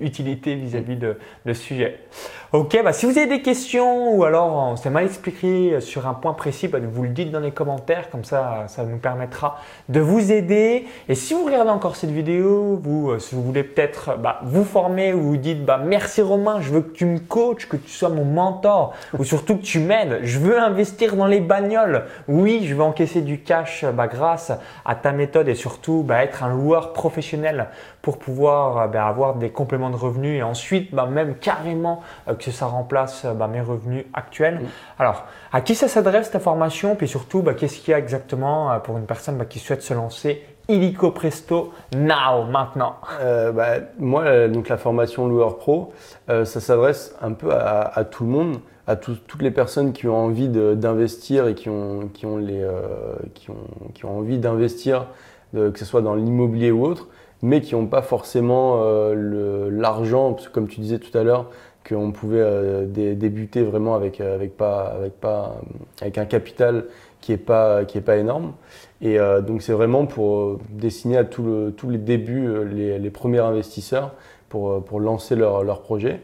utilité 0.00 0.54
vis-à-vis 0.54 0.94
de, 0.94 1.18
de, 1.46 1.52
ce 1.52 1.60
sujet. 1.60 1.98
Ok, 2.52 2.80
bah, 2.84 2.92
si 2.92 3.06
vous 3.06 3.18
avez 3.18 3.26
des 3.26 3.42
questions 3.42 4.14
ou 4.14 4.22
alors 4.22 4.54
on 4.54 4.76
s'est 4.76 4.88
mal 4.88 5.04
expliqué 5.04 5.80
sur 5.80 6.06
un 6.06 6.14
point 6.14 6.32
précis, 6.32 6.68
bah, 6.68 6.78
vous 6.80 7.02
le 7.02 7.08
dites 7.08 7.32
dans 7.32 7.40
les 7.40 7.50
commentaires, 7.50 8.08
comme 8.08 8.22
ça, 8.22 8.66
ça 8.68 8.84
nous 8.84 8.98
permettra 8.98 9.58
de 9.88 9.98
vous 9.98 10.30
aider. 10.30 10.86
Et 11.08 11.16
si 11.16 11.34
vous 11.34 11.44
regardez 11.44 11.70
encore 11.70 11.96
cette 11.96 12.12
vidéo, 12.12 12.78
vous, 12.80 13.10
euh, 13.10 13.18
si 13.18 13.34
vous 13.34 13.42
voulez 13.42 13.64
peut-être 13.64 14.16
bah, 14.16 14.38
vous 14.44 14.64
former 14.64 15.12
ou 15.12 15.22
vous 15.22 15.36
dites 15.36 15.64
bah, 15.64 15.80
merci 15.84 16.22
Romain, 16.22 16.60
je 16.60 16.70
veux 16.70 16.82
que 16.82 16.92
tu 16.92 17.04
me 17.04 17.18
coaches, 17.18 17.68
que 17.68 17.76
tu 17.76 17.90
sois 17.90 18.10
mon 18.10 18.24
mentor 18.24 18.94
ou 19.18 19.24
surtout 19.24 19.55
tu 19.60 19.80
m'aides. 19.80 20.20
Je 20.22 20.38
veux 20.38 20.58
investir 20.58 21.16
dans 21.16 21.26
les 21.26 21.40
bagnoles. 21.40 22.04
Oui, 22.28 22.64
je 22.64 22.74
veux 22.74 22.82
encaisser 22.82 23.22
du 23.22 23.40
cash 23.40 23.84
bah, 23.84 24.06
grâce 24.06 24.52
à 24.84 24.94
ta 24.94 25.12
méthode 25.12 25.48
et 25.48 25.54
surtout 25.54 26.02
bah, 26.02 26.22
être 26.22 26.42
un 26.42 26.54
loueur 26.54 26.92
professionnel 26.92 27.68
pour 28.06 28.18
pouvoir 28.18 28.78
euh, 28.78 28.86
bah, 28.86 29.04
avoir 29.04 29.34
des 29.34 29.50
compléments 29.50 29.90
de 29.90 29.96
revenus 29.96 30.38
et 30.38 30.42
ensuite 30.44 30.92
même 30.92 31.34
carrément 31.34 32.02
euh, 32.28 32.34
que 32.34 32.52
ça 32.52 32.66
remplace 32.66 33.26
mes 33.50 33.60
revenus 33.60 34.04
actuels. 34.14 34.60
Alors, 34.96 35.24
à 35.52 35.60
qui 35.60 35.74
ça 35.74 35.88
s'adresse 35.88 36.30
ta 36.30 36.38
formation? 36.38 36.94
Puis 36.94 37.08
surtout, 37.08 37.42
qu'est-ce 37.42 37.80
qu'il 37.80 37.90
y 37.90 37.94
a 37.94 37.98
exactement 37.98 38.70
euh, 38.70 38.78
pour 38.78 38.96
une 38.96 39.06
personne 39.06 39.44
qui 39.48 39.58
souhaite 39.58 39.82
se 39.82 39.92
lancer 39.92 40.40
illico 40.68 41.10
presto 41.10 41.72
now, 41.96 42.44
maintenant? 42.44 42.96
Moi, 43.98 44.48
donc 44.48 44.68
la 44.68 44.76
formation 44.76 45.26
loueur 45.28 45.58
pro, 45.58 45.92
ça 46.26 46.44
s'adresse 46.44 47.14
un 47.22 47.32
peu 47.34 47.52
à, 47.52 48.04
tout 48.04 48.24
le 48.24 48.30
monde 48.30 48.56
à 48.86 48.94
toutes 48.94 49.42
les 49.42 49.50
personnes 49.50 49.92
qui 49.92 50.06
ont 50.06 50.16
envie 50.16 50.48
d'investir 50.48 51.48
et 51.48 51.54
qui 51.54 51.68
ont, 51.68 52.08
qui, 52.14 52.24
ont 52.24 52.36
les, 52.36 52.62
euh, 52.62 53.16
qui, 53.34 53.50
ont, 53.50 53.66
qui 53.94 54.04
ont 54.04 54.18
envie 54.18 54.38
d'investir, 54.38 55.08
que 55.54 55.78
ce 55.78 55.84
soit 55.84 56.02
dans 56.02 56.14
l'immobilier 56.14 56.70
ou 56.70 56.84
autre, 56.84 57.08
mais 57.42 57.60
qui 57.60 57.74
n'ont 57.74 57.86
pas 57.86 58.02
forcément 58.02 58.82
euh, 58.82 59.68
l'argent, 59.72 60.34
parce 60.34 60.48
que 60.48 60.52
comme 60.52 60.68
tu 60.68 60.80
disais 60.80 60.98
tout 60.98 61.16
à 61.18 61.24
l'heure, 61.24 61.50
qu'on 61.88 62.12
pouvait 62.12 62.40
euh, 62.40 62.86
débuter 62.86 63.62
vraiment 63.62 63.94
avec, 63.94 64.20
avec, 64.20 64.56
pas, 64.56 64.94
avec, 64.98 65.14
pas, 65.14 65.56
avec 66.00 66.18
un 66.18 66.24
capital 66.24 66.84
qui 67.20 67.32
n'est 67.32 67.38
pas, 67.38 67.84
qui 67.84 67.98
est 67.98 68.02
pas 68.02 68.16
énorme. 68.16 68.52
Et 69.02 69.18
donc 69.46 69.60
c'est 69.60 69.72
vraiment 69.72 70.06
pour 70.06 70.58
dessiner 70.70 71.18
à 71.18 71.24
tous 71.24 71.90
les 71.90 71.98
débuts 71.98 72.48
les, 72.64 72.98
les, 72.98 73.10
premiers 73.10 73.40
investisseurs 73.40 74.14
pour, 74.48 74.82
pour 74.82 75.00
lancer 75.00 75.36
leur, 75.36 75.62
leur 75.64 75.82
projet. 75.82 76.20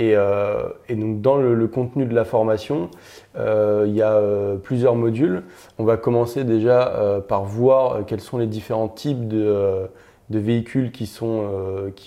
Euh, 0.00 0.68
et, 0.88 0.94
donc 0.94 1.20
dans 1.20 1.36
le, 1.36 1.68
contenu 1.68 2.06
de 2.06 2.14
la 2.14 2.24
formation, 2.24 2.90
euh, 3.36 3.84
il 3.86 3.94
y 3.94 4.02
a 4.02 4.12
euh, 4.12 4.56
plusieurs 4.56 4.94
modules. 4.94 5.42
On 5.78 5.84
va 5.84 5.96
commencer 5.96 6.44
déjà 6.44 7.22
par 7.28 7.44
voir 7.44 8.04
quels 8.06 8.20
sont 8.20 8.38
les 8.38 8.46
différents 8.46 8.88
types 8.88 9.28
de, 9.28 9.88
véhicules 10.30 10.92
qu'il 10.92 11.06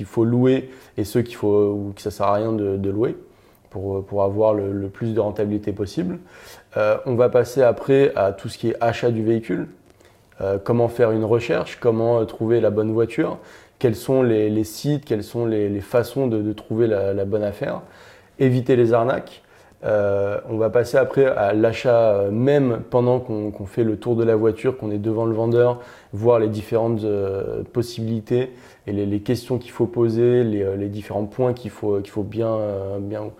faut 0.05 0.25
louer 0.25 0.69
et 0.97 1.03
ceux 1.03 1.21
qu'il 1.21 1.35
faut 1.35 1.71
ou 1.71 1.93
que 1.95 2.01
ça 2.01 2.11
sert 2.11 2.27
à 2.27 2.33
rien 2.33 2.53
de, 2.53 2.89
louer 2.89 3.15
pour, 3.69 4.05
pour 4.05 4.23
avoir 4.23 4.53
le, 4.53 4.87
plus 4.87 5.13
de 5.13 5.19
rentabilité 5.19 5.71
possible. 5.71 6.19
on 6.75 7.15
va 7.15 7.29
passer 7.29 7.61
après 7.61 8.13
à 8.15 8.31
tout 8.31 8.49
ce 8.49 8.57
qui 8.57 8.69
est 8.69 8.75
achat 8.81 9.11
du 9.11 9.23
véhicule, 9.23 9.67
comment 10.63 10.87
faire 10.87 11.11
une 11.11 11.25
recherche, 11.25 11.79
comment 11.79 12.25
trouver 12.25 12.61
la 12.61 12.69
bonne 12.69 12.91
voiture, 12.91 13.39
quels 13.83 13.95
sont 13.97 14.23
les, 14.23 14.63
sites, 14.63 15.03
quelles 15.03 15.25
sont 15.25 15.45
les, 15.45 15.81
façons 15.81 16.27
de, 16.27 16.53
trouver 16.53 16.87
la, 16.87 17.25
bonne 17.25 17.43
affaire, 17.43 17.81
éviter 18.39 18.77
les 18.77 18.93
arnaques. 18.93 19.43
Euh, 19.83 20.39
on 20.49 20.55
va 20.55 20.69
passer 20.69 20.95
après 20.95 21.25
à 21.25 21.51
l'achat 21.51 22.11
euh, 22.11 22.31
même 22.31 22.83
pendant 22.89 23.19
qu'on 23.19 23.65
fait 23.65 23.83
le 23.83 23.97
tour 23.97 24.15
de 24.15 24.23
la 24.23 24.37
voiture, 24.37 24.77
qu'on 24.77 24.89
est 24.89 24.99
devant 24.99 25.25
le 25.25 25.33
vendeur, 25.33 25.81
voir 26.13 26.39
les 26.39 26.47
différentes 26.47 27.03
euh, 27.03 27.63
possibilités 27.73 28.53
et 28.87 28.93
les, 28.93 29.19
questions 29.19 29.57
qu'il 29.57 29.71
faut 29.71 29.85
poser, 29.85 30.45
les, 30.45 30.87
différents 30.87 31.25
points 31.25 31.51
qu'il 31.51 31.71
faut, 31.71 32.01
faut 32.05 32.23
bien, 32.23 32.57
bien, 33.01 33.31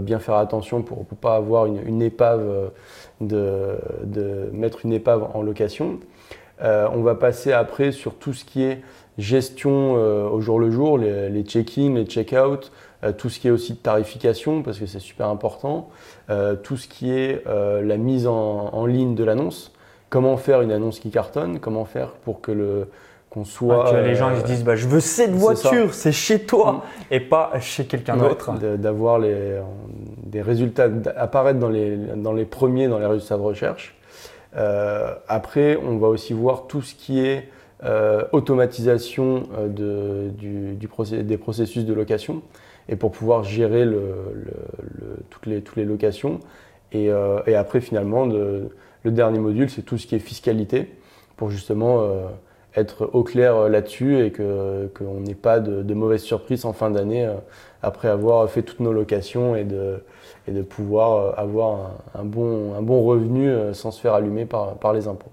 bien 0.00 0.18
faire 0.18 0.34
attention 0.38 0.82
pour 0.82 1.06
ne 1.08 1.16
pas 1.16 1.36
avoir 1.36 1.66
une, 1.66 2.02
épave, 2.02 2.72
de, 3.20 4.50
mettre 4.52 4.84
une 4.84 4.92
épave 4.92 5.28
en 5.34 5.42
location. 5.42 6.00
on 6.60 7.02
va 7.02 7.14
passer 7.14 7.52
après 7.52 7.92
sur 7.92 8.16
tout 8.16 8.32
ce 8.32 8.44
qui 8.44 8.64
est 8.64 8.82
gestion 9.18 9.96
euh, 9.96 10.28
au 10.28 10.40
jour 10.40 10.60
le 10.60 10.70
jour, 10.70 10.96
les, 10.96 11.42
check-in, 11.42 11.94
les 11.94 12.04
check-out, 12.04 12.72
euh, 13.04 13.12
tout 13.12 13.28
ce 13.28 13.40
qui 13.40 13.48
est 13.48 13.50
aussi 13.50 13.72
de 13.72 13.78
tarification, 13.78 14.62
parce 14.62 14.78
que 14.78 14.86
c'est 14.86 15.00
super 15.00 15.28
important, 15.28 15.90
euh, 16.30 16.54
tout 16.54 16.76
ce 16.76 16.88
qui 16.88 17.10
est 17.10 17.44
la 17.46 17.96
mise 17.96 18.26
en, 18.26 18.86
ligne 18.86 19.14
de 19.14 19.24
l'annonce, 19.24 19.72
comment 20.08 20.36
faire 20.36 20.62
une 20.62 20.72
annonce 20.72 21.00
qui 21.00 21.10
cartonne, 21.10 21.58
comment 21.58 21.84
faire 21.84 22.10
pour 22.24 22.40
que 22.40 22.52
le 22.52 22.88
qu'on 23.30 23.44
soit. 23.44 23.90
Ah, 23.90 24.00
les 24.00 24.14
gens 24.14 24.30
ils 24.30 24.40
se 24.40 24.46
disent 24.46 24.64
bah, 24.64 24.74
je 24.74 24.88
veux 24.88 25.00
cette 25.00 25.32
voiture, 25.32 25.92
c'est 25.92 26.12
chez 26.12 26.46
toi 26.46 26.72
mm. 26.72 26.80
et 27.10 27.20
pas 27.20 27.52
chez 27.60 27.84
quelqu'un 27.84 28.16
d'autre. 28.16 28.52
D'avoir 28.78 29.20
des 29.20 30.40
résultats, 30.40 30.88
apparaître 31.14 31.58
dans 31.58 31.68
les, 31.68 31.94
dans 32.16 32.32
les 32.32 32.46
premiers 32.46 32.88
dans 32.88 32.98
les 32.98 33.04
résultats 33.04 33.36
de 33.36 33.42
recherche. 33.42 33.94
après, 35.28 35.76
on 35.76 35.98
va 35.98 36.08
aussi 36.08 36.32
voir 36.32 36.68
tout 36.68 36.80
ce 36.80 36.94
qui 36.94 37.20
est 37.20 37.50
euh, 37.84 38.24
automatisation 38.32 39.44
euh, 39.56 40.30
des 40.30 41.36
processus 41.38 41.84
de 41.84 41.94
location 41.94 42.42
et 42.88 42.96
pour 42.96 43.12
pouvoir 43.12 43.44
gérer 43.44 43.86
toutes, 45.30 45.46
les, 45.46 45.84
locations. 45.84 46.40
Et, 46.90 47.08
euh, 47.10 47.38
après, 47.56 47.80
finalement, 47.80 48.26
le 48.26 48.70
dernier 49.04 49.38
module, 49.38 49.70
c'est 49.70 49.82
tout 49.82 49.96
ce 49.96 50.08
qui 50.08 50.16
est 50.16 50.18
fiscalité 50.18 50.90
pour 51.36 51.50
justement 51.50 52.04
être 52.74 53.10
au 53.12 53.22
clair 53.22 53.68
là-dessus 53.68 54.24
et 54.24 54.32
qu'on 54.32 55.20
n'ait 55.20 55.34
pas 55.34 55.60
de, 55.60 55.82
de, 55.82 55.94
mauvaises 55.94 56.22
surprises 56.22 56.64
en 56.64 56.72
fin 56.72 56.90
d'année 56.90 57.30
après 57.82 58.08
avoir 58.08 58.50
fait 58.50 58.62
toutes 58.62 58.80
nos 58.80 58.92
locations 58.92 59.54
et 59.54 59.64
de, 59.64 60.02
et 60.48 60.52
de 60.52 60.62
pouvoir 60.62 61.38
avoir 61.38 61.92
un, 62.14 62.24
bon, 62.24 62.74
un 62.74 62.82
bon 62.82 63.04
revenu 63.04 63.52
sans 63.72 63.92
se 63.92 64.00
faire 64.00 64.14
allumer 64.14 64.46
par, 64.46 64.74
par 64.78 64.92
les 64.92 65.06
impôts. 65.06 65.30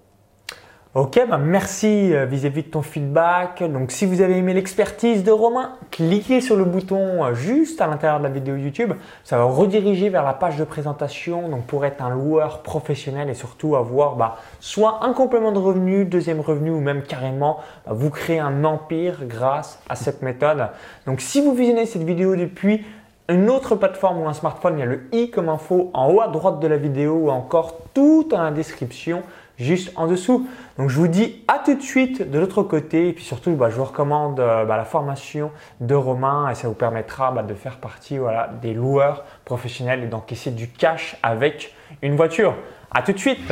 Ok, 0.95 1.19
bah 1.29 1.38
merci 1.38 2.13
euh, 2.13 2.25
vis-à-vis 2.25 2.63
de 2.63 2.69
ton 2.69 2.81
feedback. 2.81 3.62
Donc 3.69 3.91
si 3.91 4.05
vous 4.05 4.21
avez 4.21 4.38
aimé 4.38 4.53
l'expertise 4.53 5.25
de 5.25 5.31
Romain, 5.31 5.73
cliquez 5.91 6.39
sur 6.39 6.55
le 6.55 6.63
bouton 6.63 7.21
euh, 7.21 7.33
juste 7.33 7.81
à 7.81 7.87
l'intérieur 7.87 8.19
de 8.19 8.23
la 8.23 8.29
vidéo 8.29 8.56
YouTube. 8.56 8.93
Ça 9.25 9.37
va 9.37 9.43
rediriger 9.43 10.08
vers 10.08 10.23
la 10.23 10.31
page 10.31 10.56
de 10.56 10.63
présentation 10.63 11.50
donc 11.50 11.65
pour 11.65 11.83
être 11.83 12.02
un 12.02 12.12
loueur 12.12 12.63
professionnel 12.63 13.29
et 13.29 13.33
surtout 13.33 13.75
avoir 13.75 14.15
bah, 14.15 14.37
soit 14.62 15.00
un 15.04 15.12
complément 15.12 15.52
de 15.52 15.60
revenu, 15.60 16.06
deuxième 16.06 16.39
revenu 16.39 16.69
ou 16.69 16.79
même 16.79 17.02
carrément 17.02 17.60
bah, 17.85 17.91
vous 17.93 18.10
créer 18.10 18.39
un 18.39 18.63
empire 18.63 19.17
grâce 19.23 19.81
à 19.89 19.96
cette 19.96 20.21
méthode. 20.21 20.69
Donc 21.08 21.19
si 21.19 21.41
vous 21.41 21.54
visionnez 21.54 21.87
cette 21.87 22.04
vidéo 22.04 22.37
depuis 22.37 22.85
une 23.27 23.50
autre 23.50 23.75
plateforme 23.75 24.21
ou 24.21 24.29
un 24.29 24.33
smartphone, 24.33 24.75
il 24.77 24.79
y 24.79 24.83
a 24.83 24.85
le 24.85 25.10
i 25.12 25.29
comme 25.29 25.50
info 25.50 25.89
en 25.93 26.10
haut 26.10 26.21
à 26.21 26.29
droite 26.29 26.62
de 26.62 26.67
la 26.67 26.77
vidéo 26.77 27.15
ou 27.15 27.31
encore 27.31 27.79
tout 27.93 28.25
dans 28.29 28.41
la 28.41 28.52
description 28.52 29.23
juste 29.58 29.91
en 29.96 30.08
dessous. 30.08 30.48
Donc 30.78 30.90
je 30.90 30.98
vous 30.98 31.08
dis 31.08 31.44
à 31.48 31.60
tout 31.60 31.76
de 31.76 31.82
suite 31.82 32.30
de 32.30 32.40
l'autre 32.40 32.63
côté. 32.63 33.10
Et 33.10 33.13
puis 33.13 33.23
surtout 33.23 33.56
bah, 33.56 33.69
je 33.69 33.76
vous 33.76 33.86
recommande 33.86 34.40
euh, 34.40 34.65
bah, 34.65 34.78
la 34.78 34.86
formation 34.86 35.52
de 35.82 35.96
Romain. 35.96 36.50
Et 36.50 36.56
ça 36.56 36.67
vous 36.67 36.73
permettra 36.73 37.32
bah, 37.32 37.44
de 37.44 37.54
faire 37.54 37.78
partie 37.78 38.17
des 38.62 38.73
loueurs 38.73 39.23
professionnels 39.46 40.04
et 40.04 40.08
d'encaisser 40.08 40.52
du 40.52 40.69
cash 40.69 41.17
avec 41.23 41.73
une 42.02 42.15
voiture. 42.15 42.56
À 42.92 43.02
tout 43.02 43.13
de 43.13 43.19
suite 43.19 43.52